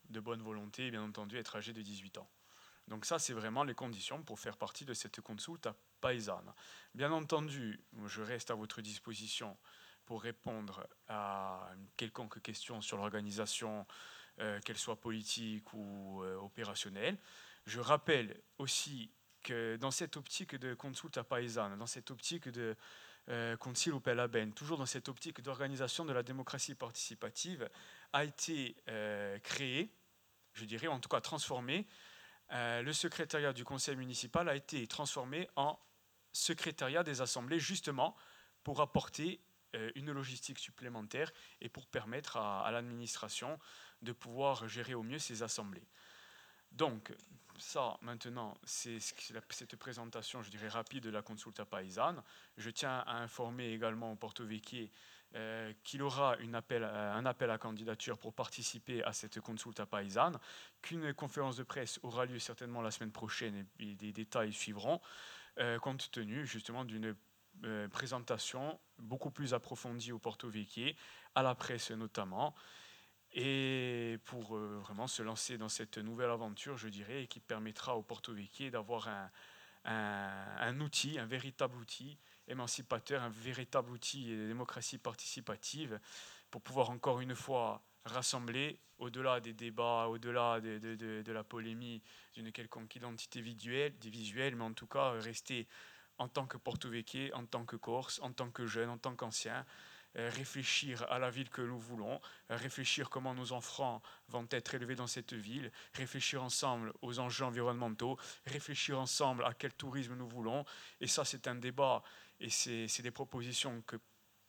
de 0.08 0.20
bonne 0.20 0.42
volonté 0.42 0.86
et 0.86 0.90
bien 0.90 1.02
entendu 1.02 1.36
être 1.38 1.56
âgé 1.56 1.72
de 1.72 1.82
18 1.82 2.18
ans. 2.18 2.28
Donc 2.88 3.04
ça, 3.04 3.18
c'est 3.18 3.32
vraiment 3.32 3.64
les 3.64 3.74
conditions 3.74 4.22
pour 4.22 4.38
faire 4.38 4.56
partie 4.56 4.84
de 4.84 4.94
cette 4.94 5.20
consulta 5.20 5.74
paisane. 6.00 6.52
Bien 6.94 7.12
entendu, 7.12 7.80
je 8.06 8.22
reste 8.22 8.50
à 8.50 8.54
votre 8.54 8.82
disposition 8.82 9.56
pour 10.04 10.22
répondre 10.22 10.86
à 11.08 11.70
quelconque 11.96 12.42
question 12.42 12.82
sur 12.82 12.98
l'organisation, 12.98 13.86
euh, 14.40 14.60
qu'elle 14.60 14.78
soit 14.78 15.00
politique 15.00 15.72
ou 15.72 16.22
euh, 16.22 16.36
opérationnelle. 16.36 17.16
Je 17.66 17.80
rappelle 17.80 18.40
aussi 18.58 19.10
que 19.42 19.76
dans 19.76 19.90
cette 19.90 20.16
optique 20.16 20.56
de 20.56 20.74
consulta 20.74 21.24
paesana, 21.24 21.76
dans 21.76 21.86
cette 21.86 22.10
optique 22.10 22.48
de 22.48 22.76
euh, 23.30 23.56
Concilio 23.56 24.00
ben, 24.00 24.52
toujours 24.52 24.78
dans 24.78 24.86
cette 24.86 25.08
optique 25.08 25.40
d'organisation 25.40 26.04
de 26.04 26.12
la 26.12 26.22
démocratie 26.22 26.74
participative, 26.74 27.68
a 28.12 28.24
été 28.24 28.76
créé, 29.42 29.90
je 30.52 30.64
dirais 30.64 30.86
en 30.86 31.00
tout 31.00 31.08
cas 31.08 31.20
transformé, 31.20 31.86
euh, 32.52 32.82
le 32.82 32.92
secrétariat 32.92 33.52
du 33.52 33.64
conseil 33.64 33.96
municipal 33.96 34.48
a 34.48 34.54
été 34.54 34.86
transformé 34.86 35.48
en 35.56 35.78
secrétariat 36.32 37.02
des 37.02 37.20
assemblées, 37.20 37.58
justement 37.58 38.16
pour 38.62 38.80
apporter 38.80 39.40
euh, 39.74 39.90
une 39.94 40.12
logistique 40.12 40.58
supplémentaire 40.58 41.32
et 41.60 41.68
pour 41.68 41.86
permettre 41.86 42.36
à, 42.36 42.70
l'administration 42.70 43.58
de 44.04 44.12
pouvoir 44.12 44.68
gérer 44.68 44.94
au 44.94 45.02
mieux 45.02 45.18
ces 45.18 45.42
assemblées. 45.42 45.86
Donc, 46.72 47.12
ça, 47.58 47.96
maintenant, 48.02 48.56
c'est 48.64 48.98
cette 49.00 49.76
présentation, 49.76 50.42
je 50.42 50.50
dirais, 50.50 50.68
rapide 50.68 51.04
de 51.04 51.10
la 51.10 51.22
consulta 51.22 51.64
paysanne. 51.64 52.22
Je 52.56 52.70
tiens 52.70 53.04
à 53.06 53.18
informer 53.18 53.72
également 53.72 54.12
au 54.12 54.16
Porto 54.16 54.44
Vecchie 54.44 54.90
euh, 55.36 55.72
qu'il 55.82 56.02
aura 56.02 56.36
appel, 56.52 56.84
un 56.84 57.26
appel 57.26 57.50
à 57.50 57.58
candidature 57.58 58.18
pour 58.18 58.32
participer 58.32 59.02
à 59.02 59.12
cette 59.12 59.40
consulta 59.40 59.84
paysanne, 59.86 60.38
qu'une 60.80 61.12
conférence 61.14 61.56
de 61.56 61.64
presse 61.64 61.98
aura 62.02 62.24
lieu 62.24 62.38
certainement 62.38 62.82
la 62.82 62.92
semaine 62.92 63.10
prochaine 63.10 63.66
et 63.80 63.94
des 63.94 64.12
détails 64.12 64.52
suivront, 64.52 65.00
euh, 65.58 65.78
compte 65.80 66.10
tenu 66.12 66.46
justement 66.46 66.84
d'une 66.84 67.16
euh, 67.64 67.88
présentation 67.88 68.78
beaucoup 68.98 69.30
plus 69.30 69.54
approfondie 69.54 70.12
au 70.12 70.20
Porto 70.20 70.48
Vecchie, 70.48 70.94
à 71.34 71.42
la 71.42 71.54
presse 71.54 71.90
notamment, 71.90 72.54
et 73.34 74.18
pour 74.24 74.56
vraiment 74.56 75.08
se 75.08 75.22
lancer 75.22 75.58
dans 75.58 75.68
cette 75.68 75.98
nouvelle 75.98 76.30
aventure, 76.30 76.76
je 76.76 76.88
dirais, 76.88 77.26
qui 77.26 77.40
permettra 77.40 77.96
au 77.96 78.02
Porto 78.02 78.32
Vecchie 78.32 78.70
d'avoir 78.70 79.08
un, 79.84 80.80
outil, 80.80 81.18
un 81.18 81.26
véritable 81.26 81.76
outil 81.76 82.16
émancipateur, 82.46 83.22
un 83.22 83.30
véritable 83.30 83.90
outil 83.90 84.26
de 84.26 84.46
démocratie 84.46 84.98
participative 84.98 85.98
pour 86.50 86.62
pouvoir 86.62 86.90
encore 86.90 87.20
une 87.20 87.34
fois 87.34 87.82
rassembler, 88.04 88.78
au-delà 88.98 89.40
des 89.40 89.52
débats, 89.52 90.06
au-delà 90.06 90.60
de, 90.60 91.32
la 91.32 91.42
polémique 91.42 92.04
d'une 92.34 92.52
quelconque 92.52 92.94
identité 92.94 93.40
visuelle, 93.40 93.94
visuelle, 94.04 94.54
mais 94.54 94.64
en 94.64 94.72
tout 94.72 94.86
cas 94.86 95.10
rester 95.10 95.66
en 96.18 96.28
tant 96.28 96.46
que 96.46 96.56
porto 96.56 96.88
en 97.32 97.46
tant 97.46 97.64
que 97.64 97.74
Corse, 97.74 98.20
en 98.22 98.32
tant 98.32 98.50
que 98.50 98.66
jeune, 98.66 98.88
en 98.88 98.98
tant 98.98 99.16
qu'ancien, 99.16 99.56
euh, 99.56 99.93
réfléchir 100.14 101.04
à 101.10 101.18
la 101.18 101.30
ville 101.30 101.50
que 101.50 101.62
nous 101.62 101.78
voulons, 101.78 102.20
euh, 102.50 102.56
réfléchir 102.56 103.10
comment 103.10 103.34
nos 103.34 103.52
enfants 103.52 104.02
vont 104.28 104.46
être 104.50 104.74
élevés 104.74 104.94
dans 104.94 105.06
cette 105.06 105.32
ville, 105.32 105.70
réfléchir 105.92 106.42
ensemble 106.42 106.92
aux 107.02 107.18
enjeux 107.18 107.44
environnementaux, 107.44 108.18
réfléchir 108.46 108.98
ensemble 108.98 109.44
à 109.44 109.54
quel 109.54 109.72
tourisme 109.72 110.14
nous 110.14 110.28
voulons. 110.28 110.64
Et 111.00 111.06
ça, 111.06 111.24
c'est 111.24 111.48
un 111.48 111.56
débat 111.56 112.02
et 112.40 112.50
c'est 112.50 113.02
des 113.02 113.10
propositions 113.10 113.82
que 113.82 113.96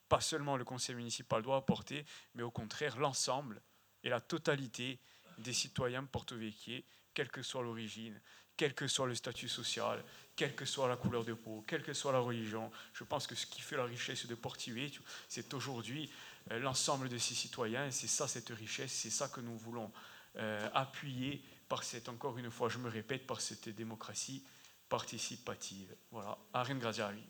pas 0.10 0.22
seulement 0.22 0.58
le 0.58 0.66
conseil 0.66 0.96
municipal 0.96 1.42
doit 1.42 1.58
apporter, 1.58 2.06
mais 2.36 2.44
au 2.44 2.52
contraire 2.52 2.98
l'ensemble 2.98 3.62
et 4.04 4.10
la 4.10 4.22
totalité 4.22 5.00
des 5.40 5.54
citoyens 5.54 6.04
porto-véquiers, 6.06 6.86
quelle 7.14 7.30
que 7.30 7.42
soit 7.42 7.64
l'origine, 7.64 8.22
quel 8.58 8.74
que 8.74 8.88
soit 8.88 9.08
le 9.08 9.16
statut 9.16 9.50
social, 9.50 10.04
quelle 10.36 10.56
que 10.56 10.66
soit 10.66 10.88
la 10.88 10.98
couleur 10.98 11.24
de 11.24 11.34
peau, 11.34 11.64
quelle 11.68 11.84
que 11.84 11.94
soit 11.94 12.12
la 12.12 12.20
religion. 12.20 12.72
Je 12.94 13.04
pense 13.04 13.28
que 13.28 13.36
ce 13.36 13.46
qui 13.46 13.62
fait 13.62 13.78
la 13.78 13.86
richesse 13.86 14.26
de 14.26 14.36
Portivecchio, 14.36 15.02
c'est 15.28 15.54
aujourd'hui 15.54 16.10
euh, 16.52 16.60
l'ensemble 16.60 17.10
de 17.10 17.18
ces 17.18 17.36
citoyens, 17.36 17.90
c'est 17.92 18.08
ça 18.08 18.28
cette 18.28 18.50
richesse, 18.50 18.92
c'est 18.92 19.10
ça 19.10 19.28
que 19.28 19.42
nous 19.42 19.58
voulons 19.58 19.92
euh, 20.38 20.70
appuyer 20.74 21.42
par 21.68 21.84
cette, 21.84 22.10
encore 22.10 22.38
une 22.38 22.52
fois, 22.52 22.70
je 22.70 22.78
me 22.78 22.90
répète, 22.90 23.26
par 23.26 23.42
cette 23.42 23.70
démocratie 23.70 24.44
participative. 24.90 25.96
Voilà, 26.12 26.38
Arène 26.54 26.80
Graziari. 26.80 27.24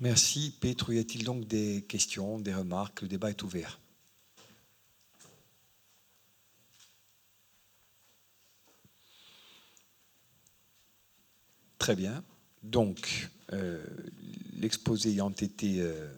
Merci. 0.00 0.54
Petro, 0.60 0.92
y 0.92 0.98
a-t-il 0.98 1.24
donc 1.24 1.46
des 1.46 1.84
questions, 1.88 2.38
des 2.38 2.54
remarques? 2.54 3.00
Le 3.02 3.08
débat 3.08 3.30
est 3.30 3.42
ouvert. 3.42 3.80
Très 11.86 11.94
bien. 11.94 12.24
Donc, 12.64 13.30
euh, 13.52 13.80
l'exposé 14.58 15.10
ayant 15.10 15.30
été 15.30 15.76
euh, 15.78 16.10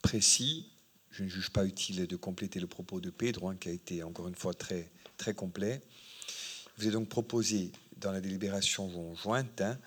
précis, 0.00 0.70
je 1.10 1.24
ne 1.24 1.28
juge 1.28 1.50
pas 1.50 1.66
utile 1.66 2.06
de 2.06 2.16
compléter 2.16 2.58
le 2.58 2.66
propos 2.66 3.02
de 3.02 3.10
Pedro, 3.10 3.50
hein, 3.50 3.56
qui 3.60 3.68
a 3.68 3.72
été 3.72 4.02
encore 4.02 4.28
une 4.28 4.34
fois 4.34 4.54
très, 4.54 4.90
très 5.18 5.34
complet. 5.34 5.82
Vous 6.78 6.84
avez 6.84 6.92
donc 6.92 7.10
proposé 7.10 7.70
dans 7.98 8.12
la 8.12 8.22
délibération 8.22 9.14
jointe 9.14 9.60
hein, 9.60 9.78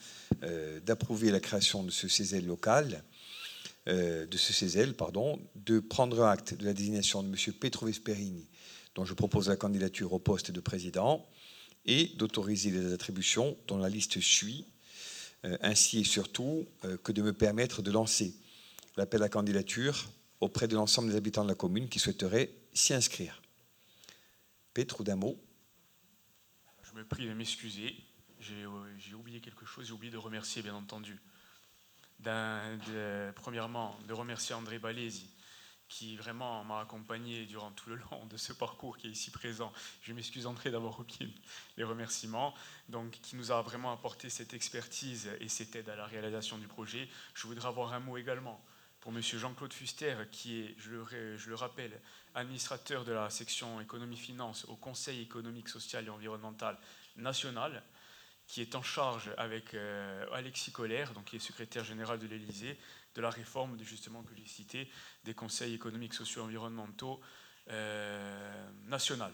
euh, 0.43 0.79
d'approuver 0.81 1.31
la 1.31 1.39
création 1.39 1.83
de 1.83 1.89
ce 1.89 2.07
CESEL 2.07 2.45
local 2.45 3.03
euh, 3.87 4.27
de 4.27 4.37
ce 4.37 4.53
CESEL, 4.53 4.93
pardon, 4.93 5.39
de 5.55 5.79
prendre 5.79 6.25
acte 6.25 6.53
de 6.53 6.63
la 6.63 6.75
désignation 6.75 7.23
de 7.23 7.29
M. 7.29 7.53
Petro 7.59 7.87
Vesperini, 7.87 8.47
dont 8.93 9.03
je 9.03 9.15
propose 9.15 9.49
la 9.49 9.55
candidature 9.55 10.13
au 10.13 10.19
poste 10.19 10.51
de 10.51 10.59
président, 10.59 11.27
et 11.87 12.11
d'autoriser 12.17 12.69
les 12.69 12.93
attributions 12.93 13.57
dont 13.67 13.79
la 13.79 13.89
liste 13.89 14.19
suit, 14.19 14.67
ainsi 15.43 15.99
et 15.99 16.03
surtout 16.03 16.67
euh, 16.83 16.97
que 16.97 17.11
de 17.11 17.21
me 17.21 17.33
permettre 17.33 17.81
de 17.81 17.91
lancer 17.91 18.35
l'appel 18.95 19.23
à 19.23 19.29
candidature 19.29 20.05
auprès 20.39 20.67
de 20.67 20.75
l'ensemble 20.75 21.09
des 21.09 21.15
habitants 21.15 21.43
de 21.43 21.49
la 21.49 21.55
commune 21.55 21.89
qui 21.89 21.99
souhaiteraient 21.99 22.51
s'y 22.73 22.93
inscrire. 22.93 23.41
Petro, 24.73 25.03
d'un 25.03 25.15
mot 25.15 25.39
Je 26.83 26.97
me 26.97 27.05
prie 27.05 27.25
de 27.25 27.33
m'excuser. 27.33 27.95
J'ai 28.39 29.13
oublié 29.15 29.41
quelque 29.41 29.65
chose. 29.65 29.87
J'ai 29.87 29.93
oublié 29.93 30.11
de 30.11 30.17
remercier, 30.17 30.61
bien 30.61 30.75
entendu, 30.75 31.19
premièrement, 33.35 33.97
de 34.07 34.13
remercier 34.13 34.53
André 34.53 34.79
Balési, 34.79 35.29
qui 35.89 36.17
vraiment 36.17 36.63
m'a 36.63 36.81
accompagné 36.81 37.45
durant 37.45 37.71
tout 37.71 37.89
le 37.89 37.95
long 38.11 38.25
de 38.25 38.37
ce 38.37 38.53
parcours 38.53 38.97
qui 38.97 39.07
est 39.07 39.11
ici 39.11 39.31
présent. 39.31 39.71
Je 40.01 40.13
m'excuse 40.13 40.47
André 40.47 40.71
d'avoir 40.71 40.99
oublié 40.99 41.33
les 41.77 41.83
remerciements, 41.83 42.53
donc 42.89 43.11
qui 43.11 43.35
nous 43.35 43.51
a 43.51 43.61
vraiment 43.61 43.91
apporté 43.91 44.29
cette 44.29 44.53
expertise 44.53 45.29
et 45.39 45.49
cette 45.49 45.75
aide 45.75 45.89
à 45.89 45.95
la 45.95 46.05
réalisation 46.05 46.57
du 46.57 46.67
projet. 46.67 47.07
Je 47.33 47.47
voudrais 47.47 47.67
avoir 47.67 47.93
un 47.93 47.99
mot 47.99 48.17
également 48.17 48.63
pour 48.99 49.15
M. 49.15 49.21
Jean-Claude 49.21 49.73
Fuster, 49.73 50.15
qui 50.31 50.59
est, 50.59 50.75
je 50.77 50.91
le, 50.91 51.55
rappelle, 51.55 51.97
administrateur 52.35 53.05
de 53.05 53.13
la 53.13 53.29
section 53.29 53.79
économie-finance 53.79 54.65
au 54.65 54.75
Conseil 54.75 55.21
économique, 55.21 55.69
social 55.69 56.05
et 56.05 56.09
environnemental 56.09 56.77
national, 57.15 57.83
qui 58.47 58.61
est 58.61 58.75
en 58.75 58.83
charge 58.83 59.31
avec 59.37 59.73
euh, 59.73 60.25
Alexis 60.33 60.71
Colère, 60.71 61.13
donc 61.13 61.25
qui 61.25 61.35
est 61.35 61.39
secrétaire 61.39 61.83
général 61.83 62.19
de 62.19 62.27
l'Élysée, 62.27 62.77
de 63.17 63.21
la 63.21 63.29
réforme 63.31 63.77
justement 63.83 64.21
que 64.21 64.35
j'ai 64.35 64.45
cité 64.45 64.87
des 65.25 65.33
conseils 65.33 65.73
économiques, 65.73 66.13
sociaux, 66.13 66.43
environnementaux 66.43 67.19
euh, 67.69 68.69
nationaux. 68.85 69.25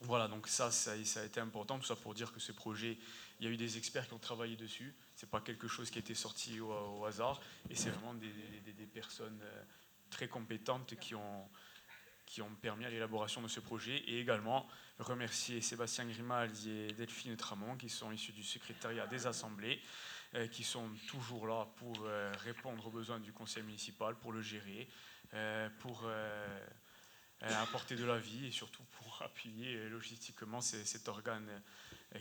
Voilà, 0.00 0.26
donc 0.26 0.48
ça, 0.48 0.70
ça, 0.70 0.92
a 0.92 1.24
été 1.24 1.38
important, 1.38 1.78
tout 1.78 1.94
pour 1.96 2.14
dire 2.14 2.32
que 2.32 2.40
ce 2.40 2.52
projet, 2.52 2.98
il 3.38 3.46
y 3.46 3.48
a 3.48 3.52
eu 3.52 3.56
des 3.56 3.76
experts 3.76 4.08
qui 4.08 4.14
ont 4.14 4.18
travaillé 4.18 4.56
dessus. 4.56 4.94
C'est 5.16 5.28
pas 5.28 5.40
quelque 5.40 5.68
chose 5.68 5.90
qui 5.90 5.98
a 5.98 6.00
été 6.00 6.14
sorti 6.14 6.60
au, 6.60 7.04
hasard, 7.04 7.40
et 7.70 7.74
c'est 7.74 7.90
vraiment 7.90 8.14
des, 8.14 8.86
personnes 8.92 9.40
euh, 9.42 9.62
très 10.10 10.28
compétentes 10.28 10.94
qui 10.98 11.14
ont, 11.14 11.48
qui 12.26 12.40
ont 12.40 12.54
permis 12.54 12.86
à 12.86 12.90
l'élaboration 12.90 13.42
de 13.42 13.48
ce 13.48 13.60
projet, 13.60 13.96
et 14.06 14.18
également 14.18 14.66
remercier 14.98 15.60
Sébastien 15.60 16.06
Grimaldi 16.06 16.70
et 16.70 16.92
Delphine 16.92 17.36
Tramont, 17.36 17.76
qui 17.76 17.90
sont 17.90 18.12
issus 18.12 18.32
du 18.32 18.42
secrétariat 18.42 19.06
des 19.06 19.26
assemblées, 19.26 19.80
qui 20.50 20.64
sont 20.64 20.88
toujours 21.06 21.46
là 21.46 21.66
pour 21.76 21.94
euh, 22.02 22.32
répondre 22.38 22.86
aux 22.86 22.90
besoins 22.90 23.20
du 23.20 23.32
conseil 23.32 23.62
municipal, 23.62 24.16
pour 24.16 24.32
le 24.32 24.42
gérer, 24.42 24.88
euh, 25.34 25.68
pour 25.78 26.08
apporter 27.40 27.94
de 27.94 28.04
la 28.04 28.18
vie 28.18 28.46
et 28.46 28.50
surtout 28.50 28.82
pour 28.92 29.22
appuyer 29.22 29.88
logistiquement 29.88 30.60
cet 30.60 31.08
organe 31.08 31.62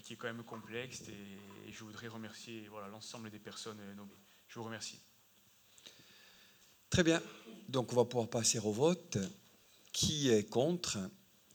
qui 0.03 0.13
est 0.13 0.15
quand 0.15 0.27
même 0.27 0.43
complexe. 0.43 1.01
Et, 1.09 1.71
je 1.71 1.83
voudrais 1.83 2.07
remercier 2.07 2.69
l'ensemble 2.91 3.29
des 3.29 3.39
personnes 3.39 3.81
nommées. 3.95 4.11
Je 4.47 4.59
vous 4.59 4.65
remercie. 4.65 4.99
Très 6.89 7.03
bien. 7.03 7.21
Donc 7.69 7.91
on 7.93 7.95
va 7.95 8.05
pouvoir 8.05 8.29
passer 8.29 8.59
au 8.59 8.71
vote. 8.71 9.17
Qui 9.91 10.29
est 10.29 10.47
contre? 10.49 10.99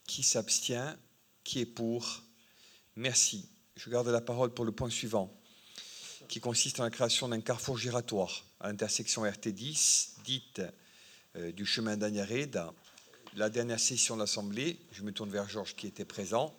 Qui 0.07 0.23
s'abstient? 0.23 0.97
Qui 1.45 1.61
est 1.61 1.67
pour? 1.67 2.23
Merci. 2.97 3.49
Je 3.77 3.91
garde 3.91 4.09
la 4.09 4.21
parole 4.21 4.53
pour 4.53 4.65
le 4.65 4.73
point 4.73 4.91
suivant, 4.91 5.33
qui 6.29 6.41
consiste 6.41 6.79
en 6.79 6.85
la 6.85 6.91
création 6.91 7.29
d'un 7.29 7.41
carrefour 7.41 7.79
giratoire 7.79 8.45
à 8.61 8.69
l'intersection 8.69 9.25
RT10, 9.25 10.23
dite 10.25 10.61
euh, 11.37 11.53
du 11.53 11.65
chemin 11.65 11.97
d'Agnaré, 11.97 12.51
la 13.35 13.49
dernière 13.49 13.81
session 13.81 14.15
de 14.15 14.21
l'Assemblée. 14.21 14.79
Je 14.93 15.03
me 15.03 15.13
tourne 15.13 15.31
vers 15.31 15.49
Georges 15.49 15.75
qui 15.75 15.87
était 15.87 16.05
présent. 16.05 16.55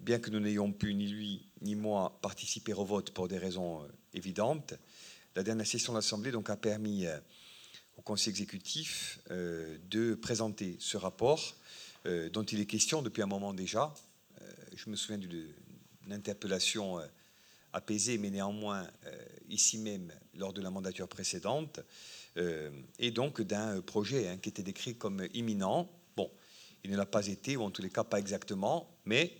Bien 0.00 0.18
que 0.18 0.30
nous 0.30 0.40
n'ayons 0.40 0.72
pu, 0.72 0.94
ni 0.94 1.08
lui 1.08 1.46
ni 1.62 1.74
moi, 1.74 2.18
participer 2.22 2.74
au 2.74 2.84
vote 2.84 3.12
pour 3.12 3.28
des 3.28 3.38
raisons 3.38 3.82
euh, 3.82 3.86
évidentes, 4.14 4.74
la 5.34 5.42
dernière 5.42 5.66
session 5.66 5.94
de 5.94 5.98
l'Assemblée 5.98 6.30
a 6.44 6.56
permis 6.56 7.06
euh, 7.06 7.18
au 7.96 8.02
Conseil 8.02 8.30
exécutif 8.30 9.20
de 9.28 10.14
présenter 10.14 10.76
ce 10.80 10.96
rapport 10.96 11.54
dont 12.06 12.42
il 12.42 12.58
est 12.58 12.66
question 12.66 13.02
depuis 13.02 13.22
un 13.22 13.26
moment 13.26 13.52
déjà. 13.52 13.94
Je 14.74 14.88
me 14.88 14.96
souviens 14.96 15.18
d'une 15.18 15.52
interpellation 16.10 16.98
euh, 17.72 17.78
apaisée, 17.78 18.18
mais 18.18 18.30
néanmoins 18.30 18.86
ici 19.48 19.78
même 19.78 20.12
lors 20.34 20.52
de 20.52 20.60
la 20.60 20.70
mandature 20.70 21.08
précédente, 21.08 21.80
et 22.98 23.10
donc 23.10 23.42
d'un 23.42 23.80
projet 23.82 24.28
hein, 24.28 24.38
qui 24.38 24.48
était 24.48 24.62
décrit 24.62 24.96
comme 24.96 25.26
imminent. 25.34 25.90
Bon, 26.16 26.30
il 26.84 26.90
ne 26.90 26.96
l'a 26.96 27.06
pas 27.06 27.26
été, 27.26 27.56
ou 27.56 27.62
en 27.62 27.70
tous 27.70 27.82
les 27.82 27.90
cas 27.90 28.04
pas 28.04 28.18
exactement, 28.18 28.88
mais 29.04 29.36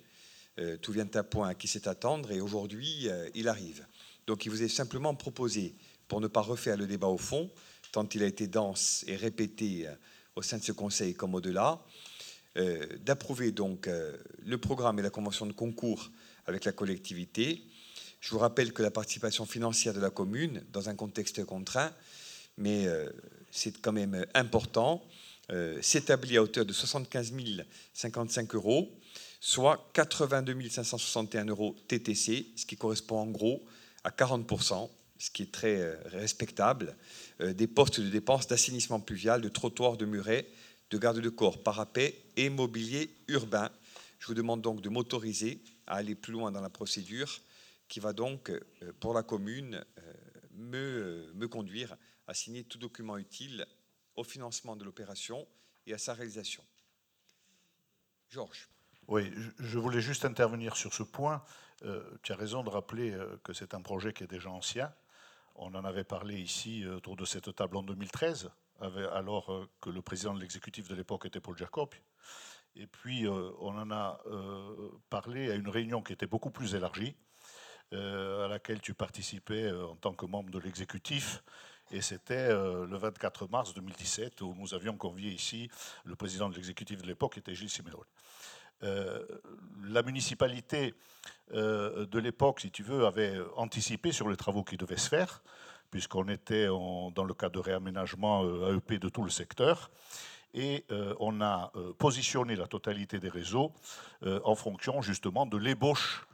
tout 0.82 0.92
vient 0.92 1.08
à 1.14 1.22
point 1.22 1.54
qui 1.54 1.68
c'est 1.68 1.86
attendre, 1.86 2.30
et 2.32 2.40
aujourd'hui, 2.40 3.08
il 3.34 3.48
arrive. 3.48 3.86
Donc 4.26 4.44
il 4.44 4.50
vous 4.50 4.62
est 4.62 4.68
simplement 4.68 5.14
proposé, 5.14 5.74
pour 6.08 6.20
ne 6.20 6.28
pas 6.28 6.42
refaire 6.42 6.76
le 6.76 6.86
débat 6.86 7.08
au 7.08 7.18
fond, 7.18 7.50
tant 7.92 8.06
il 8.14 8.22
a 8.22 8.26
été 8.26 8.46
dense 8.46 9.04
et 9.06 9.16
répété 9.16 9.88
au 10.36 10.42
sein 10.42 10.58
de 10.58 10.62
ce 10.62 10.72
Conseil 10.72 11.14
comme 11.14 11.34
au-delà, 11.34 11.82
d'approuver 13.00 13.52
donc 13.52 13.88
le 14.44 14.58
programme 14.58 14.98
et 14.98 15.02
la 15.02 15.10
convention 15.10 15.46
de 15.46 15.52
concours 15.52 16.10
avec 16.44 16.64
la 16.64 16.72
collectivité. 16.72 17.64
Je 18.22 18.30
vous 18.30 18.38
rappelle 18.38 18.72
que 18.72 18.82
la 18.82 18.90
participation 18.90 19.44
financière 19.44 19.92
de 19.92 20.00
la 20.00 20.08
commune, 20.08 20.64
dans 20.72 20.88
un 20.88 20.94
contexte 20.94 21.44
contraint, 21.44 21.92
mais 22.56 22.86
c'est 23.50 23.80
quand 23.82 23.92
même 23.92 24.24
important, 24.32 25.04
euh, 25.50 25.80
s'établit 25.82 26.36
à 26.38 26.42
hauteur 26.42 26.64
de 26.64 26.72
75 26.72 27.34
055 27.92 28.54
euros, 28.54 28.90
soit 29.40 29.90
82 29.92 30.68
561 30.70 31.46
euros 31.46 31.76
TTC, 31.88 32.46
ce 32.56 32.64
qui 32.64 32.76
correspond 32.76 33.18
en 33.18 33.26
gros 33.26 33.62
à 34.04 34.10
40%, 34.10 34.88
ce 35.18 35.30
qui 35.30 35.42
est 35.42 35.52
très 35.52 35.80
euh, 35.80 35.96
respectable, 36.06 36.96
euh, 37.40 37.52
des 37.52 37.66
postes 37.66 38.00
de 38.00 38.08
dépenses 38.08 38.46
d'assainissement 38.46 39.00
pluvial, 39.00 39.42
de 39.42 39.48
trottoirs, 39.48 39.96
de 39.96 40.06
murets, 40.06 40.46
de 40.90 40.98
garde 40.98 41.20
de 41.20 41.28
corps, 41.28 41.62
parapet 41.62 42.22
et 42.36 42.48
mobilier 42.48 43.10
urbain. 43.28 43.70
Je 44.20 44.28
vous 44.28 44.34
demande 44.34 44.62
donc 44.62 44.80
de 44.80 44.88
m'autoriser 44.88 45.60
à 45.86 45.96
aller 45.96 46.14
plus 46.14 46.32
loin 46.32 46.50
dans 46.50 46.60
la 46.60 46.70
procédure 46.70 47.40
qui 47.92 48.00
va 48.00 48.14
donc, 48.14 48.50
pour 49.00 49.12
la 49.12 49.22
commune, 49.22 49.84
me, 50.52 51.30
me 51.34 51.46
conduire 51.46 51.94
à 52.26 52.32
signer 52.32 52.64
tout 52.64 52.78
document 52.78 53.18
utile 53.18 53.66
au 54.16 54.24
financement 54.24 54.76
de 54.76 54.84
l'opération 54.84 55.46
et 55.84 55.92
à 55.92 55.98
sa 55.98 56.14
réalisation. 56.14 56.64
Georges. 58.30 58.70
Oui, 59.08 59.30
je 59.58 59.78
voulais 59.78 60.00
juste 60.00 60.24
intervenir 60.24 60.74
sur 60.74 60.94
ce 60.94 61.02
point. 61.02 61.44
Euh, 61.82 62.02
tu 62.22 62.32
as 62.32 62.36
raison 62.36 62.64
de 62.64 62.70
rappeler 62.70 63.10
euh, 63.10 63.36
que 63.44 63.52
c'est 63.52 63.74
un 63.74 63.82
projet 63.82 64.14
qui 64.14 64.24
est 64.24 64.26
déjà 64.26 64.48
ancien. 64.48 64.90
On 65.54 65.74
en 65.74 65.84
avait 65.84 66.04
parlé 66.04 66.40
ici 66.40 66.84
euh, 66.84 66.96
autour 66.96 67.16
de 67.16 67.26
cette 67.26 67.54
table 67.54 67.76
en 67.76 67.82
2013, 67.82 68.50
alors 68.80 69.68
que 69.82 69.90
le 69.90 70.00
président 70.00 70.32
de 70.32 70.40
l'exécutif 70.40 70.88
de 70.88 70.94
l'époque 70.94 71.26
était 71.26 71.40
Paul 71.40 71.58
Jacob. 71.58 71.90
Et 72.74 72.86
puis, 72.86 73.28
on 73.28 73.78
en 73.78 73.90
a 73.92 74.18
parlé 75.08 75.52
à 75.52 75.54
une 75.54 75.68
réunion 75.68 76.02
qui 76.02 76.12
était 76.12 76.26
beaucoup 76.26 76.50
plus 76.50 76.74
élargie, 76.74 77.14
à 77.92 78.48
laquelle 78.48 78.80
tu 78.80 78.94
participais 78.94 79.70
en 79.70 79.96
tant 79.96 80.14
que 80.14 80.26
membre 80.26 80.50
de 80.50 80.58
l'exécutif 80.58 81.42
et 81.92 82.00
c'était 82.00 82.34
euh, 82.34 82.86
le 82.86 82.96
24 82.96 83.48
mars 83.48 83.74
2017 83.74 84.40
où 84.40 84.54
nous 84.58 84.72
avions 84.74 84.96
convié 84.96 85.30
ici 85.30 85.70
le 86.04 86.16
président 86.16 86.48
de 86.48 86.54
l'exécutif 86.54 87.02
de 87.02 87.06
l'époque, 87.06 87.36
était 87.38 87.54
Gilles 87.54 87.70
Simeone. 87.70 88.00
Euh, 88.82 89.24
la 89.84 90.02
municipalité 90.02 90.94
euh, 91.52 92.06
de 92.06 92.18
l'époque, 92.18 92.60
si 92.60 92.70
tu 92.70 92.82
veux, 92.82 93.04
avait 93.04 93.38
anticipé 93.56 94.10
sur 94.10 94.28
les 94.28 94.36
travaux 94.36 94.64
qui 94.64 94.78
devaient 94.78 94.96
se 94.96 95.08
faire, 95.08 95.42
puisqu'on 95.90 96.28
était 96.28 96.66
dans 96.66 97.24
le 97.26 97.34
cadre 97.34 97.56
de 97.56 97.60
réaménagement 97.60 98.44
AEP 98.70 98.94
de 98.94 99.10
tout 99.10 99.22
le 99.22 99.30
secteur. 99.30 99.90
Et 100.54 100.86
on 101.20 101.42
a 101.42 101.70
positionné 101.98 102.56
la 102.56 102.66
totalité 102.66 103.18
des 103.18 103.28
réseaux 103.28 103.72
en 104.22 104.54
fonction 104.54 105.02
justement 105.02 105.44
de 105.44 105.58
l'ébauche 105.58 106.26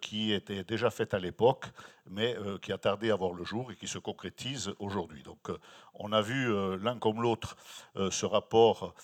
qui 0.00 0.32
était 0.32 0.64
déjà 0.64 0.90
faite 0.90 1.14
à 1.14 1.18
l'époque 1.18 1.66
mais 2.06 2.36
euh, 2.36 2.58
qui 2.58 2.72
a 2.72 2.78
tardé 2.78 3.10
à 3.10 3.16
voir 3.16 3.32
le 3.32 3.44
jour 3.44 3.70
et 3.70 3.76
qui 3.76 3.86
se 3.86 3.98
concrétise 3.98 4.72
aujourd'hui. 4.78 5.22
Donc 5.22 5.50
euh, 5.50 5.58
on 5.94 6.12
a 6.12 6.20
vu 6.20 6.52
euh, 6.52 6.76
l'un 6.80 6.98
comme 6.98 7.22
l'autre 7.22 7.56
ce 8.10 8.26
rapport 8.26 8.94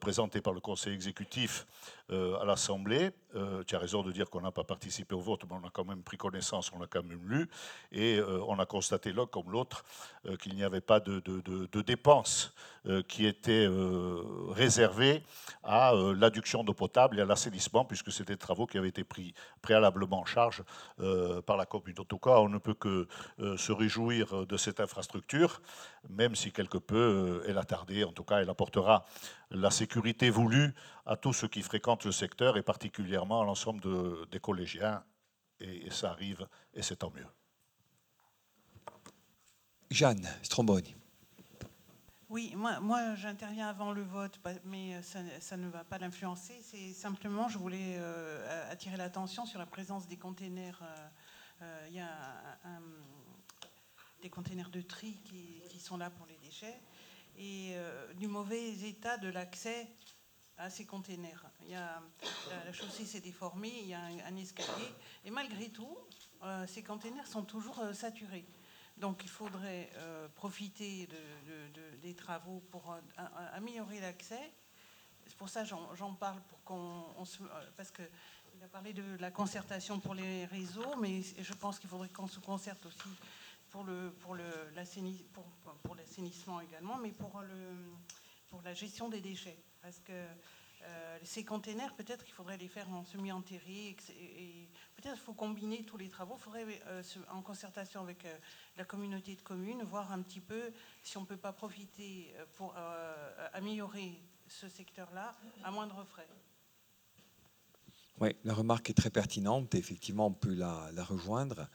présenté 0.00 0.40
par 0.40 0.52
le 0.52 0.60
Conseil 0.60 0.94
exécutif 0.94 1.66
à 2.10 2.44
l'Assemblée. 2.44 3.10
tu 3.66 3.76
as 3.76 3.78
raison 3.78 4.02
de 4.02 4.12
dire 4.12 4.28
qu'on 4.30 4.40
n'a 4.40 4.50
pas 4.50 4.64
participé 4.64 5.14
au 5.14 5.20
vote, 5.20 5.42
mais 5.48 5.56
on 5.62 5.66
a 5.66 5.70
quand 5.70 5.84
même 5.84 6.02
pris 6.02 6.16
connaissance, 6.16 6.72
on 6.74 6.78
l'a 6.78 6.86
quand 6.86 7.02
même 7.04 7.22
lu, 7.24 7.48
et 7.92 8.20
on 8.46 8.58
a 8.58 8.66
constaté 8.66 9.12
l'un 9.12 9.26
comme 9.26 9.50
l'autre 9.50 9.84
qu'il 10.40 10.54
n'y 10.54 10.64
avait 10.64 10.80
pas 10.80 11.00
de, 11.00 11.20
de 11.20 11.82
dépenses 11.82 12.52
qui 13.08 13.26
étaient 13.26 13.68
réservées 14.48 15.22
à 15.62 15.92
l'adduction 16.16 16.64
d'eau 16.64 16.74
potable 16.74 17.18
et 17.18 17.22
à 17.22 17.24
l'assainissement, 17.24 17.84
puisque 17.84 18.10
c'était 18.10 18.34
des 18.34 18.38
travaux 18.38 18.66
qui 18.66 18.78
avaient 18.78 18.88
été 18.88 19.04
pris 19.04 19.32
préalablement 19.62 20.20
en 20.20 20.24
charge 20.24 20.64
par 21.46 21.56
la 21.56 21.66
commune 21.66 21.94
cas, 22.20 22.38
on 22.38 22.48
ne 22.48 22.58
peut 22.58 22.74
que 22.74 23.08
euh, 23.40 23.56
se 23.56 23.72
réjouir 23.72 24.46
de 24.46 24.56
cette 24.56 24.80
infrastructure, 24.80 25.60
même 26.08 26.34
si 26.34 26.52
quelque 26.52 26.78
peu 26.78 26.96
euh, 26.96 27.48
elle 27.48 27.58
a 27.58 27.64
tardé. 27.64 28.04
En 28.04 28.12
tout 28.12 28.24
cas, 28.24 28.40
elle 28.40 28.50
apportera 28.50 29.04
la 29.50 29.70
sécurité 29.70 30.30
voulue 30.30 30.74
à 31.06 31.16
tous 31.16 31.32
ceux 31.32 31.48
qui 31.48 31.62
fréquentent 31.62 32.04
le 32.04 32.12
secteur 32.12 32.56
et 32.56 32.62
particulièrement 32.62 33.42
à 33.42 33.44
l'ensemble 33.44 33.82
des 34.30 34.40
collégiens. 34.40 35.04
Et, 35.60 35.90
ça 35.90 36.10
arrive, 36.10 36.48
et 36.72 36.82
c'est 36.82 36.96
tant 36.96 37.10
mieux. 37.10 37.26
Jeanne 39.90 40.26
Stromboni. 40.42 40.96
Oui, 42.30 42.54
moi, 42.56 42.80
moi 42.80 43.14
j'interviens 43.16 43.68
avant 43.68 43.92
le 43.92 44.02
vote, 44.02 44.40
mais 44.64 45.02
ça, 45.02 45.56
ne 45.56 45.68
va 45.68 45.84
pas 45.84 45.98
l'influencer. 45.98 46.58
C'est 46.62 46.92
simplement, 46.92 47.48
je 47.48 47.58
voulais 47.58 47.98
attirer 48.70 48.96
l'attention 48.96 49.44
sur 49.44 49.58
la 49.58 49.66
présence 49.66 50.06
des 50.06 50.16
containers 50.16 50.80
euh, 51.62 51.86
il 51.88 51.96
y 51.96 52.00
a 52.00 52.08
des 54.22 54.30
containers 54.30 54.70
de 54.70 54.80
tri 54.80 55.16
qui, 55.24 55.80
sont 55.80 55.96
là 55.96 56.10
pour 56.10 56.26
les 56.26 56.36
déchets 56.36 56.78
et 57.40 57.72
euh, 57.72 58.12
du 58.14 58.28
mauvais 58.28 58.68
état 58.86 59.16
de 59.16 59.28
l'accès 59.28 59.88
à 60.58 60.68
ces 60.68 60.84
containers. 60.84 61.42
Il 61.62 61.70
y 61.70 61.74
a, 61.74 62.02
la, 62.66 62.72
chaussée 62.72 63.06
s'est 63.06 63.20
déformée, 63.20 63.72
il 63.80 63.88
y 63.88 63.94
a 63.94 64.02
un, 64.26 64.36
escalier, 64.36 64.94
et 65.24 65.30
malgré 65.30 65.70
tout, 65.70 65.96
euh, 66.42 66.66
ces 66.66 66.82
containers 66.82 67.26
sont 67.26 67.42
toujours 67.42 67.82
saturés. 67.94 68.44
Donc 68.98 69.22
il 69.24 69.30
faudrait 69.30 69.90
profiter 70.34 71.08
des 72.02 72.14
travaux 72.14 72.62
pour 72.70 72.94
améliorer 73.54 73.98
l'accès. 73.98 74.52
C'est 75.26 75.36
pour 75.36 75.48
ça 75.48 75.64
j'en 75.64 76.14
parle, 76.16 76.42
pour 76.50 76.62
qu'on 76.64 77.06
parce 77.78 77.90
que 77.90 78.02
il 78.54 78.62
a 78.62 78.68
parlé 78.68 78.92
de 78.92 79.16
la 79.18 79.30
concertation 79.30 80.00
pour 80.00 80.14
les 80.14 80.44
réseaux, 80.44 80.96
mais 81.00 81.22
je 81.22 81.54
pense 81.54 81.78
qu'il 81.78 81.88
faudrait 81.88 82.10
qu'on 82.10 82.28
se 82.28 82.40
concerte 82.40 82.84
aussi 82.84 83.08
pour 83.70 83.84
le 83.84 84.12
pour 84.20 84.34
le 84.34 84.42
pour, 85.32 85.44
pour 85.82 85.94
l'assainissement 85.94 86.60
également, 86.60 86.98
mais 86.98 87.12
pour 87.12 87.40
le 87.40 87.92
pour 88.48 88.62
la 88.62 88.74
gestion 88.74 89.08
des 89.08 89.20
déchets, 89.20 89.62
parce 89.80 90.00
que 90.00 90.12
euh, 90.82 91.18
ces 91.22 91.44
containers, 91.44 91.94
peut-être 91.94 92.24
qu'il 92.24 92.32
faudrait 92.32 92.56
les 92.56 92.68
faire 92.68 92.90
en 92.90 93.04
semi-enterré, 93.04 93.96
et, 94.10 94.68
peut-être 94.96 95.14
qu'il 95.14 95.24
faut 95.24 95.34
combiner 95.34 95.84
tous 95.84 95.98
les 95.98 96.08
travaux. 96.08 96.36
Il 96.38 96.42
faudrait, 96.42 96.82
euh, 96.86 97.02
en 97.30 97.42
concertation 97.42 98.00
avec 98.00 98.24
euh, 98.24 98.36
la 98.76 98.84
communauté 98.84 99.34
de 99.34 99.42
communes, 99.42 99.82
voir 99.82 100.10
un 100.10 100.22
petit 100.22 100.40
peu 100.40 100.72
si 101.02 101.18
on 101.18 101.22
ne 101.22 101.26
peut 101.26 101.36
pas 101.36 101.52
profiter 101.52 102.34
pour 102.56 102.74
améliorer 103.52 104.20
ce 104.46 104.68
secteur-là 104.68 105.36
à 105.64 105.70
moindre 105.70 106.04
frais. 106.04 106.28
Oui, 108.20 108.36
la 108.44 108.52
remarque 108.52 108.90
est 108.90 108.94
très 108.94 109.10
pertinente. 109.10 109.74
Effectivement, 109.74 110.26
on 110.26 110.32
peut 110.32 110.54
la, 110.54 110.90
rejoindre. 111.04 111.68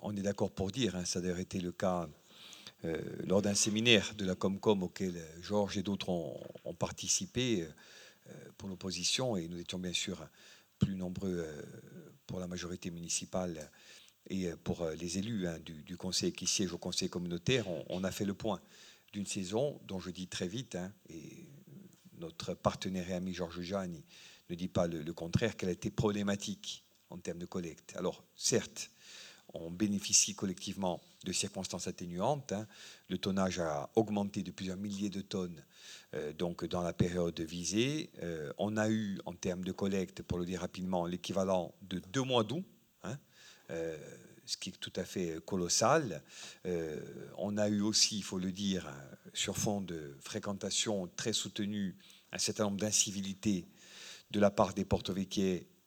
Euh, 0.00 0.06
on 0.10 0.16
est 0.16 0.22
d'accord 0.22 0.50
pour 0.50 0.70
dire, 0.70 0.96
hein, 0.96 1.04
ça 1.04 1.20
a 1.20 1.40
été 1.40 1.60
le 1.60 1.72
cas 1.72 2.08
euh, 2.84 2.98
lors 3.26 3.42
d'un 3.42 3.54
séminaire 3.54 4.14
de 4.14 4.24
la 4.24 4.34
Comcom 4.34 4.82
auquel 4.82 5.22
Georges 5.42 5.78
et 5.78 5.82
d'autres 5.82 6.08
ont, 6.08 6.74
participé 6.78 7.62
euh, 7.62 8.32
pour 8.56 8.68
l'opposition, 8.68 9.36
et 9.36 9.48
nous 9.48 9.58
étions 9.58 9.78
bien 9.78 9.92
sûr 9.92 10.26
plus 10.78 10.96
nombreux 10.96 11.46
pour 12.26 12.40
la 12.40 12.46
majorité 12.46 12.90
municipale 12.90 13.70
et 14.30 14.48
pour 14.64 14.86
les 14.98 15.18
élus 15.18 15.46
hein, 15.46 15.58
du, 15.58 15.96
conseil 15.98 16.32
qui 16.32 16.46
siègent 16.46 16.72
au 16.72 16.78
conseil 16.78 17.10
communautaire. 17.10 17.66
On, 17.90 18.02
a 18.02 18.10
fait 18.10 18.24
le 18.24 18.32
point 18.32 18.62
d'une 19.12 19.26
saison 19.26 19.78
dont 19.86 20.00
je 20.00 20.08
dis 20.08 20.26
très 20.26 20.48
vite, 20.48 20.76
hein, 20.76 20.90
et 21.10 21.46
notre 22.18 22.54
partenaire 22.54 23.10
et 23.10 23.14
ami 23.14 23.34
Georges 23.34 23.60
Jeanne 23.60 24.00
ne 24.48 24.54
dit 24.54 24.68
pas 24.68 24.86
le, 24.86 25.12
contraire, 25.12 25.56
qu'elle 25.56 25.68
a 25.68 25.72
été 25.72 25.90
problématique 25.90 26.84
en 27.10 27.18
termes 27.18 27.40
de 27.40 27.46
collecte. 27.46 27.94
Alors, 27.96 28.24
certes, 28.34 28.90
on 29.54 29.70
bénéficie 29.70 30.34
collectivement 30.34 31.00
de 31.24 31.32
circonstances 31.32 31.86
atténuantes. 31.86 32.52
Hein. 32.52 32.66
Le 33.08 33.18
tonnage 33.18 33.58
a 33.58 33.90
augmenté 33.96 34.42
de 34.42 34.50
plusieurs 34.50 34.76
milliers 34.76 35.10
de 35.10 35.20
tonnes 35.20 35.62
euh, 36.14 36.32
donc 36.32 36.64
dans 36.64 36.82
la 36.82 36.92
période 36.92 37.38
visée. 37.40 38.10
Euh, 38.22 38.52
on 38.58 38.76
a 38.76 38.88
eu, 38.88 39.20
en 39.26 39.34
termes 39.34 39.64
de 39.64 39.72
collecte, 39.72 40.22
pour 40.22 40.38
le 40.38 40.44
dire 40.44 40.60
rapidement, 40.60 41.06
l'équivalent 41.06 41.74
de 41.82 42.00
deux 42.12 42.22
mois 42.22 42.44
d'août, 42.44 42.64
hein, 43.04 43.18
euh, 43.70 43.96
ce 44.44 44.56
qui 44.56 44.70
est 44.70 44.80
tout 44.80 44.92
à 44.96 45.04
fait 45.04 45.38
colossal. 45.44 46.22
on 47.36 47.56
a 47.56 47.68
eu 47.68 47.82
aussi, 47.82 48.18
il 48.18 48.24
faut 48.24 48.38
le 48.38 48.50
dire, 48.50 48.92
sur 49.32 49.56
fond 49.56 49.80
de 49.80 50.16
fréquentation 50.20 51.08
très 51.14 51.32
soutenue, 51.32 51.96
un 52.32 52.38
certain 52.38 52.64
nombre 52.64 52.78
d'incivilités 52.78 53.68
de 54.32 54.40
la 54.40 54.50
part 54.50 54.74
des 54.74 54.84
porto 54.84 55.14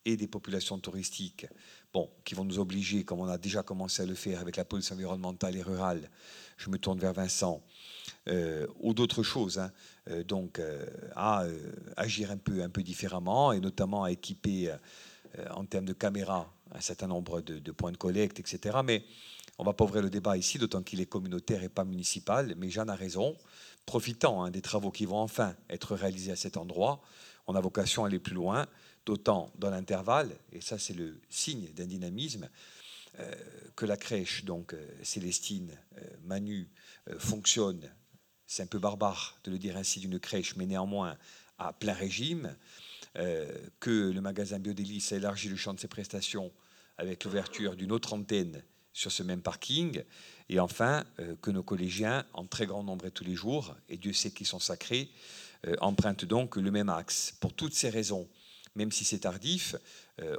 et 0.05 0.17
des 0.17 0.27
populations 0.27 0.77
touristiques, 0.79 1.47
bon, 1.93 2.09
qui 2.23 2.35
vont 2.35 2.43
nous 2.43 2.59
obliger, 2.59 3.03
comme 3.03 3.19
on 3.19 3.27
a 3.27 3.37
déjà 3.37 3.63
commencé 3.63 4.03
à 4.03 4.05
le 4.05 4.15
faire 4.15 4.41
avec 4.41 4.57
la 4.57 4.65
police 4.65 4.91
environnementale 4.91 5.55
et 5.55 5.61
rurale, 5.61 6.09
je 6.57 6.69
me 6.69 6.77
tourne 6.77 6.99
vers 6.99 7.13
Vincent, 7.13 7.61
euh, 8.27 8.67
ou 8.79 8.93
d'autres 8.93 9.23
choses, 9.23 9.59
hein, 9.59 9.71
euh, 10.09 10.23
donc 10.23 10.59
euh, 10.59 10.85
à 11.15 11.45
agir 11.97 12.31
un 12.31 12.37
peu, 12.37 12.61
un 12.61 12.69
peu 12.69 12.83
différemment, 12.83 13.51
et 13.51 13.59
notamment 13.59 14.03
à 14.03 14.11
équiper 14.11 14.73
en 15.49 15.65
termes 15.65 15.85
de 15.85 15.93
caméras 15.93 16.53
un 16.71 16.81
certain 16.81 17.07
nombre 17.07 17.41
de, 17.41 17.71
points 17.71 17.91
de 17.91 17.97
collecte, 17.97 18.39
etc. 18.39 18.77
Mais 18.83 19.03
on 19.57 19.63
ne 19.63 19.67
va 19.67 19.73
pas 19.73 19.83
ouvrir 19.83 20.03
le 20.03 20.09
débat 20.09 20.37
ici, 20.37 20.57
d'autant 20.57 20.83
qu'il 20.83 21.01
est 21.01 21.05
communautaire 21.05 21.63
et 21.63 21.69
pas 21.69 21.85
municipal, 21.85 22.53
mais 22.57 22.69
Jeanne 22.69 22.89
a 22.89 22.95
raison. 22.95 23.35
Profitant 23.85 24.43
hein, 24.43 24.51
des 24.51 24.61
travaux 24.61 24.91
qui 24.91 25.05
vont 25.05 25.17
enfin 25.17 25.55
être 25.69 25.95
réalisés 25.95 26.31
à 26.31 26.35
cet 26.35 26.57
endroit, 26.57 27.01
on 27.47 27.55
a 27.55 27.61
vocation 27.61 28.03
à 28.03 28.07
aller 28.07 28.19
plus 28.19 28.35
loin, 28.35 28.67
d'autant 29.05 29.51
dans 29.57 29.69
l'intervalle, 29.69 30.35
et 30.51 30.61
ça 30.61 30.77
c'est 30.77 30.93
le 30.93 31.19
signe 31.29 31.67
d'un 31.73 31.85
dynamisme, 31.85 32.49
que 33.75 33.85
la 33.85 33.95
crèche, 33.95 34.43
donc 34.43 34.75
Célestine, 35.03 35.77
Manu, 36.23 36.67
fonctionne 37.19 37.91
c'est 38.53 38.63
un 38.63 38.67
peu 38.67 38.79
barbare 38.79 39.37
de 39.43 39.51
le 39.51 39.57
dire 39.57 39.77
ainsi 39.77 39.99
d'une 39.99 40.19
crèche, 40.19 40.55
mais 40.55 40.65
néanmoins 40.65 41.17
à 41.57 41.73
plein 41.73 41.93
régime, 41.93 42.55
euh, 43.17 43.51
que 43.79 44.11
le 44.11 44.21
magasin 44.21 44.59
Biodélice 44.59 45.11
a 45.11 45.17
élargi 45.17 45.49
le 45.49 45.55
champ 45.55 45.73
de 45.73 45.79
ses 45.79 45.87
prestations 45.87 46.51
avec 46.97 47.23
l'ouverture 47.23 47.75
d'une 47.75 47.91
autre 47.91 48.13
antenne 48.13 48.63
sur 48.91 49.11
ce 49.11 49.23
même 49.23 49.41
parking, 49.41 50.03
et 50.49 50.59
enfin 50.59 51.03
euh, 51.19 51.35
que 51.41 51.49
nos 51.49 51.63
collégiens, 51.63 52.25
en 52.33 52.45
très 52.45 52.67
grand 52.67 52.83
nombre 52.83 53.07
et 53.07 53.11
tous 53.11 53.23
les 53.23 53.33
jours, 53.33 53.75
et 53.89 53.97
Dieu 53.97 54.13
sait 54.13 54.29
qu'ils 54.29 54.45
sont 54.45 54.59
sacrés, 54.59 55.09
euh, 55.65 55.75
empruntent 55.81 56.25
donc 56.25 56.57
le 56.57 56.69
même 56.69 56.89
axe. 56.89 57.35
Pour 57.39 57.53
toutes 57.53 57.73
ces 57.73 57.89
raisons, 57.89 58.29
même 58.75 58.91
si 58.91 59.05
c'est 59.05 59.19
tardif, 59.19 59.75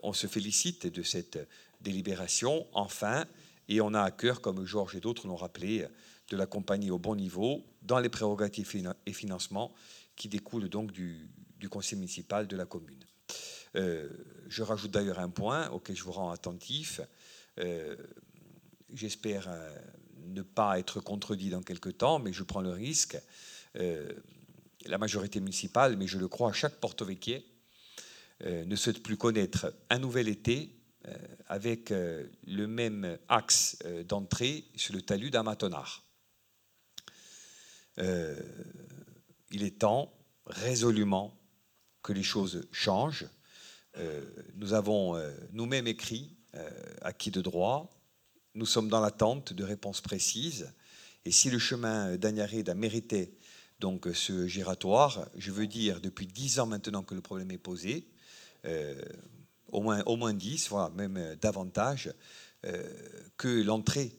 on 0.03 0.13
se 0.13 0.27
félicite 0.27 0.87
de 0.87 1.03
cette 1.03 1.39
délibération, 1.81 2.67
enfin, 2.73 3.27
et 3.69 3.81
on 3.81 3.95
a 3.95 4.03
à 4.03 4.11
cœur, 4.11 4.41
comme 4.41 4.65
Georges 4.65 4.97
et 4.97 5.01
d'autres 5.01 5.27
l'ont 5.27 5.37
rappelé, 5.37 5.87
de 6.31 6.37
la 6.37 6.47
compagnie 6.47 6.91
au 6.91 6.99
bon 6.99 7.15
niveau 7.15 7.65
dans 7.83 7.99
les 7.99 8.09
prérogatives 8.09 8.71
et 9.07 9.13
financements 9.13 9.75
qui 10.17 10.29
découlent 10.29 10.69
donc 10.69 10.93
du, 10.93 11.29
conseil 11.71 11.99
municipal 11.99 12.47
de 12.47 12.57
la 12.57 12.67
commune. 12.67 13.03
Euh, 13.77 14.11
je 14.49 14.63
rajoute 14.63 14.91
d'ailleurs 14.91 15.19
un 15.19 15.31
point 15.31 15.71
auquel 15.71 15.97
je 15.97 16.05
vous 16.05 16.13
rends 16.13 16.31
attentif. 16.31 17.01
Euh, 17.59 17.97
j'espère 18.93 19.49
euh, 19.49 19.75
ne 20.27 20.43
pas 20.43 20.79
être 20.79 21.01
contredit 21.01 21.49
dans 21.49 21.63
quelques 21.63 21.97
temps, 21.97 22.19
mais 22.19 22.35
je 22.35 22.43
prends 22.43 22.61
le 22.61 22.71
risque. 22.71 23.17
la 23.75 24.99
majorité 24.99 25.41
municipale, 25.41 25.97
mais 25.97 26.07
je 26.07 26.19
le 26.19 26.29
crois 26.29 26.51
à 26.51 26.53
chaque 26.53 26.75
porte 26.75 27.03
vecchier, 27.03 27.47
ne 28.43 28.77
souhaite 28.77 29.03
plus 29.03 29.17
connaître 29.17 29.75
un 29.91 29.99
nouvel 29.99 30.29
été 30.29 30.75
avec 31.47 31.91
le 31.91 32.67
même 32.67 33.19
axe 33.29 33.79
d'entrée 34.09 34.65
sur 34.75 34.95
le 34.95 35.03
talus 35.03 35.31
d'Amatonard. 35.31 36.05
Euh, 37.99 38.35
il 39.51 39.63
est 39.63 39.79
temps 39.79 40.13
résolument 40.47 41.39
que 42.03 42.13
les 42.13 42.23
choses 42.23 42.67
changent. 42.73 43.27
Euh, 43.97 44.25
nous 44.57 44.73
avons 44.73 45.17
euh, 45.17 45.33
nous-mêmes 45.53 45.87
écrit 45.87 46.37
à 47.03 47.13
qui 47.13 47.33
de 47.33 47.41
droit. 47.41 47.91
Nous 48.55 48.65
sommes 48.65 48.89
dans 48.89 49.01
l'attente 49.01 49.53
de 49.53 49.65
réponses 49.65 50.01
précises. 50.01 50.73
Et 51.25 51.33
si 51.33 51.51
le 51.51 51.59
chemin 51.59 52.17
d'Agnaride 52.17 52.69
a 52.69 52.77
mérité 52.77 53.37
donc 53.81 54.07
ce 54.15 54.47
giratoire, 54.47 55.29
je 55.35 55.51
veux 55.51 55.67
dire 55.67 56.01
depuis 56.01 56.29
dix 56.29 56.61
ans 56.61 56.67
maintenant 56.67 57.03
que 57.03 57.17
le 57.17 57.23
problème 57.23 57.51
est 57.51 57.59
posé, 57.59 58.07
au 59.69 59.81
moins 59.81 60.03
au 60.07 60.17
moins 60.17 60.33
dix, 60.33 60.69
voire 60.69 60.91
même 60.93 61.37
davantage, 61.41 62.13
que 63.37 63.63
l'entrée 63.63 64.19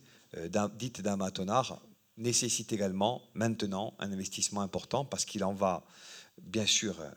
dite 0.77 1.01
d'un 1.01 1.15
matonard 1.17 1.81
nécessite 2.17 2.71
également 2.71 3.21
maintenant 3.33 3.93
un 3.99 4.11
investissement 4.11 4.61
important 4.61 5.05
parce 5.05 5.25
qu'il 5.25 5.43
en 5.43 5.53
va 5.53 5.85
bien 6.41 6.65
sûr 6.65 6.99
euh, 6.99 7.09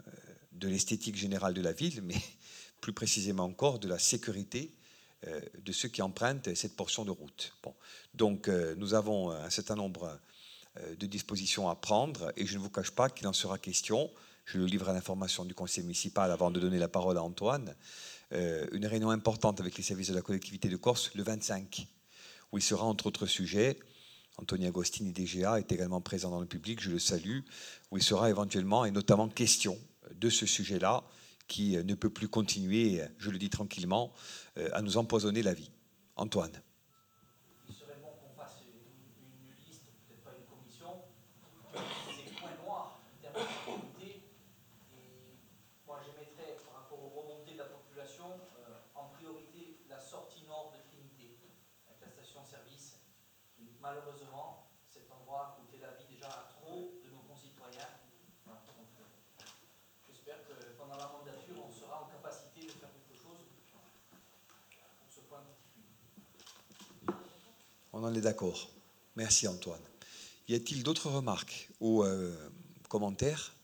de 0.52 0.68
l'esthétique 0.68 1.16
générale 1.16 1.54
de 1.54 1.60
la 1.60 1.72
ville, 1.72 2.02
mais 2.02 2.16
plus 2.80 2.92
précisément 2.92 3.44
encore 3.44 3.78
de 3.78 3.88
la 3.88 3.98
sécurité 3.98 4.74
euh, 5.26 5.40
de 5.64 5.72
ceux 5.72 5.88
qui 5.88 6.02
empruntent 6.02 6.54
cette 6.54 6.76
portion 6.76 7.04
de 7.04 7.10
route. 7.10 7.54
Bon. 7.62 7.74
Donc 8.14 8.48
euh, 8.48 8.74
nous 8.76 8.94
avons 8.94 9.30
un 9.30 9.50
certain 9.50 9.76
nombre 9.76 10.18
de 10.96 11.06
dispositions 11.06 11.68
à 11.68 11.74
prendre 11.74 12.32
et 12.36 12.46
je 12.46 12.56
ne 12.56 12.62
vous 12.62 12.70
cache 12.70 12.92
pas 12.92 13.10
qu'il 13.10 13.26
en 13.26 13.32
sera 13.32 13.58
question, 13.58 14.12
je 14.48 14.58
le 14.58 14.64
livre 14.64 14.88
à 14.88 14.92
l'information 14.92 15.44
du 15.44 15.54
conseil 15.54 15.84
municipal 15.84 16.30
avant 16.30 16.50
de 16.50 16.58
donner 16.58 16.78
la 16.78 16.88
parole 16.88 17.18
à 17.18 17.22
Antoine, 17.22 17.76
une 18.30 18.86
réunion 18.86 19.10
importante 19.10 19.60
avec 19.60 19.76
les 19.76 19.82
services 19.82 20.08
de 20.08 20.14
la 20.14 20.22
collectivité 20.22 20.68
de 20.68 20.76
Corse 20.76 21.14
le 21.14 21.22
25, 21.22 21.86
où 22.52 22.58
il 22.58 22.62
sera 22.62 22.84
entre 22.84 23.06
autres 23.06 23.26
sujets 23.26 23.78
Anthony 24.38 24.66
Agostini 24.66 25.12
DGA 25.12 25.58
est 25.58 25.72
également 25.72 26.00
présent 26.00 26.30
dans 26.30 26.40
le 26.40 26.46
public, 26.46 26.80
je 26.80 26.90
le 26.90 26.98
salue, 26.98 27.40
où 27.90 27.98
il 27.98 28.02
sera 28.02 28.30
éventuellement 28.30 28.84
et 28.84 28.90
notamment 28.90 29.28
question 29.28 29.76
de 30.14 30.30
ce 30.30 30.46
sujet-là 30.46 31.04
qui 31.48 31.76
ne 31.76 31.94
peut 31.94 32.10
plus 32.10 32.28
continuer, 32.28 33.02
je 33.18 33.30
le 33.30 33.38
dis 33.38 33.50
tranquillement, 33.50 34.12
euh, 34.58 34.68
à 34.72 34.82
nous 34.82 34.96
empoisonner 34.96 35.42
la 35.42 35.54
vie. 35.54 35.70
Antoine. 36.16 36.62
On 68.00 68.04
en 68.04 68.14
est 68.14 68.20
d'accord. 68.20 68.70
Merci 69.16 69.48
Antoine. 69.48 69.80
Y 70.46 70.54
a-t-il 70.54 70.84
d'autres 70.84 71.10
remarques 71.10 71.68
ou 71.80 72.04
euh, 72.04 72.32
commentaires? 72.88 73.56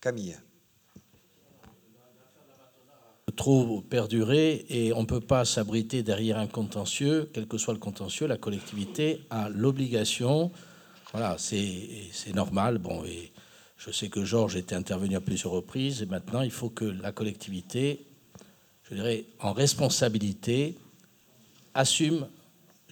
Camille 0.00 0.38
trop 3.34 3.80
perdurer 3.80 4.64
et 4.68 4.92
on 4.92 5.00
ne 5.00 5.06
peut 5.06 5.20
pas 5.20 5.44
s'abriter 5.44 6.04
derrière 6.04 6.38
un 6.38 6.46
contentieux, 6.46 7.28
quel 7.34 7.48
que 7.48 7.58
soit 7.58 7.74
le 7.74 7.80
contentieux, 7.80 8.28
la 8.28 8.36
collectivité 8.36 9.22
a 9.28 9.48
l'obligation, 9.48 10.52
voilà, 11.10 11.36
c'est 11.36 12.32
normal, 12.32 12.78
bon, 12.78 13.04
et 13.04 13.32
je 13.76 13.90
sais 13.90 14.08
que 14.08 14.24
Georges 14.24 14.54
était 14.54 14.76
intervenu 14.76 15.16
à 15.16 15.20
plusieurs 15.20 15.52
reprises, 15.52 16.00
et 16.00 16.06
maintenant 16.06 16.42
il 16.42 16.52
faut 16.52 16.70
que 16.70 16.84
la 16.84 17.10
collectivité, 17.10 18.06
je 18.84 18.94
dirais, 18.94 19.24
en 19.40 19.52
responsabilité, 19.52 20.78
assume 21.74 22.28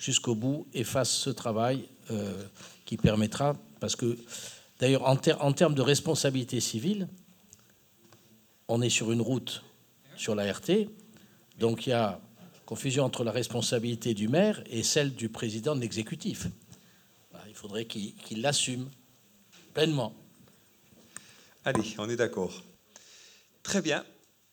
jusqu'au 0.02 0.34
bout 0.34 0.66
et 0.74 0.82
fasse 0.82 1.10
ce 1.10 1.30
travail 1.30 1.88
euh, 2.10 2.44
qui 2.84 2.96
permettra, 2.96 3.56
parce 3.78 3.94
que 3.94 4.18
d'ailleurs 4.80 5.08
en, 5.08 5.16
termes 5.16 5.74
de 5.74 5.82
responsabilité 5.82 6.58
civile, 6.58 7.08
on 8.66 8.82
est 8.82 8.90
sur 8.90 9.12
une 9.12 9.20
route 9.20 9.62
sur 10.16 10.34
la 10.34 10.52
RT, 10.52 10.88
donc 11.58 11.86
il 11.86 11.90
y 11.90 11.92
a 11.92 12.20
confusion 12.66 13.04
entre 13.04 13.22
la 13.22 13.30
responsabilité 13.30 14.12
du 14.12 14.26
maire 14.26 14.62
et 14.66 14.82
celle 14.82 15.14
du 15.14 15.28
président 15.28 15.76
de 15.76 15.80
l'exécutif. 15.80 16.48
Il 17.48 17.54
faudrait 17.54 17.84
qu'il 17.84 18.40
l'assume 18.40 18.88
pleinement. 19.72 20.14
Allez, 21.64 21.94
on 21.98 22.08
est 22.08 22.16
d'accord. 22.16 22.64
Très 23.62 23.82
bien. 23.82 24.04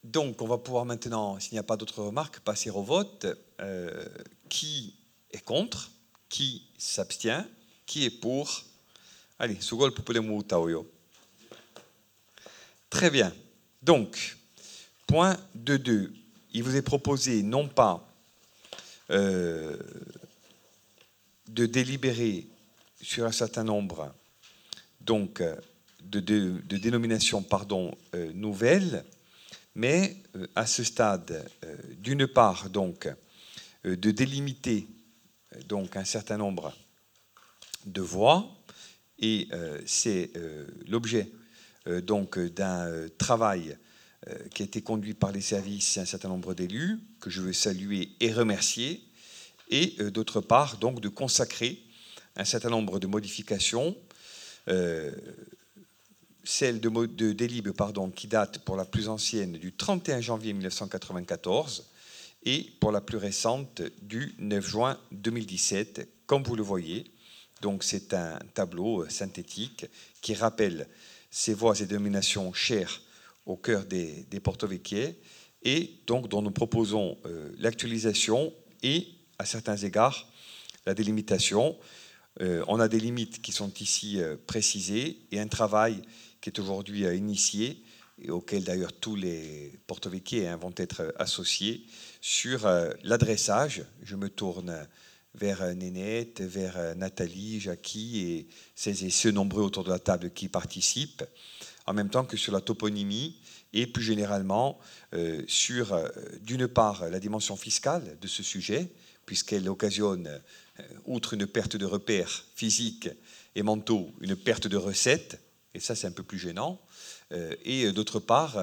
Donc, 0.03 0.41
on 0.41 0.47
va 0.47 0.59
pouvoir 0.59 0.85
maintenant, 0.85 1.39
s'il 1.39 1.53
n'y 1.53 1.59
a 1.59 1.63
pas 1.63 1.75
d'autres 1.75 2.03
remarques, 2.03 2.39
passer 2.41 2.69
au 2.69 2.83
vote. 2.83 3.25
Euh, 3.61 4.05
qui 4.47 4.93
est 5.31 5.43
contre, 5.43 5.91
qui 6.29 6.63
s'abstient, 6.77 7.45
qui 7.85 8.05
est 8.05 8.09
pour. 8.09 8.63
Allez, 9.39 9.59
sugol 9.61 9.93
yo. 10.69 10.91
Très 12.89 13.09
bien. 13.09 13.33
Donc, 13.81 14.37
point 15.07 15.37
2.2. 15.57 16.11
Il 16.53 16.63
vous 16.63 16.75
est 16.75 16.81
proposé 16.81 17.43
non 17.43 17.67
pas 17.67 18.07
euh, 19.11 19.77
de 21.47 21.65
délibérer 21.65 22.47
sur 23.01 23.25
un 23.25 23.31
certain 23.31 23.63
nombre 23.63 24.13
donc, 25.01 25.41
de, 26.03 26.77
dénominations 26.77 27.41
pardon, 27.41 27.95
euh, 28.13 28.31
nouvelles, 28.33 29.03
mais 29.73 30.17
euh, 30.35 30.45
à 30.55 30.67
ce 30.67 30.83
stade, 30.83 31.49
d'une 31.97 32.27
part, 32.27 32.69
donc, 32.69 33.07
de 33.83 34.11
délimiter 34.11 34.87
donc 35.65 35.95
un 35.95 36.05
certain 36.05 36.37
nombre 36.37 36.73
de 37.85 38.01
voix 38.01 38.59
et 39.19 39.47
euh, 39.51 39.79
c'est 39.85 40.31
euh, 40.35 40.65
l'objet 40.87 41.31
euh, 41.87 42.01
donc 42.01 42.39
d'un 42.39 43.07
travail 43.17 43.77
qui 44.53 44.63
a 44.63 44.65
été 44.65 44.81
conduit 44.81 45.13
par 45.13 45.31
les 45.31 45.39
services 45.41 45.95
et 45.95 46.01
un 46.01 46.05
certain 46.05 46.27
nombre 46.27 46.53
d'élus, 46.53 46.99
que 47.21 47.29
je 47.29 47.41
veux 47.41 47.53
saluer 47.53 48.09
et 48.19 48.33
remercier, 48.33 49.01
et 49.69 49.95
d'autre 50.11 50.41
part, 50.41 50.77
donc, 50.77 50.99
de 50.99 51.07
consacrer 51.07 51.81
un 52.35 52.43
certain 52.43 52.69
nombre 52.69 52.99
de 52.99 53.07
modifications, 53.07 53.95
celle 56.43 56.81
de, 56.81 56.89
de 56.89 57.71
pardon, 57.71 58.11
qui 58.11 58.27
date 58.27 58.59
pour 58.59 58.75
la 58.75 58.83
plus 58.83 59.07
ancienne 59.07 59.53
du 59.53 59.71
31 59.71 60.19
janvier 60.19 60.51
1994 60.51 61.85
et 62.43 62.65
pour 62.79 62.91
la 62.91 63.01
plus 63.01 63.17
récente 63.17 63.81
du 64.01 64.35
9 64.39 64.67
juin 64.67 64.99
2017, 65.11 66.07
comme 66.25 66.43
vous 66.43 66.55
le 66.55 66.63
voyez. 66.63 67.11
Donc 67.61 67.83
c'est 67.83 68.13
un 68.13 68.39
tableau 68.53 69.07
synthétique 69.09 69.85
qui 70.21 70.33
rappelle 70.33 70.87
ces 71.29 71.53
voies 71.53 71.79
et 71.79 71.85
dénominations 71.85 72.53
chères 72.53 73.01
au 73.45 73.57
cœur 73.57 73.85
des, 73.85 74.25
des 74.29 74.41
et 75.63 75.99
donc 76.07 76.29
dont 76.29 76.41
nous 76.41 76.51
proposons 76.51 77.17
euh, 77.25 77.51
l'actualisation 77.57 78.53
et 78.83 79.07
à 79.37 79.45
certains 79.45 79.77
égards 79.77 80.27
la 80.85 80.93
délimitation. 80.93 81.77
Euh, 82.41 82.63
on 82.67 82.79
a 82.79 82.87
des 82.87 82.99
limites 82.99 83.41
qui 83.41 83.51
sont 83.51 83.73
ici 83.79 84.21
euh, 84.21 84.37
précisées 84.47 85.19
et 85.31 85.39
un 85.39 85.47
travail 85.47 86.01
qui 86.39 86.49
est 86.49 86.59
aujourd'hui 86.59 87.01
initié 87.01 87.83
et 88.21 88.31
auquel 88.31 88.63
d'ailleurs 88.63 88.93
tous 88.93 89.15
les 89.15 89.79
porto-vecchiais 89.87 90.47
hein, 90.47 90.57
vont 90.57 90.73
être 90.77 91.13
associés 91.17 91.85
sur 92.21 92.67
l'adressage. 93.03 93.83
Je 94.03 94.15
me 94.15 94.29
tourne 94.29 94.87
vers 95.35 95.75
Nénette, 95.75 96.41
vers 96.41 96.95
Nathalie, 96.95 97.59
Jackie 97.59 98.19
et 98.19 98.47
ces 98.75 99.05
et 99.05 99.09
ceux 99.09 99.31
nombreux 99.31 99.63
autour 99.63 99.83
de 99.83 99.89
la 99.89 99.99
table 99.99 100.31
qui 100.31 100.49
participent, 100.49 101.23
en 101.85 101.93
même 101.93 102.09
temps 102.09 102.25
que 102.25 102.37
sur 102.37 102.53
la 102.53 102.61
toponymie 102.61 103.39
et 103.73 103.87
plus 103.87 104.03
généralement 104.03 104.79
euh, 105.13 105.43
sur, 105.47 105.93
euh, 105.93 106.07
d'une 106.41 106.67
part, 106.67 107.09
la 107.09 107.19
dimension 107.19 107.55
fiscale 107.55 108.17
de 108.19 108.27
ce 108.27 108.43
sujet, 108.43 108.91
puisqu'elle 109.25 109.69
occasionne, 109.69 110.27
euh, 110.79 110.83
outre 111.05 111.33
une 111.33 111.45
perte 111.45 111.75
de 111.75 111.85
repères 111.85 112.45
physiques 112.55 113.09
et 113.55 113.63
mentaux, 113.63 114.11
une 114.21 114.35
perte 114.35 114.67
de 114.67 114.77
recettes, 114.77 115.39
et 115.73 115.79
ça 115.79 115.95
c'est 115.95 116.07
un 116.07 116.11
peu 116.11 116.23
plus 116.23 116.39
gênant, 116.39 116.81
et 117.63 117.91
d'autre 117.91 118.19
part, 118.19 118.57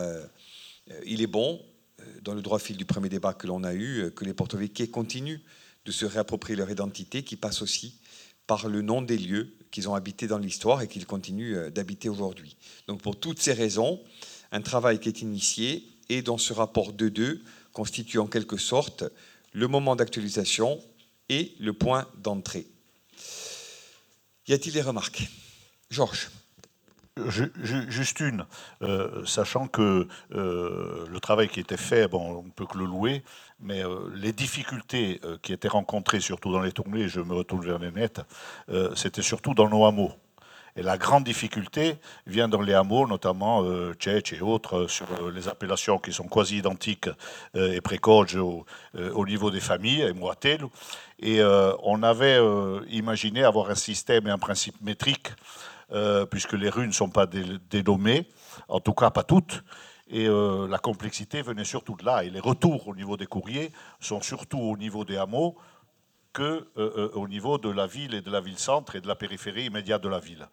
il 1.05 1.23
est 1.23 1.29
bon, 1.29 1.65
dans 2.23 2.35
le 2.35 2.43
droit 2.43 2.59
fil 2.59 2.77
du 2.77 2.85
premier 2.85 3.09
débat 3.09 3.33
que 3.33 3.47
l'on 3.47 3.65
a 3.65 3.75
eu, 3.75 4.11
que 4.15 4.25
les 4.25 4.35
porto 4.35 4.59
continuent 4.93 5.41
de 5.87 5.93
se 5.93 6.05
réapproprier 6.05 6.57
leur 6.57 6.71
identité 6.71 7.23
qui 7.23 7.37
passe 7.37 7.63
aussi 7.63 7.99
par 8.47 8.69
le 8.69 8.83
nom 8.83 9.03
des 9.03 9.19
lieux 9.19 9.55
qu'ils 9.71 9.89
ont 9.89 9.95
habités 9.95 10.27
dans 10.27 10.39
l'histoire 10.39 10.83
et 10.83 10.89
qu'ils 10.89 11.07
continuent 11.07 11.57
euh, 11.57 11.71
d'habiter 11.71 12.09
aujourd'hui. 12.09 12.57
Donc 12.87 13.03
pour 13.03 13.19
toutes 13.19 13.41
ces 13.41 13.53
raisons, 13.53 14.01
un 14.53 14.61
travail 14.61 15.01
qui 15.01 15.09
est 15.09 15.23
initié 15.23 15.89
et 16.09 16.23
dont 16.23 16.39
ce 16.39 16.53
rapport 16.53 16.93
2-2 16.93 17.41
constitue 17.73 18.19
en 18.19 18.27
quelque 18.27 18.57
sorte 18.57 19.05
le 19.53 19.69
moment 19.69 19.97
d'actualisation 19.97 20.81
et 21.29 21.55
le 21.59 21.73
point 21.73 22.09
d'entrée. 22.23 22.67
Y 24.49 24.53
a-t-il 24.53 24.73
des 24.73 24.83
remarques? 24.83 25.29
Georges 25.91 26.31
Juste 27.19 28.21
une, 28.21 28.45
euh, 28.83 29.25
sachant 29.25 29.69
que 29.69 30.07
euh, 30.35 31.07
le 31.11 31.19
travail 31.19 31.49
qui 31.49 31.61
était 31.61 31.79
fait, 31.79 32.09
bon, 32.09 32.41
on 32.41 32.43
ne 32.43 32.51
peut 32.51 32.67
que 32.67 32.77
le 32.77 32.85
louer, 32.85 33.23
mais 33.59 33.83
euh, 33.83 34.11
les 34.14 34.33
difficultés 34.33 35.23
qui 35.41 35.55
étaient 35.55 35.69
rencontrées, 35.69 36.21
surtout 36.21 36.53
dans 36.53 36.61
les 36.61 36.73
tournées, 36.73 37.09
je 37.09 37.21
me 37.21 37.33
retourne 37.33 37.64
vers 37.64 37.79
les 37.79 37.91
nets, 37.91 38.21
c'était 38.95 39.23
surtout 39.23 39.55
dans 39.55 39.69
nos 39.69 39.87
hameaux. 39.87 40.12
Et 40.79 40.83
la 40.83 40.99
grande 40.99 41.25
difficulté 41.25 41.97
vient 42.27 42.49
dans 42.49 42.61
les 42.61 42.75
hameaux, 42.75 43.07
notamment 43.07 43.62
euh, 43.64 43.95
Tchétch 43.95 44.35
et 44.35 44.43
autres, 44.43 44.87
sur 44.87 45.07
les 45.31 45.49
appellations 45.49 45.99
qui 45.99 46.12
sont 46.12 46.29
quasi 46.29 46.59
identiques 46.59 47.09
et 47.55 47.81
précoges 47.81 48.37
au, 48.37 48.67
au, 48.95 49.25
niveau 49.25 49.51
des 49.51 49.61
familles, 49.61 50.03
et 50.03 50.12
Moatel. 50.12 50.67
Et 51.19 51.43
on 51.83 52.03
avait 52.03 52.39
imaginé 52.91 53.43
avoir 53.43 53.71
un 53.71 53.75
système 53.75 54.27
et 54.27 54.31
un 54.31 54.37
principe 54.37 54.79
métrique 54.83 55.31
euh, 55.93 56.26
puisque 56.26 56.55
les 56.55 56.68
rues 56.68 56.87
ne 56.87 56.93
sont 56.93 57.11
pas 57.11 57.26
dénommées, 57.26 58.28
en 58.68 58.80
tout 58.80 58.93
cas 58.93 59.11
pas 59.11 59.22
toutes. 59.22 59.62
Et 60.09 60.26
euh, 60.28 60.66
la 60.68 60.78
complexité 60.78 61.43
venait 61.43 61.64
surtout 61.64 61.95
de 61.97 62.05
là. 62.05 62.24
Et 62.24 62.30
les 62.30 62.41
retours 62.41 62.89
au 62.89 62.95
niveau 62.95 63.16
des 63.16 63.26
courriers 63.26 63.72
sont 64.01 64.20
surtout 64.20 64.59
au 64.59 64.76
niveau 64.76 65.05
des 65.05 65.16
hameaux 65.16 65.57
que 66.32 66.68
euh, 66.76 67.11
au 67.14 67.28
niveau 67.28 67.59
de 67.59 67.70
la 67.70 67.87
ville 67.87 68.14
et 68.14 68.20
de 68.20 68.30
la 68.30 68.41
ville-centre 68.41 68.97
et 68.97 69.01
de 69.01 69.09
la 69.09 69.14
périphérie 69.14 69.66
immédiate 69.66 70.03
de 70.03 70.09
la 70.09 70.18
ville. 70.18 70.49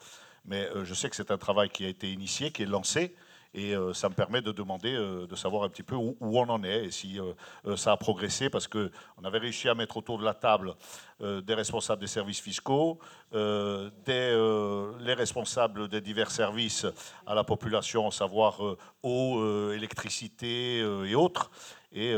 Mais 0.45 0.67
je 0.83 0.93
sais 0.93 1.09
que 1.09 1.15
c'est 1.15 1.31
un 1.31 1.37
travail 1.37 1.69
qui 1.69 1.85
a 1.85 1.87
été 1.87 2.11
initié, 2.11 2.51
qui 2.51 2.63
est 2.63 2.67
lancé, 2.67 3.15
et 3.53 3.75
euh, 3.75 3.93
ça 3.93 4.09
me 4.09 4.15
permet 4.15 4.41
de 4.41 4.51
demander, 4.51 4.93
euh, 4.93 5.27
de 5.27 5.35
savoir 5.35 5.63
un 5.63 5.69
petit 5.69 5.83
peu 5.83 5.95
où, 5.95 6.15
on 6.19 6.49
en 6.49 6.63
est 6.63 6.85
et 6.85 6.91
si 6.91 7.19
euh, 7.19 7.77
ça 7.77 7.91
a 7.91 7.97
progressé, 7.97 8.49
parce 8.49 8.67
qu'on 8.67 8.89
avait 9.23 9.37
réussi 9.37 9.69
à 9.69 9.75
mettre 9.75 9.97
autour 9.97 10.17
de 10.17 10.25
la 10.25 10.33
table 10.33 10.75
des 11.19 11.53
responsables 11.53 12.01
des 12.01 12.07
services 12.07 12.41
fiscaux, 12.41 12.99
des, 13.31 14.91
les 14.99 15.13
responsables 15.13 15.87
des 15.87 16.01
divers 16.01 16.29
services 16.29 16.85
à 17.25 17.33
la 17.33 17.45
population, 17.45 18.11
savoir 18.11 18.59
eau, 19.03 19.71
électricité 19.71 20.79
et 20.79 21.15
autres. 21.15 21.49
Et 21.93 22.13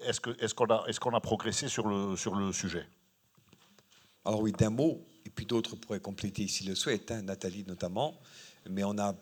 est-ce 0.00 0.54
qu'on 0.98 1.14
a, 1.14 1.20
progressé 1.20 1.68
sur 1.68 1.86
le, 1.86 2.16
sur 2.16 2.34
le 2.34 2.52
sujet? 2.52 2.88
Alors 4.24 4.40
oui, 4.40 4.50
d'un 4.50 4.70
mot, 4.70 5.06
et 5.24 5.30
puis 5.30 5.46
d'autres 5.46 5.76
pourraient 5.76 6.00
compléter 6.00 6.48
s'ils 6.48 6.68
le 6.68 6.74
souhaitent, 6.74 7.12
hein, 7.12 7.22
Nathalie 7.22 7.64
notamment, 7.64 8.18
mais 8.68 8.82
on 8.82 8.98
a 8.98 9.14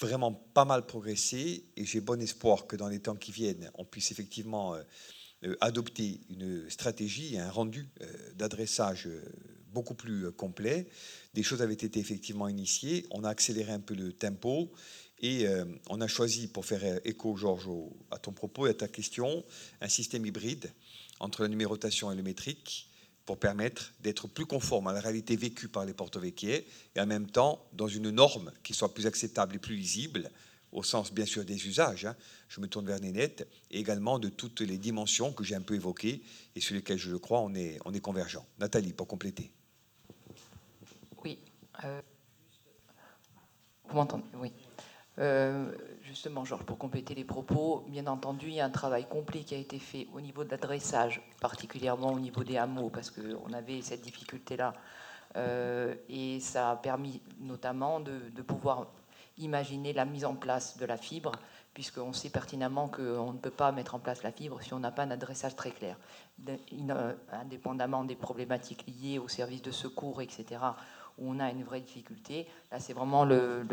vraiment 0.00 0.32
pas 0.32 0.64
mal 0.64 0.86
progressé 0.86 1.64
et 1.76 1.84
j'ai 1.84 2.00
bon 2.00 2.20
espoir 2.20 2.66
que 2.66 2.76
dans 2.76 2.88
les 2.88 3.00
temps 3.00 3.16
qui 3.16 3.32
viennent, 3.32 3.70
on 3.74 3.84
puisse 3.84 4.10
effectivement 4.10 4.74
euh, 4.74 4.82
euh, 5.44 5.56
adopter 5.60 6.20
une 6.30 6.68
stratégie, 6.70 7.38
un 7.38 7.50
rendu 7.50 7.88
euh, 8.00 8.06
d'adressage 8.34 9.08
beaucoup 9.68 9.94
plus 9.94 10.32
complet. 10.32 10.88
Des 11.34 11.42
choses 11.42 11.62
avaient 11.62 11.74
été 11.74 12.00
effectivement 12.00 12.48
initiées, 12.48 13.06
on 13.10 13.24
a 13.24 13.28
accéléré 13.28 13.72
un 13.72 13.80
peu 13.80 13.94
le 13.94 14.12
tempo 14.12 14.72
et 15.22 15.46
on 15.90 16.00
a 16.00 16.08
choisi, 16.08 16.48
pour 16.48 16.64
faire 16.64 16.98
écho, 17.04 17.36
Georges, 17.36 17.68
à 18.10 18.18
ton 18.18 18.32
propos 18.32 18.66
et 18.66 18.70
à 18.70 18.74
ta 18.74 18.88
question, 18.88 19.44
un 19.82 19.88
système 19.88 20.24
hybride 20.24 20.72
entre 21.20 21.42
la 21.42 21.48
numérotation 21.48 22.10
et 22.10 22.16
le 22.16 22.22
métrique 22.22 22.89
pour 23.30 23.38
permettre 23.38 23.92
d'être 24.00 24.26
plus 24.26 24.44
conforme 24.44 24.88
à 24.88 24.92
la 24.92 24.98
réalité 24.98 25.36
vécue 25.36 25.68
par 25.68 25.84
les 25.84 25.94
porto-vecchiais 25.94 26.66
et 26.96 27.00
en 27.00 27.06
même 27.06 27.30
temps 27.30 27.64
dans 27.72 27.86
une 27.86 28.10
norme 28.10 28.50
qui 28.64 28.74
soit 28.74 28.92
plus 28.92 29.06
acceptable 29.06 29.54
et 29.54 29.60
plus 29.60 29.76
lisible, 29.76 30.32
au 30.72 30.82
sens 30.82 31.12
bien 31.12 31.24
sûr 31.26 31.44
des 31.44 31.68
usages, 31.68 32.06
hein. 32.06 32.16
je 32.48 32.60
me 32.60 32.66
tourne 32.66 32.86
vers 32.86 32.98
Nénette, 32.98 33.46
et 33.70 33.78
également 33.78 34.18
de 34.18 34.30
toutes 34.30 34.62
les 34.62 34.78
dimensions 34.78 35.32
que 35.32 35.44
j'ai 35.44 35.54
un 35.54 35.60
peu 35.60 35.76
évoquées 35.76 36.24
et 36.56 36.60
sur 36.60 36.74
lesquelles 36.74 36.98
je 36.98 37.14
crois 37.14 37.38
on 37.38 37.54
est, 37.54 37.78
on 37.84 37.94
est 37.94 38.00
convergent. 38.00 38.44
Nathalie, 38.58 38.92
pour 38.92 39.06
compléter. 39.06 39.52
Oui. 41.22 41.38
Euh, 41.84 42.02
vous 43.90 43.94
m'entendez? 43.94 44.24
Oui. 44.38 44.50
Euh, 45.20 45.70
justement, 46.10 46.44
Georges, 46.44 46.64
pour 46.64 46.76
compléter 46.76 47.14
les 47.14 47.24
propos, 47.24 47.84
bien 47.86 48.08
entendu, 48.08 48.48
il 48.48 48.54
y 48.54 48.60
a 48.60 48.64
un 48.64 48.70
travail 48.70 49.06
complet 49.08 49.44
qui 49.44 49.54
a 49.54 49.58
été 49.58 49.78
fait 49.78 50.08
au 50.12 50.20
niveau 50.20 50.42
de 50.42 50.50
l'adressage, 50.50 51.22
particulièrement 51.40 52.12
au 52.12 52.18
niveau 52.18 52.42
des 52.42 52.56
hameaux, 52.58 52.90
parce 52.90 53.10
qu'on 53.12 53.52
avait 53.52 53.80
cette 53.80 54.02
difficulté-là. 54.02 54.72
Euh, 55.36 55.94
et 56.08 56.40
ça 56.40 56.72
a 56.72 56.76
permis 56.76 57.22
notamment 57.38 58.00
de, 58.00 58.42
pouvoir 58.42 58.88
imaginer 59.38 59.92
la 59.92 60.04
mise 60.04 60.24
en 60.24 60.34
place 60.34 60.76
de 60.78 60.84
la 60.84 60.96
fibre, 60.96 61.30
puisqu'on 61.74 62.12
sait 62.12 62.30
pertinemment 62.30 62.88
qu'on 62.88 63.32
ne 63.32 63.38
peut 63.38 63.52
pas 63.52 63.70
mettre 63.70 63.94
en 63.94 64.00
place 64.00 64.24
la 64.24 64.32
fibre 64.32 64.60
si 64.60 64.74
on 64.74 64.80
n'a 64.80 64.90
pas 64.90 65.04
un 65.04 65.12
adressage 65.12 65.54
très 65.54 65.70
clair. 65.70 65.96
Indépendamment 67.30 68.02
des 68.02 68.16
problématiques 68.16 68.84
liées 68.88 69.20
aux 69.20 69.28
services 69.28 69.62
de 69.62 69.70
secours, 69.70 70.20
etc., 70.20 70.60
où 71.18 71.30
on 71.30 71.38
a 71.38 71.50
une 71.50 71.62
vraie 71.62 71.80
difficulté, 71.80 72.48
là 72.72 72.80
c'est 72.80 72.94
vraiment 72.94 73.24
le 73.24 73.64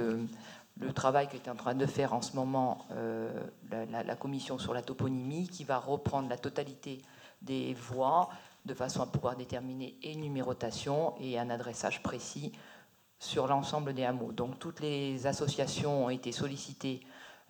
travail 0.98 1.28
qu'est 1.28 1.48
en 1.48 1.56
train 1.56 1.76
de 1.76 1.86
faire 1.86 2.14
en 2.14 2.22
ce 2.24 2.36
moment 2.36 2.86
euh, 2.91 3.30
la, 3.72 4.16
commission 4.16 4.58
sur 4.58 4.74
la 4.74 4.82
toponymie, 4.82 5.48
qui 5.48 5.64
va 5.64 5.78
reprendre 5.78 6.28
la 6.28 6.38
totalité 6.38 7.04
des 7.43 7.76
voies 7.76 8.30
de 8.66 8.74
façon 8.74 9.04
à 9.04 9.06
pouvoir 9.06 9.36
déterminer 9.36 9.95
une 10.04 10.22
numérotation 10.22 11.14
et 11.20 11.38
un 11.38 11.52
adressage 11.52 12.02
précis 12.02 12.52
sur 13.20 13.48
l'ensemble 13.48 13.93
des 13.93 14.06
hameaux. 14.06 14.32
Donc 14.32 14.58
toutes 14.58 14.80
les 14.80 15.28
associations 15.28 16.06
ont 16.06 16.10
été 16.10 16.32
sollicitées 16.32 17.02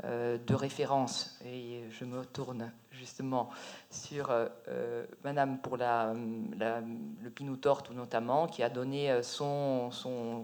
euh, 0.03 0.37
de 0.37 0.53
référence, 0.53 1.39
et 1.45 1.85
je 1.89 2.03
me 2.03 2.25
tourne 2.25 2.71
justement 2.91 3.49
sur 3.89 4.27
euh, 4.29 5.05
Madame 5.23 5.59
pour 5.59 5.77
la, 5.77 6.13
le 6.13 7.29
Pinou 7.29 7.55
Torte 7.55 7.91
notamment, 7.91 8.47
qui 8.47 8.61
a 8.61 8.69
donné 8.69 9.23
son, 9.23 9.89
son 9.91 10.43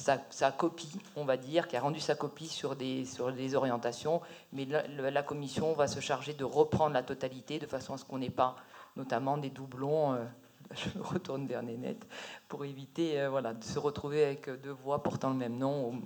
sa, 0.00 0.52
copie, 0.52 0.92
on 1.16 1.24
va 1.24 1.36
dire, 1.36 1.68
qui 1.68 1.76
a 1.76 1.80
rendu 1.80 2.00
sa 2.00 2.14
copie 2.14 2.48
sur 2.48 2.76
des, 2.76 3.04
sur 3.04 3.32
des 3.32 3.54
orientations, 3.54 4.20
mais 4.52 4.66
la, 4.66 5.22
commission 5.22 5.72
va 5.72 5.88
se 5.88 6.00
charger 6.00 6.34
de 6.34 6.44
reprendre 6.44 6.92
la 6.92 7.02
totalité 7.02 7.58
de 7.58 7.66
façon 7.66 7.94
à 7.94 7.98
ce 7.98 8.04
qu'on 8.04 8.18
n'ait 8.18 8.30
pas 8.30 8.56
notamment 8.96 9.38
des 9.38 9.50
doublons. 9.50 10.14
Euh, 10.14 10.24
je 10.72 10.98
retourne 10.98 11.46
vers 11.46 11.62
Nénette 11.62 12.06
pour 12.48 12.64
éviter 12.64 13.20
euh, 13.20 13.30
voilà, 13.30 13.54
de 13.54 13.64
se 13.64 13.78
retrouver 13.78 14.24
avec 14.24 14.50
deux 14.62 14.72
voix 14.72 15.02
portant 15.02 15.30
le 15.30 15.36
même 15.36 15.56
nom 15.56 16.00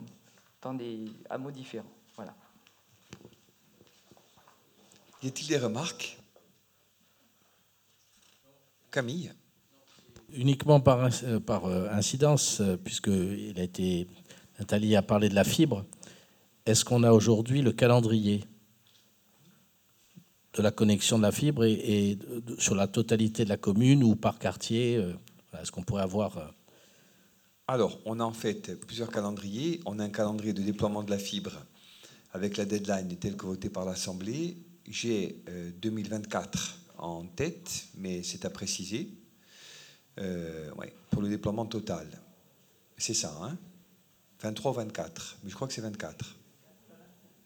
dans 0.63 0.75
des 0.75 1.11
hameaux 1.29 1.51
différents. 1.51 1.91
Voilà. 2.17 2.35
Y 5.23 5.29
a-t-il 5.29 5.49
des 5.49 5.59
remarques? 5.59 6.19
Camille? 8.91 9.33
Uniquement 10.35 10.81
par, 10.81 11.05
euh, 11.05 11.39
euh, 11.49 11.89
incidence, 11.93 12.61
euh, 12.61 12.77
puisque 12.77 13.09
il 13.09 13.55
a 13.59 13.63
été, 13.63 14.07
Nathalie 14.59 14.97
a 14.97 15.03
parlé 15.03 15.29
de 15.29 15.35
la 15.35 15.45
fibre. 15.45 15.85
Est-ce 16.67 16.85
qu'on 16.85 17.03
a 17.03 17.13
aujourd'hui 17.13 17.63
le 17.63 17.73
calendrier 17.73 18.45
de 20.55 20.63
la 20.63 20.71
connexion 20.71 21.19
de 21.19 21.23
la 21.23 21.33
fibre 21.33 21.65
et, 21.65 22.19
sur 22.59 22.75
la 22.75 22.87
totalité 22.87 23.45
de 23.45 23.49
la 23.49 23.57
commune 23.57 24.03
ou 24.03 24.17
par 24.17 24.39
quartier 24.39 24.95
Est-ce 25.61 25.71
qu'on 25.71 25.83
pourrait 25.83 26.03
avoir 26.03 26.53
Alors, 27.69 27.99
on 28.05 28.21
a 28.21 28.25
en 28.25 28.33
fait 28.33 28.79
plusieurs 28.87 29.11
calendriers. 29.11 29.81
On 29.87 29.99
a 30.01 30.05
un 30.05 30.11
calendrier 30.11 30.53
de 30.53 30.63
déploiement 30.63 31.03
de 31.03 31.11
la 31.11 31.19
fibre 31.19 31.53
avec 32.33 32.57
la 32.57 32.65
deadline 32.65 33.17
telle 33.17 33.37
que 33.37 33.47
votée 33.47 33.71
par 33.71 33.85
l'Assemblée. 33.85 34.57
J'ai 34.89 35.43
euh, 35.49 35.71
2024 35.81 36.79
en 36.99 37.25
tête, 37.25 37.87
mais 37.97 38.23
c'est 38.23 38.45
à 38.45 38.51
préciser. 38.51 39.20
Euh, 40.21 40.71
pour 41.11 41.23
le 41.23 41.29
déploiement 41.29 41.67
total. 41.67 42.07
C'est 42.97 43.15
ça, 43.15 43.37
hein 43.43 43.57
23 44.43 44.71
ou 44.73 44.75
24, 44.75 45.39
mais 45.43 45.51
je 45.51 45.55
crois 45.55 45.67
que 45.69 45.75
c'est 45.75 45.81
24. 45.81 46.37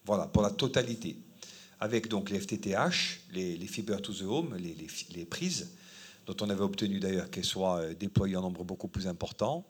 Voilà, 0.05 0.27
pour 0.27 0.43
la 0.43 0.51
totalité. 0.51 1.17
Avec 1.81 2.09
donc 2.09 2.31
les 2.31 2.41
FTTH, 2.41 3.21
les, 3.33 3.57
les 3.57 3.67
to 3.67 4.13
the 4.13 4.23
Home, 4.23 4.55
les, 4.57 4.77
les- 5.15 5.25
prises, 5.25 5.71
dont 6.27 6.37
on 6.41 6.51
avait 6.51 6.63
obtenu 6.63 7.01
d'ailleurs 7.01 7.31
qu'elles 7.31 7.45
soient 7.45 7.81
euh, 7.81 7.95
déployées 7.95 8.37
en 8.37 8.43
nombre 8.43 8.65
beaucoup 8.65 8.89
plus 8.89 9.07
important. 9.07 9.67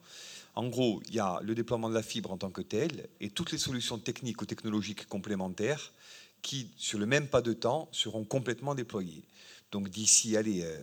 En 0.54 0.68
gros, 0.68 1.02
il 1.08 1.14
y 1.14 1.18
a 1.18 1.40
le 1.42 1.54
déploiement 1.54 1.88
de 1.88 1.94
la 1.94 2.02
fibre 2.02 2.30
en 2.30 2.36
tant 2.36 2.50
que 2.50 2.62
tel 2.62 3.08
et 3.20 3.30
toutes 3.30 3.50
les 3.52 3.58
solutions 3.58 3.98
techniques 3.98 4.40
ou 4.42 4.46
technologiques 4.46 5.06
complémentaires 5.06 5.92
qui, 6.42 6.70
sur 6.76 6.98
le 6.98 7.06
même 7.06 7.26
pas 7.26 7.42
de 7.42 7.52
temps, 7.52 7.88
seront 7.90 8.24
complètement 8.24 8.74
déployées. 8.74 9.24
Donc 9.72 9.88
d'ici, 9.88 10.36
allez, 10.36 10.62
euh, 10.62 10.78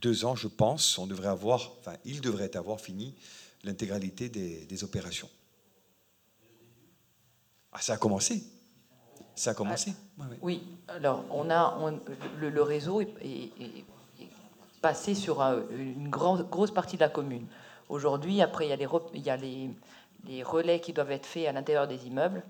deux 0.00 0.24
ans, 0.24 0.34
je 0.36 0.48
pense, 0.48 0.98
on 0.98 1.06
devrait 1.06 1.28
avoir, 1.28 1.72
enfin, 1.80 1.94
il 2.04 2.20
devrait 2.20 2.56
avoir 2.56 2.80
fini 2.80 3.14
l'intégralité 3.62 4.28
des, 4.28 4.64
des 4.66 4.84
opérations. 4.84 5.28
Ah, 7.72 7.80
ça 7.80 7.94
a 7.94 7.96
commencé. 7.96 8.42
Ça 9.34 9.50
a 9.50 9.54
commencé. 9.54 9.94
Ouais. 10.18 10.26
Oui, 10.42 10.62
alors 10.88 11.24
on 11.30 11.50
a 11.50 11.76
on- 11.80 11.98
le, 12.38 12.50
le 12.50 12.62
réseau 12.62 13.00
est, 13.00 13.08
est- 13.22 13.50
est- 13.60 13.84
est 14.20 14.28
passé 14.80 15.14
sur 15.14 15.42
un- 15.42 15.62
une 15.70 16.08
grande, 16.08 16.48
grosse 16.50 16.70
partie 16.70 16.96
de 16.96 17.00
la 17.00 17.08
commune. 17.08 17.46
Aujourd'hui, 17.88 18.40
après, 18.42 18.66
il 18.66 18.70
y 18.70 18.72
a, 18.72 18.76
les, 18.76 18.86
re- 18.86 19.10
il 19.12 19.22
y 19.22 19.30
a 19.30 19.36
les, 19.36 19.70
les 20.26 20.42
relais 20.42 20.80
qui 20.80 20.92
doivent 20.92 21.10
être 21.10 21.26
faits 21.26 21.48
à 21.48 21.52
l'intérieur 21.52 21.88
des 21.88 22.06
immeubles. 22.06 22.42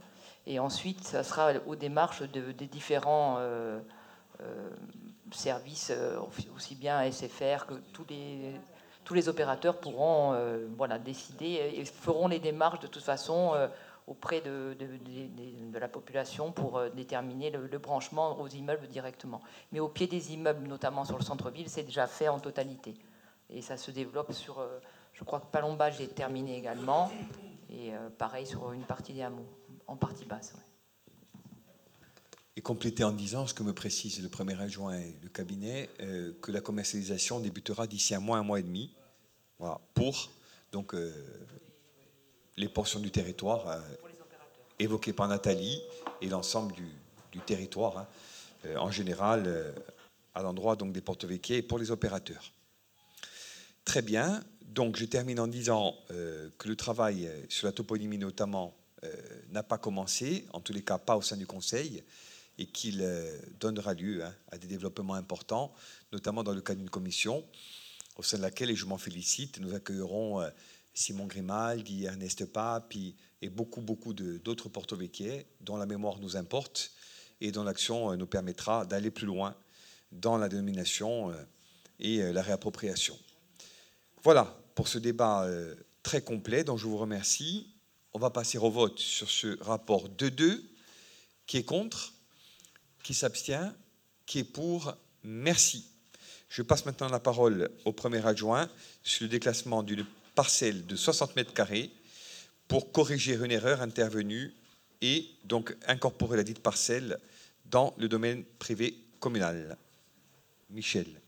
Et 0.46 0.58
ensuite, 0.58 1.04
ça 1.04 1.22
sera 1.22 1.52
aux 1.66 1.76
démarches 1.76 2.22
de- 2.22 2.52
des 2.52 2.66
différents 2.66 3.36
euh, 3.38 3.80
euh, 4.42 4.70
services, 5.36 5.90
euh, 5.94 6.18
aussi 6.54 6.74
bien 6.74 7.10
SFR 7.10 7.66
que 7.66 7.74
tous 7.92 8.04
les, 8.08 8.52
tous 9.04 9.14
les 9.14 9.28
opérateurs 9.28 9.78
pourront 9.78 10.32
euh, 10.32 10.66
voilà, 10.76 10.98
décider 10.98 11.72
et 11.74 11.84
feront 11.84 12.28
les 12.28 12.38
démarches 12.38 12.80
de 12.80 12.86
toute 12.86 13.02
façon 13.02 13.52
euh, 13.54 13.68
auprès 14.06 14.40
de, 14.40 14.76
de- 14.78 15.78
la 15.78 15.88
population 15.88 16.52
pour 16.52 16.80
déterminer 16.94 17.50
le, 17.50 17.78
branchement 17.78 18.38
aux 18.40 18.48
immeubles 18.48 18.86
directement. 18.88 19.40
Mais 19.72 19.80
au 19.80 19.88
pied 19.88 20.06
des 20.06 20.32
immeubles, 20.32 20.66
notamment 20.68 21.04
sur 21.04 21.18
le 21.18 21.24
centre-ville, 21.24 21.68
c'est 21.68 21.82
déjà 21.82 22.06
fait 22.06 22.28
en 22.28 22.38
totalité. 22.38 22.94
Et 23.50 23.60
ça 23.60 23.76
se 23.76 23.90
développe 23.90 24.32
sur, 24.32 24.64
je 25.12 25.24
crois 25.24 25.40
que 25.40 25.46
Palombage 25.46 26.00
est 26.00 26.14
terminé 26.14 26.56
également, 26.56 27.10
et 27.70 27.92
pareil 28.16 28.46
sur 28.46 28.72
une 28.72 28.82
partie 28.84 29.12
des 29.14 29.22
hameaux, 29.22 29.48
en 29.86 29.96
partie 29.96 30.24
basse. 30.24 30.54
Et 32.56 32.60
compléter 32.60 33.02
en 33.02 33.10
disant 33.10 33.48
ce 33.48 33.54
que 33.54 33.64
me 33.64 33.72
précise 33.72 34.22
le 34.22 34.28
premier 34.28 34.60
adjoint 34.60 34.96
et 34.96 35.16
le 35.22 35.28
cabinet, 35.28 35.90
euh, 36.00 36.32
que 36.40 36.52
la 36.52 36.60
commercialisation 36.60 37.40
débutera 37.40 37.88
d'ici 37.88 38.14
un 38.14 38.20
mois, 38.20 38.38
un 38.38 38.44
mois 38.44 38.60
et 38.60 38.62
demi, 38.62 38.92
voilà, 39.58 39.80
pour 39.94 40.30
donc 40.70 40.94
euh, 40.94 41.12
les 42.56 42.68
portions 42.68 43.00
du 43.00 43.10
territoire 43.10 43.68
euh, 43.68 43.80
évoquées 44.78 45.12
par 45.12 45.26
Nathalie 45.26 45.82
et 46.20 46.28
l'ensemble 46.28 46.72
du, 46.74 46.88
du 47.32 47.40
territoire 47.40 47.98
hein, 47.98 48.06
en 48.76 48.90
général 48.90 49.74
à 50.34 50.42
l'endroit 50.42 50.74
donc 50.76 50.92
des 50.92 51.00
porte 51.00 51.26
et 51.50 51.62
pour 51.62 51.78
les 51.78 51.90
opérateurs. 51.90 52.52
Très 53.84 54.00
bien. 54.00 54.42
Donc 54.62 54.96
je 54.96 55.04
termine 55.04 55.38
en 55.38 55.46
disant 55.46 55.94
que 56.08 56.68
le 56.68 56.76
travail 56.76 57.30
sur 57.48 57.66
la 57.66 57.72
toponymie 57.72 58.18
notamment 58.18 58.74
n'a 59.50 59.62
pas 59.62 59.78
commencé, 59.78 60.46
en 60.52 60.60
tous 60.60 60.72
les 60.72 60.82
cas 60.82 60.98
pas 60.98 61.16
au 61.16 61.22
sein 61.22 61.36
du 61.36 61.46
Conseil, 61.46 62.02
et 62.58 62.66
qu'il 62.66 63.00
euh, 63.02 63.38
donnera 63.58 63.94
lieu 63.94 64.24
hein, 64.24 64.34
à 64.50 64.58
des 64.58 64.66
développements 64.66 65.14
importants, 65.14 65.74
notamment 66.12 66.44
dans 66.44 66.52
le 66.52 66.60
cadre 66.60 66.80
d'une 66.80 66.90
commission, 66.90 67.44
au 68.16 68.22
sein 68.22 68.36
de 68.36 68.42
laquelle, 68.42 68.70
et 68.70 68.76
je 68.76 68.86
m'en 68.86 68.98
félicite, 68.98 69.58
nous 69.60 69.74
accueillerons 69.74 70.40
euh, 70.40 70.50
Simon 70.94 71.26
Grimaldi, 71.26 72.04
Ernest 72.04 72.44
Pape 72.46 72.94
et- 72.96 73.14
beaucoup, 73.50 73.82
beaucoup 73.82 74.14
d'autres 74.14 74.70
porto-véquiers 74.70 75.44
dont 75.60 75.76
la 75.76 75.84
mémoire 75.84 76.18
nous 76.18 76.36
importe 76.36 76.92
et 77.42 77.52
dont 77.52 77.62
l'action 77.64 78.12
euh, 78.12 78.16
nous 78.16 78.26
permettra 78.26 78.86
d'aller 78.86 79.10
plus 79.10 79.26
loin 79.26 79.54
dans 80.12 80.38
la 80.38 80.48
dénomination 80.48 81.34
et 81.98 82.32
la 82.32 82.40
réappropriation. 82.40 83.18
Voilà 84.22 84.56
pour 84.76 84.86
ce 84.86 84.98
débat 84.98 85.48
très 86.04 86.22
complet 86.22 86.62
dont 86.62 86.76
je 86.76 86.86
vous 86.86 86.96
remercie. 86.96 87.74
On 88.12 88.20
va 88.20 88.30
passer 88.30 88.58
au 88.58 88.70
vote 88.70 89.00
sur 89.00 89.28
ce 89.28 89.60
rapport 89.60 90.08
2-2. 90.08 90.60
Qui 91.46 91.56
est 91.58 91.64
contre? 91.64 92.13
Qui 93.04 93.14
s'abstient 93.14 93.72
Qui 94.26 94.40
est 94.40 94.44
pour 94.44 94.96
Merci. 95.22 95.86
Je 96.48 96.62
passe 96.62 96.86
maintenant 96.86 97.08
la 97.08 97.20
parole 97.20 97.70
au 97.84 97.92
premier 97.92 98.26
adjoint 98.26 98.68
sur 99.02 99.24
le 99.24 99.28
déclassement 99.28 99.82
d'une 99.82 100.06
parcelle 100.34 100.86
de 100.86 100.96
60 100.96 101.36
mètres 101.36 101.52
carrés 101.52 101.92
pour 102.66 102.92
corriger 102.92 103.34
une 103.34 103.52
erreur 103.52 103.82
intervenue 103.82 104.54
et 105.02 105.28
donc 105.44 105.76
incorporer 105.86 106.38
la 106.38 106.44
dite 106.44 106.60
parcelle 106.60 107.18
dans 107.66 107.94
le 107.98 108.08
domaine 108.08 108.42
privé 108.58 108.96
communal. 109.20 109.76
Michel. 110.70 111.20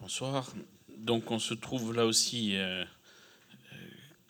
Bonsoir. 0.00 0.52
Donc 0.98 1.30
on 1.30 1.38
se 1.38 1.54
trouve 1.54 1.94
là 1.94 2.04
aussi, 2.04 2.56
euh, 2.56 2.84
euh, 2.84 3.76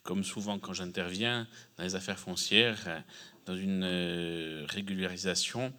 comme 0.04 0.22
souvent 0.22 0.58
quand 0.60 0.72
j'interviens 0.72 1.48
dans 1.76 1.84
les 1.84 1.96
affaires 1.96 2.18
foncières, 2.18 3.02
dans 3.48 3.56
une 3.56 3.82
euh, 3.82 4.66
régularisation. 4.68 5.72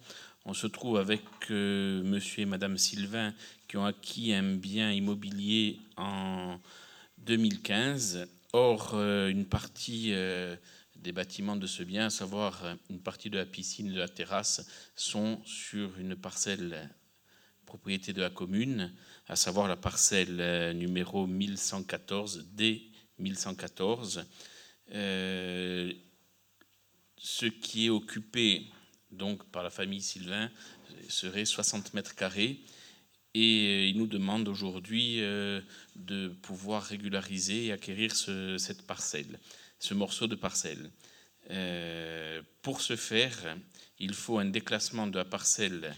On 0.44 0.54
se 0.54 0.66
trouve 0.66 0.98
avec 0.98 1.22
euh, 1.50 2.02
monsieur 2.02 2.42
et 2.42 2.46
madame 2.46 2.76
Sylvain 2.76 3.32
qui 3.68 3.76
ont 3.76 3.84
acquis 3.84 4.32
un 4.32 4.56
bien 4.56 4.90
immobilier 4.90 5.78
en 5.96 6.58
2015. 7.18 8.26
Or, 8.52 8.92
euh, 8.94 9.28
une 9.28 9.46
partie 9.46 10.12
des 10.96 11.12
bâtiments 11.12 11.56
de 11.56 11.68
ce 11.68 11.84
bien, 11.84 12.06
à 12.06 12.10
savoir 12.10 12.76
une 12.90 13.00
partie 13.00 13.30
de 13.30 13.38
la 13.38 13.46
piscine 13.46 13.86
et 13.86 13.92
de 13.92 13.98
la 13.98 14.08
terrasse, 14.08 14.66
sont 14.96 15.40
sur 15.44 15.96
une 15.98 16.16
parcelle 16.16 16.90
propriété 17.66 18.12
de 18.12 18.20
la 18.20 18.30
commune, 18.30 18.92
à 19.28 19.36
savoir 19.36 19.68
la 19.68 19.76
parcelle 19.76 20.76
numéro 20.76 21.28
1114, 21.28 22.48
D 22.52 22.90
1114. 23.18 24.26
Euh, 24.92 25.92
ce 27.22 27.46
qui 27.46 27.86
est 27.86 27.90
occupé 27.90 28.66
donc 29.12 29.44
par 29.50 29.62
la 29.62 29.70
famille 29.70 30.00
Sylvain 30.00 30.50
serait 31.08 31.44
60 31.44 31.92
mètres 31.94 32.14
carrés 32.14 32.60
et 33.34 33.66
euh, 33.66 33.86
il 33.88 33.96
nous 33.98 34.06
demande 34.06 34.48
aujourd'hui 34.48 35.20
euh, 35.20 35.60
de 35.96 36.28
pouvoir 36.28 36.82
régulariser 36.84 37.66
et 37.66 37.72
acquérir 37.72 38.14
ce- 38.16 38.56
cette 38.58 38.86
parcelle, 38.86 39.38
ce 39.78 39.94
morceau 39.94 40.26
de 40.26 40.34
parcelle. 40.34 40.90
Euh, 41.50 42.42
pour 42.62 42.80
ce 42.80 42.96
faire, 42.96 43.56
il 43.98 44.14
faut 44.14 44.38
un 44.38 44.46
déclassement 44.46 45.06
de 45.06 45.16
la 45.16 45.24
parcelle 45.24 45.94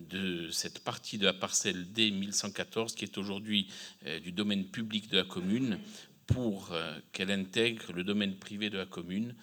de 0.00 0.50
cette 0.50 0.80
partie 0.84 1.16
de 1.18 1.24
la 1.24 1.32
parcelle 1.32 1.90
D 1.92 2.10
1114 2.10 2.94
qui 2.94 3.04
est 3.04 3.16
aujourd'hui 3.16 3.68
du 4.22 4.32
domaine 4.32 4.66
public 4.66 5.08
de 5.08 5.16
la 5.16 5.24
commune 5.24 5.78
pour 6.26 6.74
qu'elle 7.12 7.30
intègre 7.30 7.92
le 7.92 8.04
domaine 8.04 8.36
privé 8.36 8.68
de 8.70 8.76
la 8.76 8.84
commune. 8.86 9.34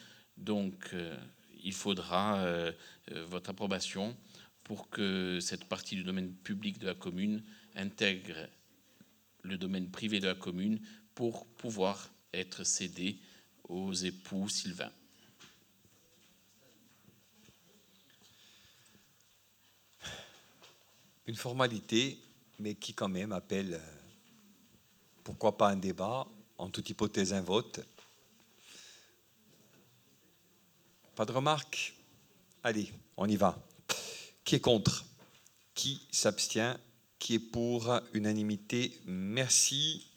Donc 0.41 0.89
euh, 0.93 1.15
il 1.63 1.73
faudra 1.73 2.39
euh, 2.39 2.71
euh, 3.11 3.25
votre 3.25 3.51
approbation 3.51 4.17
pour 4.63 4.89
que 4.89 5.39
cette 5.39 5.65
partie 5.65 5.95
du 5.95 6.03
domaine 6.03 6.33
public 6.33 6.79
de 6.79 6.87
la 6.87 6.95
commune 6.95 7.43
intègre 7.75 8.47
le 9.43 9.57
domaine 9.57 9.89
privé 9.89 10.19
de 10.19 10.27
la 10.27 10.35
commune 10.35 10.79
pour 11.13 11.45
pouvoir 11.45 12.11
être 12.33 12.63
cédée 12.63 13.19
aux 13.69 13.93
époux 13.93 14.49
Sylvain. 14.49 14.91
Une 21.27 21.35
formalité, 21.35 22.19
mais 22.59 22.75
qui 22.75 22.93
quand 22.93 23.09
même 23.09 23.31
appelle, 23.31 23.79
pourquoi 25.23 25.57
pas 25.57 25.69
un 25.69 25.75
débat, 25.75 26.27
en 26.57 26.69
toute 26.69 26.89
hypothèse 26.89 27.33
un 27.33 27.41
vote. 27.41 27.79
Pas 31.22 31.26
de 31.26 31.34
remarques 31.34 31.93
Allez, 32.63 32.91
on 33.15 33.30
y 33.30 33.36
va. 33.36 33.55
Qui 34.43 34.55
est 34.55 34.59
contre? 34.59 35.05
Qui 35.76 36.01
s'abstient? 36.09 36.80
Qui 37.19 37.36
est 37.36 37.39
pour? 37.39 37.93
Unanimité. 38.13 38.99
Merci. 39.05 40.07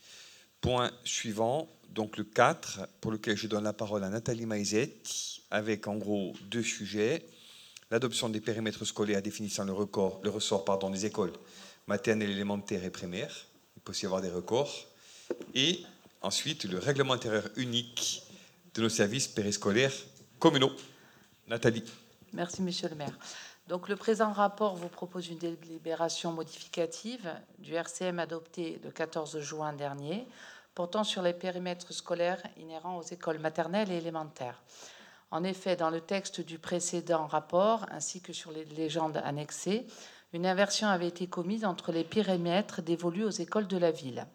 Point 0.62 0.90
suivant, 1.05 1.68
donc 1.90 2.16
le 2.16 2.24
4, 2.24 2.88
pour 3.02 3.12
lequel 3.12 3.36
je 3.36 3.48
donne 3.48 3.64
la 3.64 3.74
parole 3.74 4.02
à 4.02 4.09
Nathalie 4.09 4.46
Maizet, 4.46 4.96
avec 5.50 5.88
en 5.88 5.96
gros 5.96 6.32
deux 6.50 6.62
sujets. 6.62 7.26
L'adoption 7.90 8.30
des 8.30 8.40
périmètres 8.40 8.86
scolaires 8.86 9.20
définissant 9.20 9.64
le, 9.64 9.74
record, 9.74 10.22
le 10.24 10.30
ressort 10.30 10.64
des 10.90 11.05
écoles 11.05 11.34
maternelles, 11.86 12.30
élémentaires 12.30 12.82
et 12.82 12.88
primaires. 12.88 13.44
Il 13.76 13.82
peut 13.82 13.90
aussi 13.90 14.05
y 14.05 14.07
avoir 14.07 14.22
des 14.22 14.30
records. 14.30 14.86
Et 15.55 15.84
ensuite, 16.22 16.64
le 16.64 16.78
règlement 16.78 17.12
intérieur 17.12 17.50
unique 17.57 18.22
de 18.72 18.80
nos 18.80 18.88
services 18.88 19.28
périscolaires 19.28 19.92
communaux. 20.38 20.72
Nathalie. 21.47 21.84
Merci, 22.32 22.62
monsieur 22.62 22.88
le 22.88 22.95
maire. 22.95 23.16
Donc, 23.68 23.88
le 23.88 23.97
présent 23.97 24.32
rapport 24.32 24.76
vous 24.76 24.88
propose 24.88 25.28
une 25.28 25.38
délibération 25.38 26.32
modificative 26.32 27.30
du 27.59 27.74
RCM 27.74 28.18
adopté 28.18 28.80
le 28.82 28.90
14 28.90 29.38
juin 29.40 29.72
dernier, 29.72 30.26
portant 30.74 31.05
sur 31.05 31.22
les 31.22 31.32
périmètres 31.32 31.92
scolaires 31.92 32.42
inhérents 32.59 32.99
aux 32.99 33.03
écoles 33.03 33.38
maternelles 33.38 33.90
et 33.92 33.97
élémentaires. 33.97 34.62
En 35.30 35.45
effet, 35.45 35.76
dans 35.76 35.90
le 35.90 36.01
texte 36.01 36.40
du 36.40 36.59
précédent 36.59 37.26
rapport, 37.26 37.86
ainsi 37.90 38.20
que 38.20 38.32
sur 38.32 38.51
les 38.51 38.64
légendes 38.64 39.20
annexées, 39.24 39.86
une 40.32 40.47
inversion 40.47 40.88
avait 40.88 41.09
été 41.09 41.26
commise 41.26 41.64
entre 41.64 41.92
les 41.92 42.05
périmètres 42.05 42.82
dévolus 42.82 43.24
aux 43.24 43.30
écoles 43.30 43.66
de 43.66 43.78
la 43.78 43.90
ville. 43.90 44.26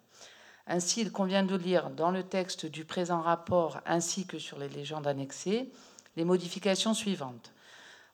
Ainsi, 0.65 1.01
il 1.01 1.11
convient 1.11 1.43
de 1.43 1.55
lire 1.55 1.89
dans 1.89 2.11
le 2.11 2.23
texte 2.23 2.65
du 2.65 2.85
présent 2.85 3.21
rapport, 3.21 3.81
ainsi 3.85 4.25
que 4.25 4.39
sur 4.39 4.59
les 4.59 4.69
légendes 4.69 5.07
annexées, 5.07 5.71
les 6.15 6.25
modifications 6.25 6.93
suivantes. 6.93 7.53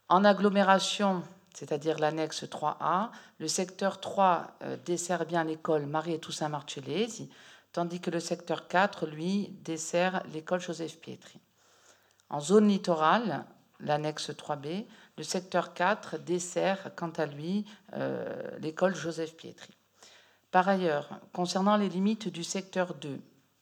En 0.10 0.24
agglomération, 0.24 1.24
c'est-à-dire 1.54 2.00
l'annexe 2.00 2.44
3A, 2.44 3.10
le 3.40 3.48
secteur 3.48 4.00
3 4.00 4.58
euh, 4.62 4.78
dessert 4.86 5.26
bien 5.26 5.44
l'école 5.44 5.86
Marie 5.86 6.14
et 6.14 6.20
Toussaint 6.20 6.50
Marcellesi, 6.50 7.30
tandis 7.72 8.00
que 8.00 8.12
le 8.12 8.20
secteur 8.20 8.68
4, 8.68 9.08
lui, 9.08 9.50
dessert 9.64 10.24
l'école 10.34 10.62
Joseph 10.62 11.00
Pietri. 11.00 11.40
En 12.30 12.40
zone 12.40 12.68
littorale, 12.68 13.46
l'annexe 13.80 14.30
3B, 14.32 14.86
le 15.18 15.24
secteur 15.24 15.74
4 15.74 16.18
dessert 16.18 16.92
quant 16.96 17.10
à 17.10 17.26
lui 17.26 17.66
euh, 17.94 18.58
l'école 18.60 18.96
Joseph 18.96 19.36
Pietri. 19.36 19.74
Par 20.52 20.70
ailleurs, 20.70 21.10
concernant 21.34 21.76
les 21.76 21.90
limites 21.90 22.30
du 22.30 22.44
secteur 22.44 22.94
2, 22.94 23.20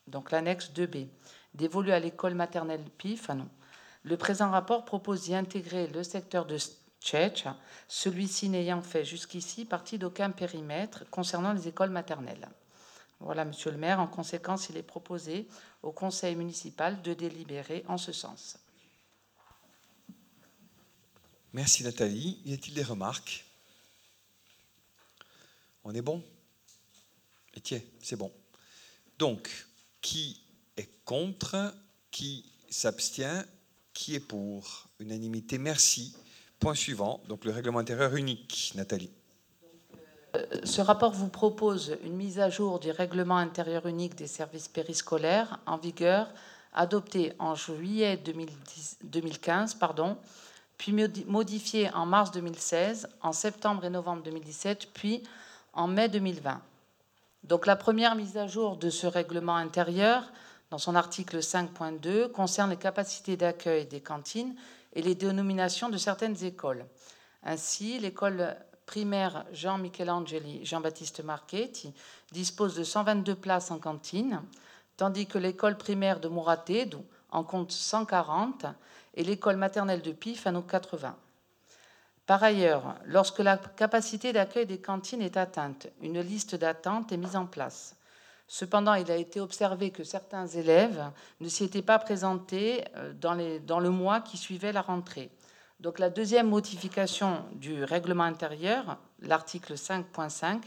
donc 0.08 0.32
l'annexe 0.32 0.72
2B, 0.72 1.08
dévolue 1.54 1.92
à 1.92 2.00
l'école 2.00 2.36
maternelle 2.36 2.84
PIF, 2.98 3.30
le 4.04 4.18
présent 4.18 4.52
rapport 4.52 4.86
propose 4.86 5.24
d'y 5.24 5.36
intégrer 5.36 5.88
le 5.88 6.04
secteur 6.04 6.46
de 6.46 6.58
Tchetch, 7.02 7.46
celui-ci 7.88 8.50
n'ayant 8.50 8.82
fait 8.82 9.04
jusqu'ici 9.06 9.66
partie 9.66 9.98
d'aucun 9.98 10.32
périmètre 10.32 11.10
concernant 11.10 11.54
les 11.54 11.68
écoles 11.68 11.90
maternelles. 11.90 12.50
Voilà, 13.20 13.46
monsieur 13.46 13.72
le 13.72 13.78
maire, 13.78 14.00
en 14.00 14.08
conséquence, 14.08 14.70
il 14.70 14.78
est 14.78 14.84
proposé 14.84 15.48
au 15.82 15.92
conseil 15.92 16.36
municipal 16.36 17.02
de 17.02 17.14
délibérer 17.14 17.86
en 17.88 17.98
ce 17.98 18.12
sens. 18.12 18.58
Merci 21.54 21.84
Nathalie. 21.84 22.42
Y 22.46 22.54
a-t-il 22.54 22.74
des 22.74 22.84
remarques? 22.84 23.46
On 25.84 25.94
est 25.94 26.02
bon? 26.02 26.24
Et 27.54 27.62
tiens, 27.62 27.82
c'est 28.02 28.16
bon. 28.16 28.32
Donc, 29.20 29.50
qui 30.02 30.42
est 30.76 30.90
contre? 31.06 31.74
Qui 32.12 32.52
s'abstient? 32.70 33.46
Qui 33.94 34.16
est 34.16 34.20
pour 34.20 34.88
Unanimité, 35.00 35.58
merci. 35.58 36.16
Point 36.60 36.76
suivant, 36.76 37.22
donc 37.28 37.46
le 37.46 37.52
règlement 37.52 37.80
intérieur 37.80 38.16
unique, 38.16 38.72
Nathalie. 38.76 39.12
Ce 40.64 40.82
rapport 40.82 41.12
vous 41.12 41.30
propose 41.30 41.98
une 42.04 42.16
mise 42.16 42.40
à 42.40 42.50
jour 42.50 42.80
du 42.80 42.90
règlement 42.90 43.38
intérieur 43.38 43.86
unique 43.86 44.16
des 44.16 44.28
services 44.28 44.68
périscolaires 44.68 45.60
en 45.68 45.78
vigueur, 45.78 46.28
adopté 46.74 47.34
en 47.38 47.54
juillet 47.54 48.18
2015, 48.18 49.76
pardon, 49.76 50.18
puis 50.78 50.92
modifié 51.28 51.92
en 51.94 52.08
mars 52.08 52.32
2016, 52.32 53.10
en 53.22 53.32
septembre 53.32 53.86
et 53.86 53.92
novembre 53.92 54.24
2017, 54.24 54.90
puis 54.94 55.22
en 55.74 55.88
mai 55.88 56.10
2020. 56.10 56.62
Donc 57.44 57.68
la 57.68 57.76
première 57.76 58.16
mise 58.16 58.38
à 58.38 58.48
jour 58.48 58.78
de 58.78 58.90
ce 58.90 59.06
règlement 59.06 59.56
intérieur, 59.56 60.32
dans 60.74 60.80
son 60.80 60.96
article 60.96 61.38
5.2, 61.38 62.32
concerne 62.32 62.72
les 62.72 62.78
capacités 62.78 63.38
d'accueil 63.38 63.86
des 63.86 64.02
cantines 64.02 64.56
et 64.94 65.04
les 65.04 65.14
dénominations 65.14 65.88
de 65.88 65.98
certaines 65.98 66.44
écoles. 66.44 66.84
Ainsi, 67.44 68.00
l'école 68.00 68.58
primaire 68.88 69.46
Jean 69.54 69.78
Michelangeli 69.78 70.66
Jean-Baptiste 70.66 71.24
Marchetti 71.24 71.94
dispose 72.32 72.74
de 72.74 72.84
122 72.84 73.36
places 73.36 73.70
en 73.70 73.78
cantine, 73.78 74.42
tandis 74.98 75.28
que 75.28 75.38
l'école 75.38 75.78
primaire 75.78 76.20
de 76.20 76.28
Mouraté 76.28 76.90
en 77.30 77.44
compte 77.44 77.72
140 77.72 78.66
et 79.14 79.24
l'école 79.24 79.58
maternelle 79.58 80.02
de 80.02 80.12
Pif 80.12 80.48
en 80.48 80.56
a 80.56 80.62
80. 80.64 81.16
Par 82.26 82.42
ailleurs, 82.42 82.96
lorsque 83.06 83.38
la 83.38 83.58
capacité 83.58 84.34
d'accueil 84.34 84.66
des 84.66 84.82
cantines 84.82 85.22
est 85.22 85.38
atteinte, 85.38 85.86
une 86.02 86.22
liste 86.22 86.56
d'attente 86.56 87.12
est 87.12 87.18
mise 87.18 87.36
en 87.36 87.46
place. 87.46 87.96
Cependant, 88.54 88.94
il 88.94 89.10
a 89.10 89.16
été 89.16 89.40
observé 89.40 89.90
que 89.90 90.04
certains 90.04 90.46
élèves 90.46 91.10
ne 91.40 91.50
s'y 91.50 91.64
étaient 91.64 91.82
pas 91.82 91.98
présentés 91.98 92.84
euh, 92.98 93.12
dans, 93.12 93.80
le 93.80 93.90
mois 93.90 94.22
qui 94.22 94.38
suivait 94.38 94.72
la 94.72 94.84
rentrée. 94.84 95.32
Donc 95.80 95.98
la 95.98 96.12
deuxième 96.12 96.50
modification 96.50 97.44
du 97.54 97.84
règlement 97.84 98.26
intérieur, 98.26 99.00
l'article 99.22 99.74
5.5, 99.74 100.62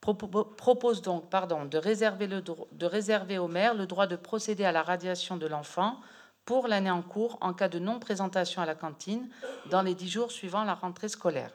propose 0.00 1.02
donc 1.02 1.28
de, 1.28 1.76
réserver 1.76 2.28
de 2.28 2.86
réserver 2.86 3.38
au 3.38 3.48
maire 3.48 3.74
le 3.74 3.86
droit 3.86 4.06
de 4.06 4.14
procéder 4.14 4.64
à 4.64 4.70
la 4.70 4.84
radiation 4.84 5.36
de 5.36 5.48
l'enfant 5.48 5.96
pour 6.44 6.68
l'année 6.68 6.92
en 6.92 7.02
cours 7.02 7.36
en 7.40 7.52
cas 7.52 7.68
de 7.68 7.80
non-présentation 7.80 8.62
à 8.62 8.66
la 8.66 8.76
cantine 8.76 9.28
dans 9.70 9.82
les 9.82 9.96
dix 9.96 10.08
jours 10.08 10.30
suivant 10.30 10.62
la 10.62 10.74
rentrée 10.74 11.08
scolaire. 11.08 11.50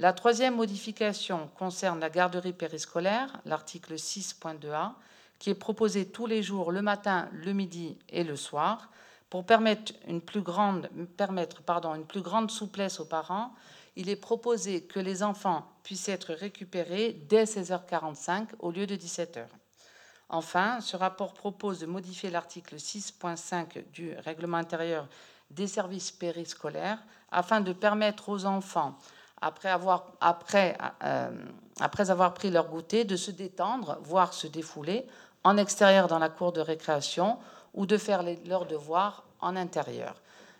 La 0.00 0.14
troisième 0.14 0.56
modification 0.56 1.50
concerne 1.58 2.00
la 2.00 2.08
garderie 2.08 2.54
périscolaire, 2.54 3.38
l'article 3.44 3.96
6.2a, 3.96 4.92
qui 5.38 5.50
est 5.50 5.54
proposé 5.54 6.06
tous 6.06 6.24
les 6.24 6.42
jours, 6.42 6.72
le 6.72 6.80
matin, 6.80 7.28
le 7.34 7.52
midi 7.52 7.98
et 8.08 8.24
le 8.24 8.34
soir, 8.34 8.88
pour 9.28 9.44
permettre 9.44 9.92
une 10.08 10.22
plus 10.22 10.40
grande, 10.40 10.88
souplesse 12.48 12.98
aux 12.98 13.04
parents, 13.04 13.52
il 13.94 14.08
est 14.08 14.16
proposé 14.16 14.84
que 14.84 15.00
les 15.00 15.22
enfants 15.22 15.70
puissent 15.82 16.08
être 16.08 16.32
récupérés 16.32 17.20
dès 17.28 17.44
16h45 17.44 18.46
au 18.60 18.70
lieu 18.70 18.86
de 18.86 18.96
17h. 18.96 19.44
Enfin, 20.30 20.80
ce 20.80 20.96
rapport 20.96 21.34
propose 21.34 21.78
de 21.78 21.84
modifier 21.84 22.30
l'article 22.30 22.76
6.5 22.76 23.90
du 23.92 24.14
règlement 24.24 24.56
intérieur 24.56 25.06
des 25.50 25.66
services 25.66 26.10
périscolaires 26.10 27.02
afin 27.30 27.60
de 27.60 27.74
permettre 27.74 28.30
aux 28.30 28.46
enfants, 28.46 28.96
après 29.40 29.70
avoir, 29.70 30.12
après, 30.20 30.76
euh, 31.02 31.30
après 31.80 32.10
avoir 32.10 32.34
pris 32.34 32.50
leur 32.50 32.68
goûter, 32.68 33.04
de 33.04 33.16
se 33.16 33.30
détendre, 33.30 33.98
voire 34.02 34.34
se 34.34 34.46
défouler 34.46 35.06
en 35.44 35.56
extérieur 35.56 36.08
dans 36.08 36.18
la 36.18 36.28
cour 36.28 36.52
de 36.52 36.60
récréation 36.60 37.38
ou 37.74 37.86
de 37.86 37.96
faire 37.96 38.22
leurs 38.44 38.66
devoirs 38.66 39.24
en 39.40 39.56
intérieur. 39.56 40.16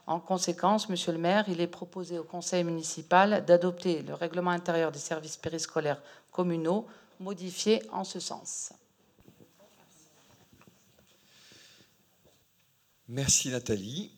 En 0.07 0.19
conséquence, 0.19 0.89
Monsieur 0.89 1.13
le 1.13 1.19
maire, 1.19 1.45
il 1.49 1.61
est 1.61 1.67
proposé 1.67 2.19
au 2.19 2.25
Conseil 2.25 2.65
municipal 2.65 3.45
d'adopter 3.45 4.03
le 4.03 4.15
règlement 4.15 4.51
intérieur 4.51 4.91
des 4.91 4.99
services 4.99 5.37
périscolaires 5.37 6.03
communaux 6.33 6.87
modifié 7.21 7.83
en 7.93 8.03
ce 8.05 8.19
sens. 8.19 8.73
Merci 13.09 13.51
Nathalie. 13.51 14.11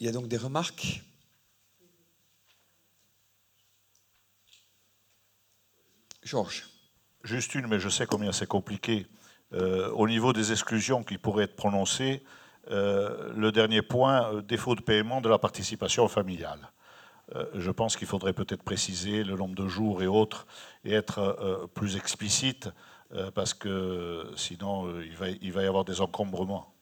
Il 0.00 0.06
y 0.06 0.08
a 0.08 0.12
donc 0.12 0.28
des 0.28 0.36
remarques? 0.36 1.02
Georges. 6.28 6.68
Juste 7.24 7.54
une, 7.54 7.66
mais 7.66 7.80
je 7.80 7.88
sais 7.88 8.04
combien 8.04 8.32
c'est 8.32 8.46
compliqué. 8.46 9.06
Euh, 9.54 9.90
au 9.92 10.06
niveau 10.06 10.34
des 10.34 10.52
exclusions 10.52 11.02
qui 11.02 11.16
pourraient 11.16 11.44
être 11.44 11.56
prononcées, 11.56 12.22
euh, 12.70 13.32
le 13.34 13.50
dernier 13.50 13.80
point, 13.80 14.34
euh, 14.34 14.42
défaut 14.42 14.74
de 14.74 14.82
paiement 14.82 15.22
de 15.22 15.28
la 15.28 15.38
participation 15.38 16.06
familiale. 16.06 16.70
je 17.54 17.70
pense 17.70 17.96
qu'il 17.96 18.06
faudrait 18.06 18.32
peut-être 18.32 18.62
préciser 18.62 19.22
le 19.22 19.36
nombre 19.36 19.54
de 19.54 19.68
jours 19.68 20.02
et 20.02 20.06
autres 20.06 20.46
et 20.84 20.94
être 20.94 21.68
plus 21.74 21.96
explicite 21.96 22.70
parce 23.34 23.52
que 23.52 24.32
sinon 24.34 24.98
il 25.02 25.14
va, 25.14 25.28
il 25.28 25.52
va 25.52 25.62
y 25.62 25.66
avoir 25.66 25.84
des 25.84 26.00
encombrements. 26.00 26.72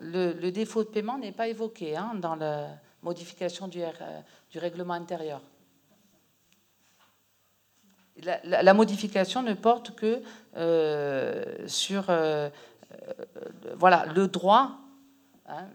le, 0.00 0.50
défaut 0.50 0.84
de 0.84 0.88
paiement 0.88 1.18
n'est 1.18 1.32
pas 1.32 1.48
évoqué 1.48 1.96
hein, 1.96 2.12
dans 2.14 2.34
la 2.34 2.68
modification 3.02 3.68
du, 3.68 3.82
du 4.56 4.60
règlement 4.60 4.94
intérieur. 4.94 5.42
La, 8.42 8.72
modification 8.72 9.42
ne 9.42 9.52
porte 9.52 9.94
que 9.94 10.22
euh, 10.56 11.68
sur 11.68 12.08
euh, 12.08 12.48
euh, 12.90 13.12
voilà, 13.74 14.06
le 14.06 14.26
droit 14.28 14.70
hein, 15.46 15.66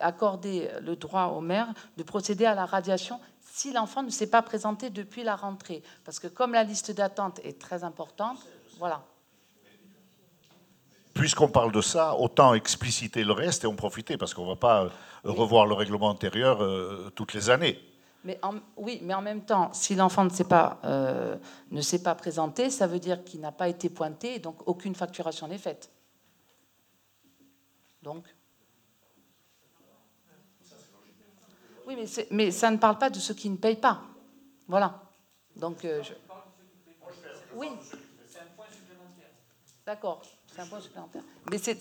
accorder 0.00 0.68
le 0.80 0.96
droit 0.96 1.26
au 1.26 1.40
maire 1.40 1.68
de 1.96 2.02
procéder 2.02 2.44
à 2.44 2.56
la 2.56 2.66
radiation 2.66 3.20
si 3.40 3.72
l'enfant 3.72 4.02
ne 4.02 4.10
s'est 4.10 4.30
pas 4.30 4.42
présenté 4.42 4.90
depuis 4.90 5.22
la 5.22 5.36
rentrée. 5.36 5.84
Parce 6.04 6.18
que 6.18 6.26
comme 6.26 6.54
la 6.54 6.64
liste 6.64 6.90
d'attente 6.90 7.38
est 7.44 7.60
très 7.60 7.84
importante, 7.84 8.38
voilà. 8.78 9.04
Puisqu'on 11.14 11.48
parle 11.48 11.70
de 11.70 11.82
ça, 11.82 12.16
autant 12.16 12.54
expliciter 12.54 13.22
le 13.22 13.32
reste 13.32 13.62
et 13.62 13.68
en 13.68 13.76
profiter, 13.76 14.16
parce 14.16 14.34
qu'on 14.34 14.46
ne 14.46 14.54
va 14.54 14.56
pas 14.56 14.90
revoir 15.22 15.66
le 15.66 15.74
règlement 15.74 16.08
antérieur 16.08 16.58
toutes 17.14 17.34
les 17.34 17.48
années. 17.48 17.78
Mais 18.24 18.40
oui, 18.76 19.00
mais 19.02 19.14
en 19.14 19.22
même 19.22 19.44
temps, 19.44 19.72
si 19.72 19.96
l'enfant 19.96 20.24
ne 20.24 20.30
s'est 20.30 20.44
pas, 20.44 20.78
euh, 20.84 21.36
ne 21.70 21.80
s'est 21.80 22.02
pas 22.02 22.14
présenté, 22.14 22.70
ça 22.70 22.86
veut 22.86 23.00
dire 23.00 23.24
qu'il 23.24 23.40
n'a 23.40 23.50
pas 23.50 23.68
été 23.68 23.88
pointé, 23.88 24.38
donc 24.38 24.56
aucune 24.66 24.94
facturation 24.94 25.48
n'est 25.48 25.58
faite. 25.58 25.90
Donc. 28.02 28.24
Oui, 31.86 31.96
mais, 31.96 32.26
mais, 32.30 32.50
ça 32.52 32.70
ne 32.70 32.76
parle 32.76 32.98
pas 32.98 33.10
de 33.10 33.18
ceux 33.18 33.34
qui 33.34 33.50
ne 33.50 33.56
payent 33.56 33.76
pas. 33.76 34.02
Voilà. 34.68 35.02
Donc. 35.56 35.84
Euh, 35.84 36.02
oui. 37.56 37.68
D'accord. 39.84 40.22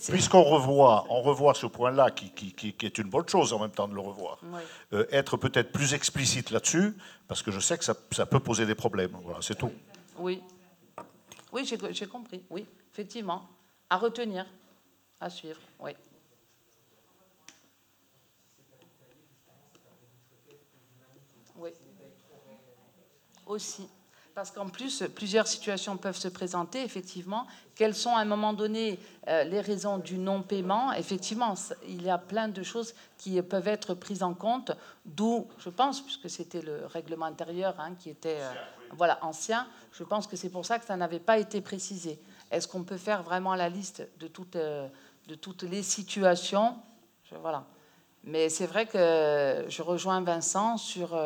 Puisqu'on 0.09 0.43
revoit, 0.43 1.05
on 1.09 1.21
revoit 1.21 1.53
ce 1.53 1.65
point-là, 1.65 2.11
qui, 2.11 2.31
qui, 2.31 2.85
est 2.85 2.97
une 2.97 3.09
bonne 3.09 3.27
chose 3.27 3.53
en 3.53 3.59
même 3.59 3.71
temps 3.71 3.87
de 3.87 3.93
le 3.93 3.99
revoir, 3.99 4.39
euh, 4.93 5.05
être 5.11 5.37
peut-être 5.37 5.71
plus 5.71 5.93
explicite 5.93 6.51
là-dessus, 6.51 6.95
parce 7.27 7.41
que 7.41 7.51
je 7.51 7.59
sais 7.59 7.77
que 7.77 7.83
ça, 7.83 7.95
ça 8.11 8.25
peut 8.25 8.39
poser 8.39 8.65
des 8.65 8.75
problèmes. 8.75 9.17
Voilà, 9.23 9.39
c'est 9.41 9.55
tout. 9.55 9.71
Oui, 10.17 10.41
oui, 11.51 11.65
j'ai 11.65 12.07
compris. 12.07 12.43
Oui, 12.49 12.65
effectivement, 12.91 13.47
à 13.89 13.97
retenir, 13.97 14.45
à 15.19 15.29
suivre. 15.29 15.59
Oui. 15.79 15.91
Oui. 21.57 21.69
Aussi 23.45 23.87
parce 24.33 24.51
qu'en 24.51 24.69
plus, 24.69 25.03
plusieurs 25.15 25.47
situations 25.47 25.97
peuvent 25.97 26.17
se 26.17 26.27
présenter, 26.27 26.81
effectivement. 26.83 27.45
Quelles 27.75 27.95
sont 27.95 28.15
à 28.15 28.19
un 28.19 28.25
moment 28.25 28.53
donné 28.53 28.99
euh, 29.27 29.43
les 29.43 29.59
raisons 29.59 29.97
du 29.97 30.17
non-paiement? 30.17 30.93
Effectivement, 30.93 31.55
il 31.87 32.03
y 32.03 32.09
a 32.09 32.17
plein 32.17 32.47
de 32.47 32.63
choses 32.63 32.93
qui 33.17 33.41
peuvent 33.41 33.67
être 33.67 33.93
prises 33.93 34.23
en 34.23 34.33
compte, 34.33 34.71
d'où, 35.05 35.47
je 35.57 35.69
pense, 35.69 36.01
puisque 36.01 36.29
c'était 36.29 36.61
le 36.61 36.85
règlement 36.85 37.25
intérieur 37.25 37.75
hein, 37.79 37.95
qui 37.99 38.09
était 38.09 38.37
euh, 38.39 38.53
voilà, 38.91 39.19
ancien, 39.21 39.67
je 39.91 40.03
pense 40.03 40.27
que 40.27 40.35
c'est 40.35 40.49
pour 40.49 40.65
ça 40.65 40.79
que 40.79 40.85
ça 40.85 40.95
n'avait 40.95 41.19
pas 41.19 41.37
été 41.37 41.61
précisé. 41.61 42.19
Est-ce 42.51 42.67
qu'on 42.67 42.83
peut 42.83 42.97
faire 42.97 43.23
vraiment 43.23 43.55
la 43.55 43.69
liste 43.69 44.07
de 44.19 44.27
toutes, 44.27 44.55
euh, 44.55 44.87
de 45.27 45.35
toutes 45.35 45.63
les 45.63 45.83
situations? 45.83 46.75
Voilà. 47.41 47.65
Mais 48.23 48.49
c'est 48.49 48.67
vrai 48.67 48.85
que 48.85 49.65
je 49.67 49.81
rejoins 49.81 50.21
Vincent 50.21 50.77
sur 50.77 51.17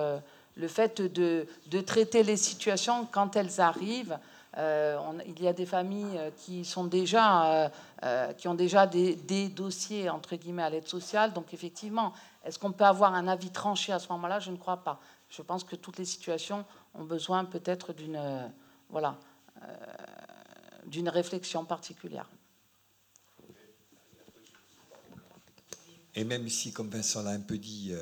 le 0.56 0.68
fait 0.68 1.02
de, 1.02 1.48
traiter 1.82 2.24
les 2.24 2.38
situations 2.38 3.08
quand 3.12 3.36
elles 3.36 3.62
arrivent. 3.62 4.18
Euh, 4.58 4.98
il 5.28 5.44
y 5.44 5.50
a 5.50 5.54
des 5.54 5.66
familles 5.66 6.18
euh, 6.18 6.30
qui, 6.38 6.64
sont 6.64 6.86
déjà, 6.86 7.70
euh, 8.04 8.32
qui 8.34 8.48
ont 8.48 8.56
déjà 8.56 8.88
des, 8.88 9.50
dossiers 9.50 10.10
entre 10.10 10.38
guillemets 10.38 10.64
à 10.64 10.70
l'aide 10.70 10.88
sociale. 10.88 11.34
Donc 11.34 11.54
effectivement, 11.54 12.14
est-ce 12.46 12.58
qu'on 12.58 12.72
peut 12.72 12.86
avoir 12.86 13.14
un 13.14 13.28
avis 13.28 13.50
tranché 13.50 13.92
à 13.92 14.00
ce 14.00 14.08
moment-là? 14.14 14.40
Je 14.40 14.52
ne 14.52 14.58
crois 14.58 14.78
pas. 14.78 15.02
Je 15.30 15.42
pense 15.42 15.66
que 15.66 15.76
toutes 15.76 15.98
les 15.98 16.06
situations 16.06 16.64
ont 16.94 17.04
besoin 17.04 17.44
peut-être 17.44 17.92
d'une 17.92 18.50
voilà, 18.90 19.18
d'une 20.86 21.10
réflexion 21.10 21.66
particulière. 21.66 22.30
Et 26.14 26.24
même 26.24 26.48
si, 26.48 26.72
comme 26.72 26.90
Vincent 26.90 27.24
l'a 27.24 27.32
un 27.32 27.42
peu 27.42 27.58
dit, 27.58 27.94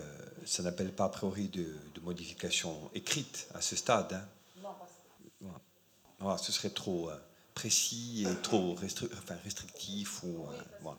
ça 0.45 0.63
n'appelle 0.63 0.91
pas 0.91 1.05
a 1.05 1.09
priori 1.09 1.47
de, 1.49 1.75
modification 2.01 2.89
écrite 2.93 3.47
à 3.53 3.61
ce 3.61 3.75
stade. 3.75 4.13
Hein. 4.13 5.47
Non, 6.19 6.37
ce 6.37 6.51
serait 6.51 6.69
trop 6.69 7.09
euh, 7.09 7.15
précis 7.53 8.25
et 8.29 8.41
trop 8.41 8.75
restrictif. 9.43 10.23
Ou, 10.23 10.47
euh, 10.85 10.91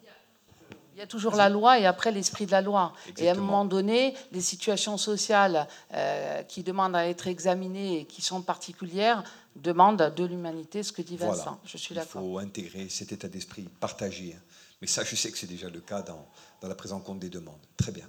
Il 0.95 0.99
y 0.99 1.03
a 1.03 1.07
toujours 1.07 1.34
la 1.34 1.49
loi 1.49 1.78
et 1.78 1.86
après 1.86 2.11
l'esprit 2.11 2.47
de 2.47 2.53
la 2.53 2.61
loi. 2.61 2.92
Et 3.18 3.28
à 3.28 3.32
un 3.32 3.36
moment 3.36 3.64
donné, 3.64 4.14
les 4.32 4.40
situations 4.40 4.97
sociales 4.97 5.66
euh, 5.92 6.42
qui 6.42 6.62
demandent 6.62 6.97
à 6.97 7.07
être 7.07 7.26
examinées 7.26 8.01
et 8.01 8.05
qui 8.05 8.22
sont 8.22 8.42
particulières 8.42 9.24
demandent 9.57 10.12
de 10.14 10.24
l'humanité, 10.24 10.82
ce 10.82 10.92
que 10.92 11.03
dit 11.03 11.16
Vincent. 11.16 11.61
Je 11.64 11.76
suis 11.76 11.95
d'accord. 11.95 12.22
Il 12.22 12.28
faut 12.28 12.38
intégrer 12.38 12.88
cet 12.88 13.12
état 13.12 13.28
d'esprit 13.28 13.62
partagé. 13.80 14.36
Mais 14.80 14.86
ça, 14.86 15.05
je 15.05 15.16
sais 15.16 15.30
que 15.30 15.38
c'est 15.38 15.47
déjà 15.47 15.68
le 15.70 15.80
cas 15.80 16.03
dans, 16.03 16.26
dans 16.61 16.68
la 16.68 16.74
prise 16.74 16.92
en 16.92 17.01
compte 17.01 17.20
des 17.20 17.30
demandes. 17.30 17.61
Très 17.76 17.92
bien. 17.92 18.09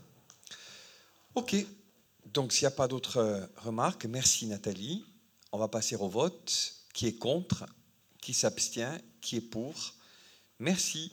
OK. 1.36 1.56
Donc, 2.34 2.54
s'il 2.54 2.64
n'y 2.64 2.74
a 2.74 2.76
pas 2.76 2.88
d'autres 2.88 3.18
euh, 3.18 3.46
remarques, 3.58 4.06
merci 4.06 4.48
Nathalie. 4.48 5.06
On 5.52 5.58
va 5.58 5.68
passer 5.68 5.96
au 5.98 6.08
vote. 6.08 6.74
Qui 6.94 7.08
est 7.08 7.18
contre? 7.18 7.66
Qui 8.22 8.34
s'abstient? 8.34 9.02
Qui 9.20 9.38
est 9.38 9.42
pour? 9.42 9.76
Merci. 10.60 11.12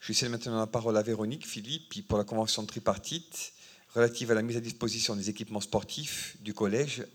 Je 0.00 0.12
cède 0.14 0.30
maintenant 0.30 0.58
la 0.58 0.66
parole 0.66 0.96
à 0.96 1.02
Véronique 1.02 1.46
Philippe 1.46 2.06
pour 2.08 2.16
la 2.16 2.24
convention 2.24 2.64
tripartite 2.64 3.52
relative 3.94 4.30
à 4.30 4.34
la 4.34 4.42
mise 4.42 4.56
à 4.56 4.60
disposition 4.60 5.16
des 5.16 5.28
équipements 5.28 5.60
sportifs 5.60 6.36
du 6.40 6.54
collège 6.54 7.06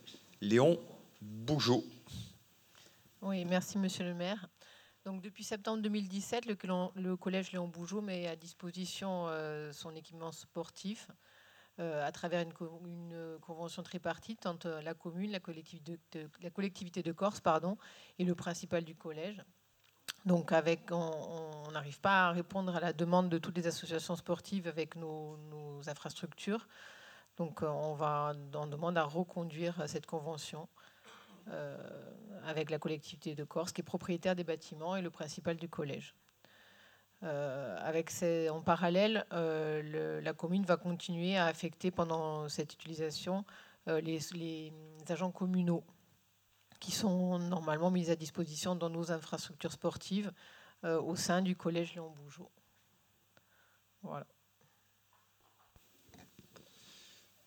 Léon 0.41 0.79
Bougeot. 1.21 1.83
Oui, 3.21 3.45
merci 3.45 3.77
Monsieur 3.77 4.03
le 4.03 4.13
maire. 4.13 4.49
Donc, 5.05 5.21
depuis 5.21 5.43
septembre 5.43 5.81
2017, 5.81 6.45
le, 6.45 7.15
collège 7.15 7.51
Léon 7.51 7.67
Bougeot 7.67 8.01
met 8.01 8.27
à 8.27 8.35
disposition 8.35 9.27
euh, 9.27 9.71
son 9.73 9.95
équipement 9.95 10.31
sportif 10.31 11.07
à 11.79 12.11
travers 12.11 12.41
une, 12.41 13.39
convention 13.41 13.83
tripartite 13.83 14.45
entre 14.45 14.79
la 14.83 14.93
commune, 14.93 15.31
la 15.31 15.39
collectivité 15.39 17.03
de, 17.03 17.11
Corse 17.11 17.41
pardon, 17.41 17.77
et 18.19 18.25
le 18.25 18.35
principal 18.35 18.83
du 18.83 18.95
collège. 18.95 19.43
Donc 20.25 20.53
avec, 20.53 20.91
on 20.91 21.71
n'arrive 21.71 21.99
pas 21.99 22.29
à 22.29 22.31
répondre 22.31 22.75
à 22.75 22.79
la 22.79 22.93
demande 22.93 23.29
de 23.29 23.37
toutes 23.37 23.57
les 23.57 23.67
associations 23.67 24.15
sportives 24.15 24.67
avec 24.67 24.95
nos, 24.95 25.37
infrastructures. 25.87 26.67
Donc 27.35 27.61
euh, 27.61 27.67
on 27.67 27.93
va 27.93 28.33
on 28.53 28.67
demande 28.67 28.97
à 28.97 29.03
reconduire 29.03 29.83
cette 29.87 30.05
convention 30.05 30.69
euh, 31.49 31.77
avec 32.45 32.69
la 32.69 32.79
collectivité 32.79 33.35
de 33.35 33.43
Corse 33.43 33.73
qui 33.73 33.81
est 33.81 33.83
propriétaire 33.83 34.35
des 34.35 34.45
bâtiments 34.45 34.95
et 34.95 35.01
le 35.01 35.09
principal 35.09 35.57
du 35.57 35.67
collège. 35.67 36.15
Euh, 37.23 37.77
avec 37.79 38.11
en 38.51 38.61
parallèle, 38.61 39.25
euh, 39.31 40.19
la 40.21 40.33
commune 40.33 40.65
va 40.65 40.75
continuer 40.75 41.37
à 41.37 41.45
affecter 41.45 41.89
pendant 41.89 42.49
cette 42.49 42.73
utilisation 42.73 43.45
euh, 43.87 44.01
les, 44.01 44.73
agents 45.07 45.31
communaux 45.31 45.83
qui 46.81 46.91
sont 46.91 47.39
normalement 47.39 47.91
mis 47.91 48.09
à 48.09 48.17
disposition 48.17 48.75
dans 48.75 48.89
nos 48.89 49.11
infrastructures 49.11 49.71
sportives 49.71 50.31
au 50.83 51.15
sein 51.15 51.41
du 51.41 51.55
collège 51.55 51.93
Léon 51.93 52.09
Bougeot. 52.09 52.51
Voilà. 54.01 54.27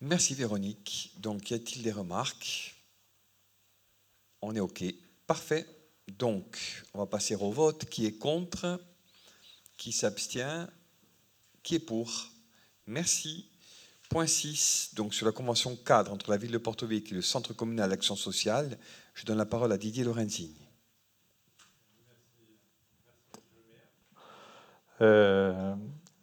Merci 0.01 0.33
Véronique. 0.33 1.13
Donc, 1.19 1.51
y 1.51 1.53
a-t-il 1.53 1.83
des 1.83 1.91
remarques? 1.91 2.83
On 4.41 4.55
est 4.55 4.59
OK. 4.59 4.83
Parfait. 5.27 5.67
Donc, 6.07 6.83
on 6.95 6.97
va 6.97 7.05
passer 7.05 7.35
au 7.35 7.51
vote. 7.51 7.85
Qui 7.85 8.07
est 8.07 8.17
contre? 8.17 8.79
Qui 9.77 9.91
s'abstient 9.91 10.67
Qui 11.63 11.75
est 11.75 11.79
pour 11.79 12.11
Merci. 12.85 13.49
Point 14.09 14.25
6, 14.25 14.91
donc 14.95 15.13
sur 15.13 15.25
la 15.25 15.33
convention 15.33 15.75
cadre 15.75 16.13
entre 16.13 16.31
la 16.31 16.37
ville 16.37 16.51
de 16.51 16.57
Porto 16.57 16.87
Vecchio 16.87 17.11
et 17.11 17.15
le 17.15 17.21
Centre 17.21 17.53
communal 17.53 17.89
d'action 17.89 18.15
sociale, 18.15 18.77
je 19.13 19.25
donne 19.25 19.37
la 19.37 19.45
parole 19.45 19.71
à 19.73 19.77
Didier 19.77 20.05
Lorenzini. 20.05 20.55
Euh, 25.01 25.75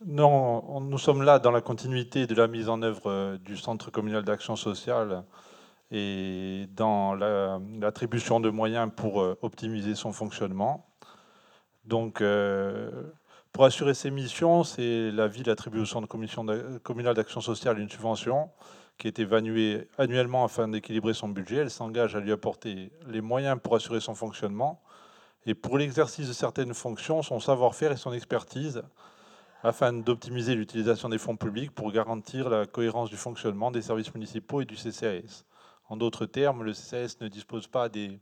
non, 0.06 0.80
nous 0.80 0.98
sommes 0.98 1.22
là 1.22 1.38
dans 1.38 1.50
la 1.50 1.60
continuité 1.60 2.26
de 2.26 2.34
la 2.34 2.48
mise 2.48 2.70
en 2.70 2.80
œuvre 2.82 3.10
euh, 3.10 3.38
du 3.38 3.56
Centre 3.56 3.90
communal 3.90 4.24
d'action 4.24 4.56
sociale 4.56 5.24
et 5.90 6.66
dans 6.74 7.14
l'attribution 7.14 8.40
de 8.40 8.48
moyens 8.48 8.90
pour 8.96 9.20
euh, 9.20 9.38
optimiser 9.42 9.94
son 9.94 10.12
fonctionnement. 10.12 10.86
Donc, 11.84 12.22
pour 13.54 13.64
assurer 13.64 13.94
ces 13.94 14.10
missions, 14.10 14.64
c'est 14.64 15.12
la 15.12 15.28
ville 15.28 15.48
attribue 15.48 15.78
au 15.78 15.86
Centre 15.86 16.08
communal 16.08 17.14
d'action 17.14 17.40
sociale 17.40 17.78
une 17.78 17.88
subvention 17.88 18.50
qui 18.98 19.06
est 19.06 19.20
évaluée 19.20 19.86
annuellement 19.96 20.44
afin 20.44 20.66
d'équilibrer 20.66 21.14
son 21.14 21.28
budget. 21.28 21.58
Elle 21.58 21.70
s'engage 21.70 22.16
à 22.16 22.20
lui 22.20 22.32
apporter 22.32 22.90
les 23.06 23.20
moyens 23.20 23.56
pour 23.62 23.76
assurer 23.76 24.00
son 24.00 24.16
fonctionnement 24.16 24.82
et 25.46 25.54
pour 25.54 25.78
l'exercice 25.78 26.26
de 26.26 26.32
certaines 26.32 26.74
fonctions, 26.74 27.22
son 27.22 27.38
savoir-faire 27.38 27.92
et 27.92 27.96
son 27.96 28.12
expertise 28.12 28.82
afin 29.62 29.92
d'optimiser 29.92 30.56
l'utilisation 30.56 31.08
des 31.08 31.18
fonds 31.18 31.36
publics 31.36 31.70
pour 31.70 31.92
garantir 31.92 32.48
la 32.48 32.66
cohérence 32.66 33.08
du 33.08 33.16
fonctionnement 33.16 33.70
des 33.70 33.82
services 33.82 34.12
municipaux 34.14 34.62
et 34.62 34.64
du 34.64 34.74
CCAS. 34.74 35.44
En 35.88 35.96
d'autres 35.96 36.26
termes, 36.26 36.64
le 36.64 36.72
CCAS 36.72 37.18
ne 37.20 37.28
dispose 37.28 37.68
pas 37.68 37.88
des 37.88 38.18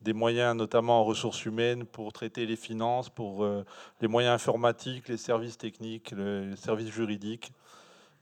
des 0.00 0.12
moyens 0.12 0.54
notamment 0.56 1.00
en 1.00 1.04
ressources 1.04 1.44
humaines 1.44 1.84
pour 1.84 2.12
traiter 2.12 2.46
les 2.46 2.56
finances, 2.56 3.08
pour 3.08 3.44
euh, 3.44 3.64
les 4.00 4.08
moyens 4.08 4.34
informatiques, 4.34 5.08
les 5.08 5.16
services 5.16 5.58
techniques, 5.58 6.12
les 6.12 6.56
services 6.56 6.90
juridiques, 6.90 7.52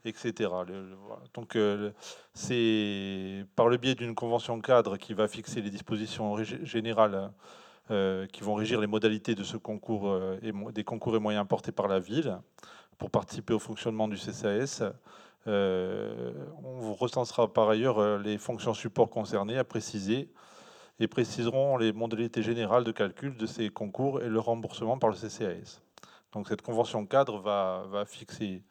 etc. 0.05 0.49
Donc 1.33 1.55
euh, 1.55 1.91
c'est 2.33 3.45
par 3.55 3.67
le 3.67 3.77
biais 3.77 3.95
d'une 3.95 4.15
convention 4.15 4.59
cadre 4.61 4.97
qui 4.97 5.13
va 5.13 5.27
fixer 5.27 5.61
les 5.61 5.69
dispositions 5.69 6.37
générales 6.63 7.31
euh, 7.91 8.25
qui 8.27 8.41
vont 8.41 8.55
régir 8.55 8.79
les 8.79 8.87
modalités 8.87 9.35
de 9.35 9.43
ce 9.43 9.57
concours 9.57 10.19
des 10.73 10.83
concours 10.83 11.15
et 11.15 11.19
moyens 11.19 11.47
portés 11.47 11.71
par 11.71 11.87
la 11.87 11.99
ville 11.99 12.37
pour 12.97 13.11
participer 13.11 13.53
au 13.53 13.59
fonctionnement 13.59 14.07
du 14.07 14.15
CCAS. 14.15 14.81
on 15.45 16.93
recensera 16.93 17.51
par 17.51 17.69
ailleurs 17.69 18.17
les 18.19 18.37
fonctions 18.37 18.73
support 18.73 19.09
concernées 19.09 19.57
à 19.57 19.63
préciser 19.65 20.29
et 20.99 21.07
préciseront 21.07 21.77
les 21.77 21.91
modalités 21.91 22.41
générales 22.41 22.83
de 22.83 22.91
calcul 22.91 23.35
de 23.35 23.45
ces 23.45 23.69
concours 23.69 24.21
et 24.21 24.29
le 24.29 24.39
remboursement 24.39 24.97
par 24.97 25.09
le 25.09 25.15
CCAS. 25.15 25.81
Donc 26.31 26.47
cette 26.47 26.61
convention 26.61 27.05
cadre 27.05 27.39
va, 27.39 28.05
fixer 28.05 28.63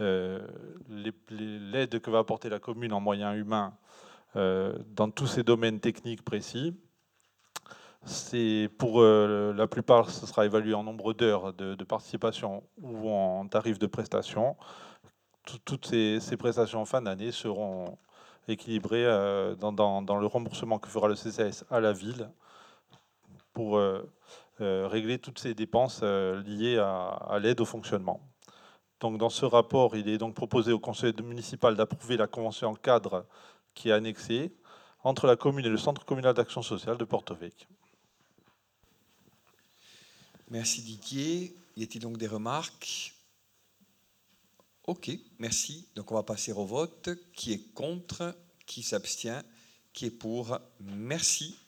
euh, 0.00 0.46
l'aide 1.28 2.00
que 2.00 2.10
va 2.10 2.18
apporter 2.18 2.48
la 2.48 2.58
commune 2.58 2.92
en 2.92 3.00
moyens 3.00 3.36
humains 3.36 3.74
euh, 4.36 4.76
dans 4.94 5.10
tous 5.10 5.26
ces 5.26 5.42
domaines 5.42 5.80
techniques 5.80 6.24
précis. 6.24 6.74
C'est 8.04 8.70
pour 8.78 9.00
euh, 9.00 9.52
la 9.52 9.66
plupart, 9.66 10.10
ce 10.10 10.26
sera 10.26 10.46
évalué 10.46 10.74
en 10.74 10.84
nombre 10.84 11.12
d'heures 11.12 11.52
de, 11.52 11.82
participation 11.84 12.62
ou 12.80 13.10
en 13.10 13.46
tarif 13.48 13.78
de 13.78 13.86
prestation. 13.86 14.56
Toutes 15.64 15.86
ces 15.86 16.36
prestations 16.38 16.82
en 16.82 16.84
fin 16.84 17.02
d'année 17.02 17.32
seront 17.32 17.98
équilibré 18.48 19.04
euh, 19.04 19.54
dans, 19.54 20.20
le 20.20 20.26
remboursement 20.26 20.78
que 20.78 20.88
fera 20.88 21.08
le 21.08 21.14
CCS 21.14 21.64
à 21.70 21.80
la 21.80 21.92
ville 21.92 22.30
pour 23.52 23.76
euh, 23.76 24.08
euh, 24.60 24.86
régler 24.88 25.18
toutes 25.18 25.38
ces 25.38 25.54
dépenses 25.54 26.02
liées 26.02 26.78
à, 26.78 27.38
l'aide 27.40 27.60
au 27.60 27.64
fonctionnement. 27.64 28.20
Donc 29.00 29.18
dans 29.18 29.30
ce 29.30 29.44
rapport, 29.44 29.96
il 29.96 30.08
est 30.08 30.18
donc 30.18 30.34
proposé 30.34 30.72
au 30.72 30.80
conseil 30.80 31.12
municipal 31.22 31.76
d'approuver 31.76 32.16
la 32.16 32.26
convention 32.26 32.74
cadre 32.74 33.26
qui 33.74 33.90
est 33.90 33.92
annexée 33.92 34.52
entre 35.04 35.26
la 35.26 35.36
commune 35.36 35.64
et 35.64 35.68
le 35.68 35.76
centre 35.76 36.04
communal 36.04 36.34
d'action 36.34 36.62
sociale 36.62 36.96
de 36.96 37.04
Porto. 37.04 37.36
Merci 40.50 40.82
Didier. 40.82 41.54
Y 41.76 41.84
a-t-il 41.84 42.00
donc 42.00 42.16
des 42.16 42.26
remarques? 42.26 43.14
Ok, 44.88 45.10
merci. 45.38 45.86
Donc 45.94 46.12
on 46.12 46.14
va 46.14 46.22
passer 46.22 46.50
au 46.50 46.64
vote. 46.64 47.10
Qui 47.34 47.52
est 47.52 47.74
contre? 47.74 48.34
Qui 48.64 48.82
s'abstient? 48.82 49.42
Qui 49.92 50.06
est 50.06 50.10
pour? 50.10 50.58
Merci. 50.80 51.58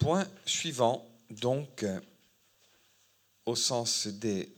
Point 0.00 0.26
suivant. 0.44 1.08
Donc, 1.30 1.86
au 3.44 3.54
sens 3.54 4.08
des 4.08 4.52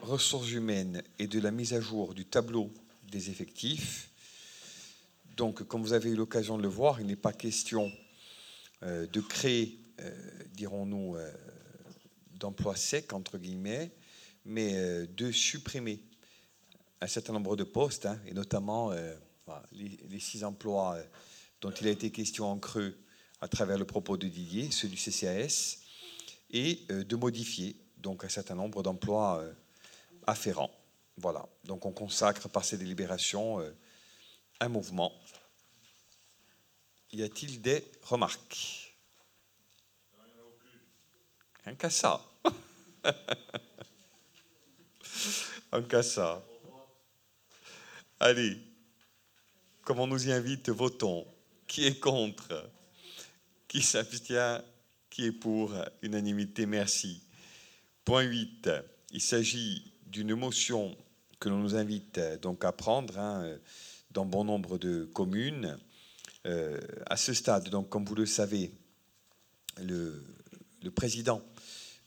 ressources 0.00 0.52
humaines 0.52 1.02
et 1.18 1.26
de 1.26 1.40
la 1.40 1.50
mise 1.50 1.74
à 1.74 1.80
jour 1.80 2.14
du 2.14 2.24
tableau 2.24 2.72
des 3.02 3.30
effectifs. 3.30 4.12
Donc, 5.36 5.64
comme 5.64 5.82
vous 5.82 5.92
avez 5.92 6.10
eu 6.10 6.14
l'occasion 6.14 6.56
de 6.56 6.62
le 6.62 6.68
voir, 6.68 7.00
il 7.00 7.08
n'est 7.08 7.16
pas 7.16 7.32
question 7.32 7.90
euh, 8.84 9.08
de 9.08 9.20
créer, 9.20 9.80
euh, 9.98 10.44
dirons-nous, 10.52 11.16
euh, 11.16 11.32
d'emplois 12.34 12.76
secs, 12.76 13.12
entre 13.12 13.38
guillemets, 13.38 13.90
mais 14.44 15.04
de 15.08 15.32
supprimer 15.32 16.00
un 17.00 17.06
certain 17.06 17.32
nombre 17.32 17.56
de 17.56 17.64
postes, 17.64 18.06
hein, 18.06 18.20
et 18.26 18.34
notamment 18.34 18.92
euh, 18.92 19.14
les, 19.72 20.20
six 20.20 20.44
emplois 20.44 20.96
euh, 20.96 21.04
dont 21.60 21.70
il 21.70 21.86
a 21.86 21.90
été 21.90 22.10
question 22.10 22.50
en 22.50 22.58
creux 22.58 22.98
à 23.40 23.48
travers 23.48 23.78
le 23.78 23.84
propos 23.84 24.16
de 24.16 24.26
Didier, 24.26 24.70
ceux 24.70 24.88
du 24.88 24.96
CCAS, 24.96 25.78
et 26.50 26.80
euh, 26.90 27.04
de 27.04 27.16
modifier 27.16 27.76
donc 27.98 28.24
un 28.24 28.28
certain 28.28 28.54
nombre 28.54 28.82
d'emplois 28.82 29.44
afférents. 30.26 30.70
Voilà, 31.16 31.48
donc 31.64 31.84
on 31.84 31.92
consacre 31.92 32.48
par 32.48 32.64
ces 32.64 32.78
délibérations 32.78 33.60
un 34.60 34.68
mouvement. 34.68 35.12
Y 37.12 37.22
a-t-il 37.24 37.60
des 37.60 37.84
remarques? 38.02 38.94
Un 41.66 41.74
cas 41.74 41.90
ça. 41.90 42.24
Un 45.72 45.82
cas 45.82 46.02
ça. 46.02 46.42
Allez, 48.20 48.58
comme 49.82 50.00
on 50.00 50.06
nous 50.06 50.28
y 50.28 50.32
invite, 50.32 50.70
votons. 50.70 51.26
Qui 51.66 51.86
est 51.86 52.00
contre? 52.00 52.68
Qui 53.68 53.82
s'abstient? 53.82 54.62
Qui 55.08 55.26
est 55.26 55.32
pour? 55.32 55.72
Unanimité, 56.02 56.66
merci. 56.66 57.22
Point 58.04 58.22
8. 58.22 58.70
Il 59.12 59.20
s'agit 59.20 59.92
d'une 60.06 60.34
motion 60.34 60.96
que 61.38 61.48
l'on 61.48 61.58
nous 61.58 61.76
invite 61.76 62.20
donc 62.42 62.64
à 62.64 62.72
prendre 62.72 63.18
hein, 63.18 63.56
dans 64.10 64.24
bon 64.24 64.44
nombre 64.44 64.78
de 64.78 65.04
communes. 65.04 65.78
Euh, 66.46 66.80
à 67.06 67.16
ce 67.16 67.34
stade, 67.34 67.70
comme 67.88 68.04
vous 68.04 68.14
le 68.14 68.26
savez, 68.26 68.72
le, 69.80 70.24
président 70.94 71.42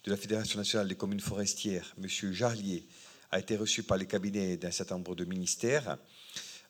de 0.03 0.11
la 0.11 0.17
Fédération 0.17 0.57
nationale 0.57 0.87
des 0.87 0.95
communes 0.95 1.19
forestières, 1.19 1.93
M. 1.97 2.33
Jarlier, 2.33 2.87
a 3.31 3.39
été 3.39 3.55
reçu 3.55 3.83
par 3.83 3.97
les 3.97 4.05
cabinets 4.05 4.57
d'un 4.57 4.71
certain 4.71 4.95
nombre 4.95 5.15
de 5.15 5.25
ministères 5.25 5.97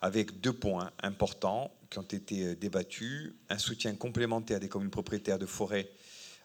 avec 0.02 0.42
deux 0.42 0.54
points 0.54 0.92
importants 1.02 1.72
qui 1.90 2.00
ont 2.00 2.04
été 2.04 2.46
euh, 2.46 2.56
débattus. 2.56 3.34
Un 3.50 3.60
soutien 3.60 3.96
complémentaire 3.96 4.60
des 4.60 4.70
communes 4.70 4.90
propriétaires 4.90 5.40
de 5.40 5.46
forêt 5.46 5.90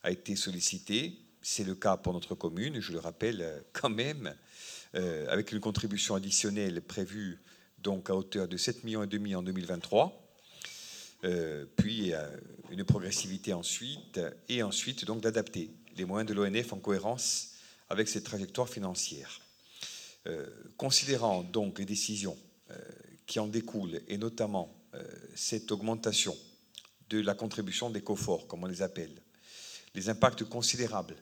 a 0.03 0.11
été 0.11 0.37
sollicité. 0.37 1.19
C'est 1.41 1.65
le 1.65 1.75
cas 1.75 1.97
pour 1.97 2.13
notre 2.13 2.35
commune, 2.35 2.81
je 2.81 2.93
le 2.93 2.99
rappelle 2.99 3.41
euh, 3.41 3.61
quand 3.73 3.89
même, 3.89 4.35
euh, 4.95 5.27
avec 5.29 5.53
une 5.53 5.61
contribution 5.61 6.15
additionnelle 6.15 6.83
prévue 6.83 7.41
donc 7.79 8.11
à 8.11 8.17
hauteur 8.17 8.49
de 8.49 8.57
7,5 8.57 9.19
millions 9.19 9.39
en 9.39 9.43
2023. 9.43 10.23
puis 11.77 12.13
une 12.71 12.85
progressivité 12.85 13.53
ensuite, 13.53 14.21
et 14.49 14.63
ensuite 14.63 15.05
donc 15.05 15.21
d'adapter 15.21 15.71
les 15.97 16.05
moyens 16.05 16.29
de 16.29 16.35
l'ONF 16.35 16.73
en 16.73 16.79
cohérence 16.79 17.53
avec 17.89 18.09
cette 18.09 18.25
trajectoire 18.25 18.69
financière. 18.69 19.46
Euh, 20.27 20.47
considérant 20.77 21.43
donc 21.43 21.79
les 21.79 21.85
décisions 21.85 22.37
euh, 22.71 22.75
qui 23.27 23.39
en 23.39 23.47
découlent, 23.47 24.01
et 24.09 24.19
notamment 24.19 24.75
euh, 24.95 25.03
cette 25.35 25.71
augmentation 25.73 26.37
de 27.09 27.21
la 27.21 27.35
contribution 27.35 27.91
des 27.91 28.03
coforts, 28.03 28.47
comme 28.47 28.65
on 28.65 28.67
les 28.67 28.83
appelle, 28.83 29.23
les 29.95 30.09
impacts 30.09 30.45
considérables 30.45 31.17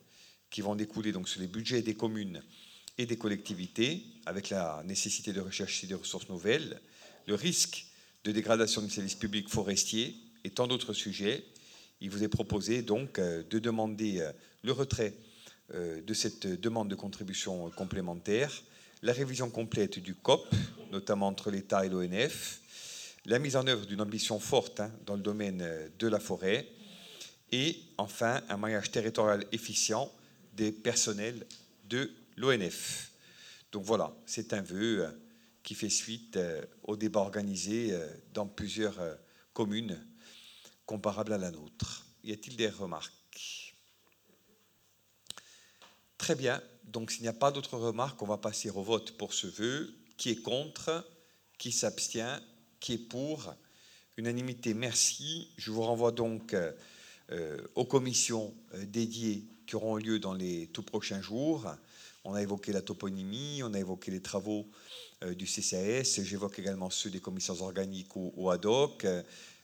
qui 0.51 0.61
vont 0.61 0.75
découler 0.75 1.13
donc 1.13 1.29
sur 1.29 1.41
les 1.41 1.47
budgets 1.47 1.83
des 1.83 1.95
communes 1.95 2.43
et 2.97 3.07
des 3.07 3.17
collectivités, 3.17 4.03
avec 4.27 4.51
la 4.51 4.83
nécessité 4.85 5.33
de 5.33 5.41
rechercher 5.41 5.87
des 5.87 5.95
ressources 5.95 6.29
nouvelles, 6.29 6.81
le 7.27 7.35
risque 7.35 7.87
de 8.25 8.33
dégradation 8.33 8.81
du 8.81 8.91
service 8.91 9.17
public 9.17 9.49
forestier 9.49 10.17
et 10.45 10.51
tant 10.51 10.67
d'autres 10.67 10.95
sujets, 10.95 11.45
il 12.01 12.11
vous 12.11 12.25
est 12.25 12.29
proposé 12.29 12.83
donc 12.83 13.21
de 13.21 13.59
demander 13.59 14.29
le 14.63 14.73
retrait 14.73 15.15
de 15.73 16.15
cette 16.15 16.47
demande 16.47 16.89
de 16.89 16.95
contribution 16.95 17.71
complémentaire 17.71 18.63
la 19.05 19.13
révision 19.13 19.51
complète 19.51 19.99
du 19.99 20.15
COP, 20.15 20.55
notamment 20.91 21.27
entre 21.27 21.51
l'État 21.51 21.85
et 21.85 21.91
l'ONF, 21.91 22.63
la 23.27 23.39
mise 23.39 23.55
en 23.55 23.67
œuvre 23.67 23.85
d'une 23.85 24.01
ambition 24.01 24.41
forte 24.41 24.81
hein, 24.81 24.91
dans 25.05 25.15
le 25.15 25.21
domaine 25.21 25.61
euh, 25.61 25.89
de 25.99 26.09
la 26.09 26.19
forêt, 26.19 26.67
et 27.53 27.83
enfin 27.99 28.43
un 28.49 28.57
maillage 28.57 28.91
territorial 28.91 29.45
efficient 29.53 30.11
des 30.55 30.73
personnels 30.73 31.47
de 31.85 32.11
l'ONF. 32.39 33.13
Donc 33.73 33.85
voilà, 33.85 34.11
c'est 34.25 34.55
un 34.55 34.63
vœu 34.63 35.05
euh, 35.05 35.11
qui 35.63 35.75
fait 35.75 35.91
suite 35.91 36.39
euh, 36.39 36.65
au 36.85 36.97
débat 36.97 37.21
organisé 37.21 37.93
dans 38.33 38.47
plusieurs 38.47 38.99
communes 39.53 40.03
comparables 40.87 41.35
à 41.35 41.39
la 41.39 41.51
nôtre. 41.51 42.07
Y 42.23 42.33
a-t-il 42.33 42.57
des 42.57 42.69
remarques? 42.69 43.75
Très 46.17 46.35
bien. 46.35 46.63
Donc 46.95 47.11
s'il 47.11 47.23
n'y 47.23 47.29
a 47.29 47.33
pas 47.33 47.51
d'autres 47.51 47.77
remarques, 47.77 48.23
on 48.23 48.27
va 48.27 48.39
passer 48.39 48.71
au 48.71 48.81
vote 48.81 49.17
pour 49.19 49.35
ce 49.35 49.49
vœu. 49.49 49.93
Qui 50.17 50.31
est 50.31 50.43
contre? 50.43 51.05
Qui 51.59 51.73
s'abstient? 51.73 52.41
Qui 52.79 52.93
est 52.93 52.99
pour? 52.99 53.53
Unanimité, 54.17 54.75
merci. 54.75 55.49
Je 55.57 55.73
vous 55.73 55.83
renvoie 55.83 56.13
donc 56.13 56.55
euh, 57.33 57.59
aux 57.75 57.85
commissions 57.85 58.55
euh, 58.75 58.85
dédiées 58.87 59.43
qui 59.67 59.75
auront 59.75 59.97
lieu 59.97 60.21
dans 60.21 60.35
les 60.35 60.69
tout 60.69 60.85
prochains 60.85 61.21
jours. 61.21 61.67
On 62.23 62.35
a 62.35 62.43
évoqué 62.43 62.71
la 62.71 62.81
toponymie, 62.81 63.63
on 63.65 63.75
a 63.75 63.81
évoqué 63.81 64.13
les 64.13 64.23
travaux 64.23 64.69
euh, 65.25 65.35
du 65.35 65.47
CCAS, 65.47 66.23
j'évoque 66.23 66.61
également 66.61 66.91
ceux 66.91 67.11
des 67.11 67.21
commissions 67.21 67.61
organiques 67.61 68.15
ou, 68.15 68.51
ad 68.51 68.65
hoc, 68.67 69.05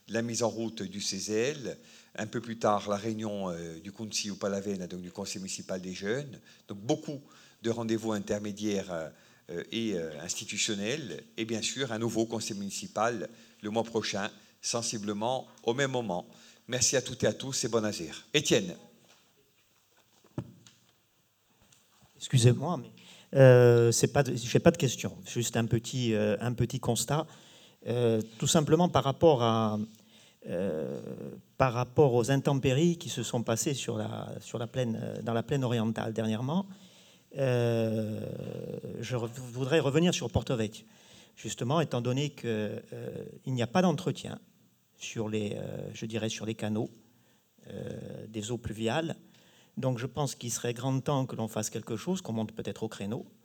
la 0.08 0.22
mise 0.22 0.42
en 0.42 0.48
route 0.48 0.82
du 0.82 1.00
CESEL, 1.00 1.78
un 2.16 2.26
peu 2.26 2.40
plus 2.40 2.58
tard, 2.58 2.88
la 2.88 2.96
réunion 2.96 3.50
euh, 3.50 3.78
du 3.80 3.92
Kunsi 3.92 4.30
ou 4.30 4.36
Palavena, 4.36 4.86
donc 4.86 5.00
du 5.00 5.12
Conseil 5.12 5.40
municipal 5.40 5.80
des 5.80 5.94
jeunes. 5.94 6.38
Donc 6.68 6.78
beaucoup 6.78 7.20
de 7.62 7.70
rendez-vous 7.70 8.12
intermédiaires 8.12 9.10
euh, 9.50 9.62
et 9.72 9.94
euh, 9.94 10.10
institutionnels. 10.20 11.24
Et 11.36 11.44
bien 11.44 11.62
sûr, 11.62 11.92
un 11.92 11.98
nouveau 11.98 12.26
Conseil 12.26 12.56
municipal 12.56 13.28
le 13.62 13.70
mois 13.70 13.84
prochain, 13.84 14.30
sensiblement 14.62 15.46
au 15.64 15.74
même 15.74 15.90
moment. 15.90 16.26
Merci 16.68 16.96
à 16.96 17.02
toutes 17.02 17.24
et 17.24 17.26
à 17.26 17.32
tous 17.32 17.64
et 17.64 17.68
bon 17.68 17.84
azir. 17.84 18.26
Étienne. 18.32 18.74
Excusez-moi, 22.16 22.76
mais 22.76 22.90
euh, 23.38 23.90
n'ai 24.02 24.08
pas 24.08 24.22
de 24.70 24.76
question, 24.76 25.16
juste 25.26 25.56
un 25.56 25.66
petit, 25.66 26.14
un 26.14 26.52
petit 26.52 26.78
constat. 26.78 27.26
Tout 28.38 28.46
simplement 28.46 28.88
par 28.88 29.04
rapport, 29.04 29.42
à, 29.42 29.78
par 31.56 31.72
rapport 31.72 32.14
aux 32.14 32.30
intempéries 32.30 32.96
qui 32.96 33.08
se 33.08 33.22
sont 33.22 33.42
passées 33.42 33.74
sur 33.74 33.98
la, 33.98 34.32
sur 34.40 34.58
la 34.58 34.66
plaine, 34.66 35.20
dans 35.22 35.34
la 35.34 35.42
plaine 35.42 35.64
orientale 35.64 36.12
dernièrement, 36.12 36.66
je 37.32 39.16
voudrais 39.52 39.80
revenir 39.80 40.14
sur 40.14 40.30
Porto 40.30 40.56
justement, 41.36 41.80
étant 41.80 42.00
donné 42.00 42.30
qu'il 42.30 42.82
n'y 43.46 43.62
a 43.62 43.66
pas 43.66 43.82
d'entretien 43.82 44.38
sur 44.96 45.28
les, 45.28 45.58
je 45.92 46.06
dirais, 46.06 46.30
sur 46.30 46.46
les 46.46 46.54
canaux 46.54 46.90
des 48.28 48.50
eaux 48.50 48.58
pluviales. 48.58 49.16
Donc 49.76 49.98
je 49.98 50.06
pense 50.06 50.34
qu'il 50.34 50.50
serait 50.50 50.74
grand 50.74 51.00
temps 51.00 51.26
que 51.26 51.36
l'on 51.36 51.48
fasse 51.48 51.70
quelque 51.70 51.96
chose, 51.96 52.20
qu'on 52.20 52.32
monte 52.32 52.52
peut-être 52.52 52.82
au 52.82 52.88
créneau, 52.88 53.26
euh, 53.26 53.39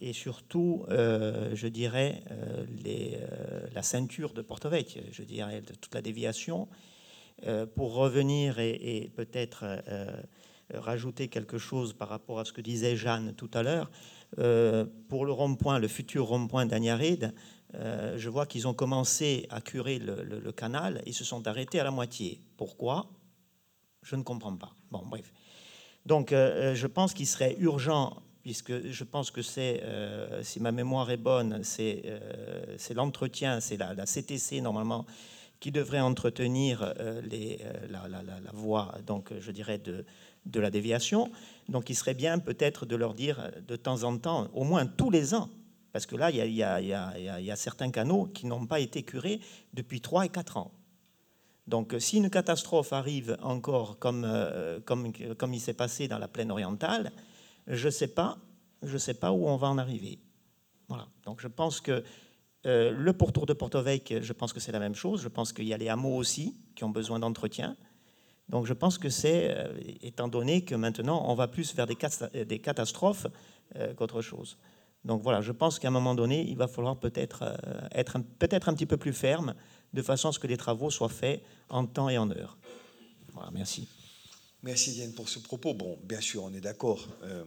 et 0.00 0.12
surtout, 0.12 0.84
euh, 0.88 1.50
je 1.54 1.66
dirais, 1.66 2.22
euh, 2.30 3.66
la 3.72 3.82
ceinture 3.82 4.32
de 4.32 4.42
Porto 4.42 4.68
je 4.70 5.22
dirais, 5.22 5.60
de 5.60 5.74
toute 5.74 5.94
la 5.94 6.02
déviation, 6.02 6.68
pour 7.76 7.94
revenir 7.94 8.58
et, 8.58 9.12
peut-être 9.14 9.64
rajouter 10.74 11.28
quelque 11.28 11.56
chose 11.56 11.92
par 11.92 12.08
rapport 12.08 12.40
à 12.40 12.44
ce 12.44 12.52
que 12.52 12.60
disait 12.60 12.96
Jeanne 12.96 13.32
tout 13.36 13.50
à 13.54 13.62
l'heure. 13.62 13.92
pour 15.08 15.24
le 15.24 15.30
rond-point, 15.30 15.78
le 15.78 15.86
futur 15.86 16.26
rond-point 16.26 16.66
d'Agnaride, 16.66 17.32
je 17.74 18.28
vois 18.28 18.44
qu'ils 18.44 18.66
ont 18.66 18.74
commencé 18.74 19.46
à 19.50 19.60
curer 19.60 20.00
le, 20.00 20.50
canal 20.50 21.00
et 21.06 21.12
se 21.12 21.22
sont 21.22 21.46
arrêtés 21.46 21.78
à 21.78 21.84
la 21.84 21.92
moitié. 21.92 22.42
Pourquoi? 22.56 23.08
Je 24.02 24.16
ne 24.16 24.24
comprends 24.24 24.56
pas. 24.56 24.72
Bon, 24.90 25.04
bref. 25.06 25.32
Donc, 26.06 26.30
je 26.30 26.86
pense 26.88 27.14
qu'il 27.14 27.28
serait 27.28 27.54
urgent 27.60 28.20
puisque 28.42 28.90
je 28.90 29.04
pense 29.04 29.30
que 29.30 29.42
c'est, 29.42 29.82
euh, 29.82 30.42
si 30.42 30.60
ma 30.60 30.72
mémoire 30.72 31.10
est 31.10 31.16
bonne, 31.16 31.62
c'est, 31.62 32.02
euh, 32.06 32.76
l'entretien, 32.94 33.60
c'est 33.60 33.76
la, 33.76 34.06
CTC 34.06 34.60
normalement 34.60 35.06
qui 35.60 35.72
devrait 35.72 36.00
entretenir 36.00 36.94
euh, 36.98 37.20
la, 37.90 38.52
voie, 38.52 38.94
donc 39.06 39.32
je 39.38 39.50
dirais, 39.50 39.78
de, 39.78 40.04
la 40.60 40.70
déviation. 40.70 41.30
Donc 41.68 41.90
il 41.90 41.94
serait 41.94 42.14
bien 42.14 42.38
peut-être 42.38 42.86
de 42.86 42.96
leur 42.96 43.14
dire 43.14 43.50
de 43.66 43.76
temps 43.76 44.04
en 44.04 44.16
temps, 44.18 44.48
au 44.54 44.64
moins 44.64 44.86
tous 44.86 45.10
les 45.10 45.34
ans, 45.34 45.50
parce 45.92 46.06
que 46.06 46.16
là, 46.16 46.30
il 46.30 46.54
y 46.54 46.62
a, 46.62 47.56
certains 47.56 47.90
canaux 47.90 48.26
qui 48.26 48.46
n'ont 48.46 48.66
pas 48.66 48.80
été 48.80 49.02
curés 49.02 49.40
depuis 49.74 50.00
3 50.00 50.26
et 50.26 50.28
4 50.28 50.58
ans. 50.58 50.70
Donc 51.66 51.94
si 51.98 52.16
une 52.16 52.30
catastrophe 52.30 52.94
arrive 52.94 53.36
encore 53.42 53.98
comme 53.98 54.24
il 55.52 55.60
s'est 55.60 55.74
passé 55.74 56.08
dans 56.08 56.18
la 56.18 56.28
plaine 56.28 56.50
orientale, 56.50 57.12
je 57.68 57.86
ne 57.86 57.90
sais 57.90 58.08
pas, 58.08 58.38
je 58.82 58.96
sais 58.98 59.14
pas 59.14 59.32
où 59.32 59.46
on 59.46 59.56
va 59.56 59.68
en 59.68 59.78
arriver. 59.78 60.18
Voilà. 60.88 61.06
Donc 61.24 61.40
je 61.40 61.48
pense 61.48 61.80
que 61.80 62.02
euh, 62.66 62.90
le 62.90 63.12
pourtour 63.12 63.46
de 63.46 63.52
Porto 63.52 63.80
Vecchio, 63.80 64.20
je 64.22 64.32
pense 64.32 64.52
que 64.52 64.60
c'est 64.60 64.72
la 64.72 64.78
même 64.78 64.94
chose. 64.94 65.22
Je 65.22 65.28
pense 65.28 65.52
qu'il 65.52 65.66
y 65.66 65.74
a 65.74 65.76
les 65.76 65.88
hameaux 65.88 66.16
aussi 66.16 66.56
qui 66.74 66.84
ont 66.84 66.90
besoin 66.90 67.18
d'entretien. 67.18 67.76
Donc 68.48 68.66
je 68.66 68.72
pense 68.72 68.96
que 68.96 69.10
c'est, 69.10 69.54
euh, 69.54 69.74
étant 70.00 70.28
donné 70.28 70.64
que 70.64 70.74
maintenant 70.74 71.22
on 71.28 71.34
va 71.34 71.48
plus 71.48 71.74
vers 71.74 71.86
des, 71.86 71.96
des 72.46 72.58
catastrophes 72.58 73.26
euh, 73.76 73.92
qu'autre 73.94 74.22
chose. 74.22 74.56
Donc 75.04 75.22
voilà, 75.22 75.40
je 75.40 75.52
pense 75.52 75.78
qu'à 75.78 75.88
un 75.88 75.92
moment 75.92 76.14
donné, 76.14 76.44
il 76.48 76.56
va 76.56 76.66
falloir 76.66 76.98
peut-être 76.98 77.56
être 77.92 78.18
peut-être 78.38 78.68
un 78.68 78.74
petit 78.74 78.84
peu 78.84 78.96
plus 78.96 79.12
ferme, 79.12 79.54
de 79.92 80.02
façon 80.02 80.28
à 80.28 80.32
ce 80.32 80.40
que 80.40 80.48
les 80.48 80.56
travaux 80.56 80.90
soient 80.90 81.08
faits 81.08 81.42
en 81.68 81.86
temps 81.86 82.08
et 82.08 82.18
en 82.18 82.28
heure. 82.30 82.58
Voilà, 83.32 83.50
merci. 83.52 83.88
Merci 84.64 84.90
Diane 84.90 85.12
pour 85.12 85.28
ce 85.28 85.38
propos. 85.38 85.72
Bon, 85.72 85.96
bien 86.02 86.20
sûr, 86.20 86.42
on 86.42 86.52
est 86.52 86.60
d'accord. 86.60 87.06
Euh, 87.22 87.44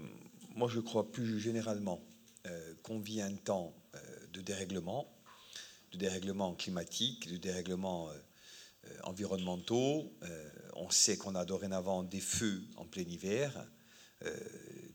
moi, 0.55 0.69
je 0.69 0.79
crois 0.79 1.11
plus 1.11 1.41
généralement 1.41 2.01
euh, 2.47 2.73
qu'on 2.83 2.99
vit 2.99 3.21
un 3.21 3.33
temps 3.33 3.73
euh, 3.95 3.99
de 4.31 4.39
dérèglement, 4.39 5.11
de 5.91 5.97
dérèglement 5.97 6.53
climatique, 6.53 7.29
de 7.29 7.35
dérèglement 7.35 8.09
environnementaux. 9.03 10.11
on 10.75 10.89
sait 10.89 11.17
qu'on 11.17 11.35
a 11.35 11.43
dorénavant 11.43 12.01
des 12.01 12.21
feux 12.21 12.63
en 12.77 12.85
plein 12.85 13.03
hiver, 13.03 13.67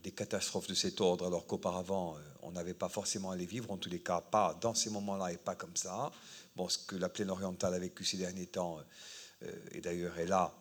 des 0.03 0.11
catastrophes 0.11 0.67
de 0.67 0.75
cet 0.75 1.01
ordre, 1.01 1.27
alors 1.27 1.47
qu'auparavant, 1.47 2.17
on 2.43 2.53
n'avait 2.53 2.75
pas 2.75 2.89
forcément 2.89 3.31
à 3.31 3.37
les 3.37 3.47
vivre, 3.47 3.71
en 3.71 3.77
tous 3.77 3.91
les 3.91 4.01
cas, 4.01 4.23
pas 4.23 4.59
dans 4.61 4.75
ces 4.75 4.89
moments-là 4.91 5.33
et 5.33 5.37
pas 5.37 5.55
comme 5.55 5.77
ça. 5.77 6.11
Bon, 6.57 6.69
ce 6.69 6.79
que 6.79 6.97
la 6.97 7.11
plaine 7.11 7.31
orientale 7.31 7.75
a 7.75 7.79
vécu 7.79 8.05
ces 8.05 8.17
derniers 8.17 8.47
temps, 8.47 8.81
et 9.73 9.81
d'ailleurs 9.83 10.19
est 10.19 10.27
là, 10.27 10.57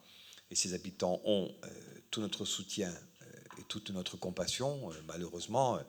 et 0.51 0.55
ses 0.55 0.73
habitants 0.73 1.22
ont 1.26 1.53
euh, 1.63 1.69
tout 2.11 2.22
notre 2.22 2.45
soutien 2.45 2.89
euh, 2.89 3.26
et 3.59 3.63
toute 3.63 3.89
notre 3.91 4.17
compassion, 4.17 4.91
euh, 4.91 4.95
malheureusement, 5.07 5.80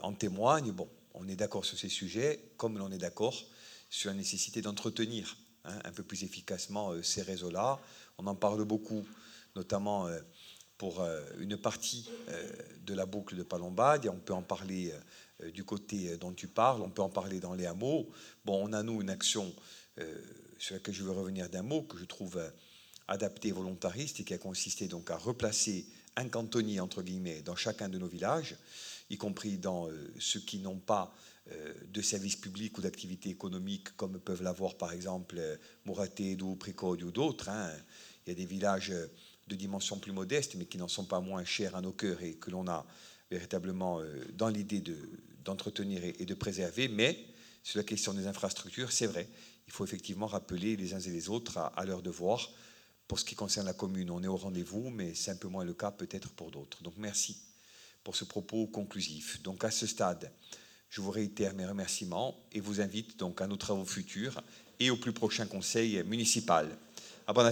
en 0.00 0.12
témoignent. 0.12 0.72
Bon, 0.72 0.88
on 1.14 1.28
est 1.28 1.36
d'accord 1.36 1.64
sur 1.64 1.78
ces 1.78 1.88
sujets, 1.88 2.52
comme 2.56 2.78
l'on 2.78 2.90
est 2.90 2.98
d'accord 2.98 3.34
sur 3.90 4.10
la 4.10 4.16
nécessité 4.16 4.62
d'entretenir 4.62 5.36
hein, 5.64 5.78
un 5.84 5.92
peu 5.92 6.02
plus 6.02 6.24
efficacement 6.24 6.92
ces 7.02 7.22
réseaux-là. 7.22 7.80
On 8.18 8.26
en 8.26 8.34
parle 8.34 8.64
beaucoup, 8.64 9.06
notamment 9.54 10.08
pour 10.78 11.04
une 11.38 11.56
partie 11.56 12.08
de 12.80 12.94
la 12.94 13.06
boucle 13.06 13.36
de 13.36 13.42
Palombade, 13.42 14.08
on 14.08 14.18
peut 14.18 14.32
en 14.32 14.42
parler 14.42 14.92
du 15.52 15.64
côté 15.64 16.16
dont 16.16 16.32
tu 16.32 16.48
parles, 16.48 16.80
on 16.80 16.90
peut 16.90 17.02
en 17.02 17.10
parler 17.10 17.38
dans 17.38 17.54
les 17.54 17.66
hameaux. 17.66 18.10
Bon, 18.44 18.66
on 18.66 18.72
a, 18.72 18.82
nous, 18.82 19.02
une 19.02 19.10
action 19.10 19.54
sur 20.58 20.74
laquelle 20.74 20.94
je 20.94 21.04
veux 21.04 21.12
revenir 21.12 21.50
d'un 21.50 21.62
mot 21.62 21.82
que 21.82 21.98
je 21.98 22.04
trouve 22.04 22.40
adapté 23.12 23.52
volontariste 23.52 24.20
et 24.20 24.24
qui 24.24 24.32
a 24.32 24.38
consisté 24.38 24.88
donc 24.88 25.10
à 25.10 25.16
replacer 25.16 25.86
un 26.16 26.28
cantonnier 26.28 26.80
entre 26.80 27.02
guillemets 27.02 27.42
dans 27.42 27.56
chacun 27.56 27.88
de 27.88 27.98
nos 27.98 28.06
villages, 28.06 28.56
y 29.10 29.18
compris 29.18 29.58
dans 29.58 29.88
euh, 29.88 30.12
ceux 30.18 30.40
qui 30.40 30.58
n'ont 30.58 30.78
pas 30.78 31.14
euh, 31.50 31.74
de 31.92 32.02
services 32.02 32.36
publics 32.36 32.76
ou 32.78 32.80
d'activités 32.80 33.28
économiques 33.28 33.94
comme 33.96 34.18
peuvent 34.18 34.42
l'avoir 34.42 34.76
par 34.76 34.92
exemple 34.92 35.36
euh, 35.38 35.56
Mouraté, 35.84 36.36
ou 36.40 36.56
Précode 36.56 37.02
ou 37.02 37.10
d'autres. 37.10 37.50
Hein. 37.50 37.70
Il 38.26 38.30
y 38.30 38.32
a 38.32 38.34
des 38.34 38.46
villages 38.46 38.92
de 39.48 39.54
dimension 39.54 39.98
plus 39.98 40.12
modeste 40.12 40.54
mais 40.56 40.64
qui 40.64 40.78
n'en 40.78 40.88
sont 40.88 41.04
pas 41.04 41.20
moins 41.20 41.44
chers 41.44 41.76
à 41.76 41.82
nos 41.82 41.92
cœurs 41.92 42.22
et 42.22 42.34
que 42.34 42.50
l'on 42.50 42.66
a 42.68 42.86
véritablement 43.30 44.00
dans 44.34 44.48
l'idée 44.48 44.82
d'entretenir 45.42 46.04
et, 46.04 46.24
de 46.24 46.34
préserver. 46.34 46.86
Mais 46.88 47.18
sur 47.62 47.78
la 47.78 47.84
question 47.84 48.12
des 48.12 48.26
infrastructures, 48.26 48.92
c'est 48.92 49.06
vrai, 49.06 49.26
il 49.66 49.72
faut 49.72 49.84
effectivement 49.84 50.26
rappeler 50.26 50.76
les 50.76 50.92
uns 50.94 51.00
et 51.00 51.10
les 51.10 51.30
autres 51.30 51.58
à, 51.58 51.68
à 51.68 51.84
leur 51.84 52.02
devoir 52.02 52.52
pour 53.12 53.18
ce 53.18 53.26
qui 53.26 53.34
concerne 53.34 53.66
la 53.66 53.74
commune, 53.74 54.10
on 54.10 54.22
est 54.22 54.26
au 54.26 54.38
rendez-vous, 54.38 54.88
mais 54.88 55.12
c'est 55.14 55.32
un 55.32 55.36
peu 55.36 55.46
moins 55.46 55.64
le 55.64 55.74
cas 55.74 55.90
peut-être 55.90 56.30
pour 56.30 56.50
d'autres. 56.50 56.82
Donc 56.82 56.94
merci 56.96 57.36
pour 58.02 58.16
ce 58.16 58.24
propos 58.24 58.66
conclusif. 58.68 59.42
Donc 59.42 59.64
à 59.64 59.70
ce 59.70 59.86
stade, 59.86 60.32
je 60.88 61.02
vous 61.02 61.10
réitère 61.10 61.52
mes 61.52 61.66
remerciements 61.66 62.34
et 62.52 62.60
vous 62.60 62.80
invite 62.80 63.18
donc 63.18 63.42
à 63.42 63.46
nos 63.46 63.58
travaux 63.58 63.84
futurs 63.84 64.42
et 64.80 64.88
au 64.88 64.96
plus 64.96 65.12
prochain 65.12 65.44
conseil 65.44 66.02
municipal. 66.04 66.74
À 67.26 67.34
bon 67.34 67.44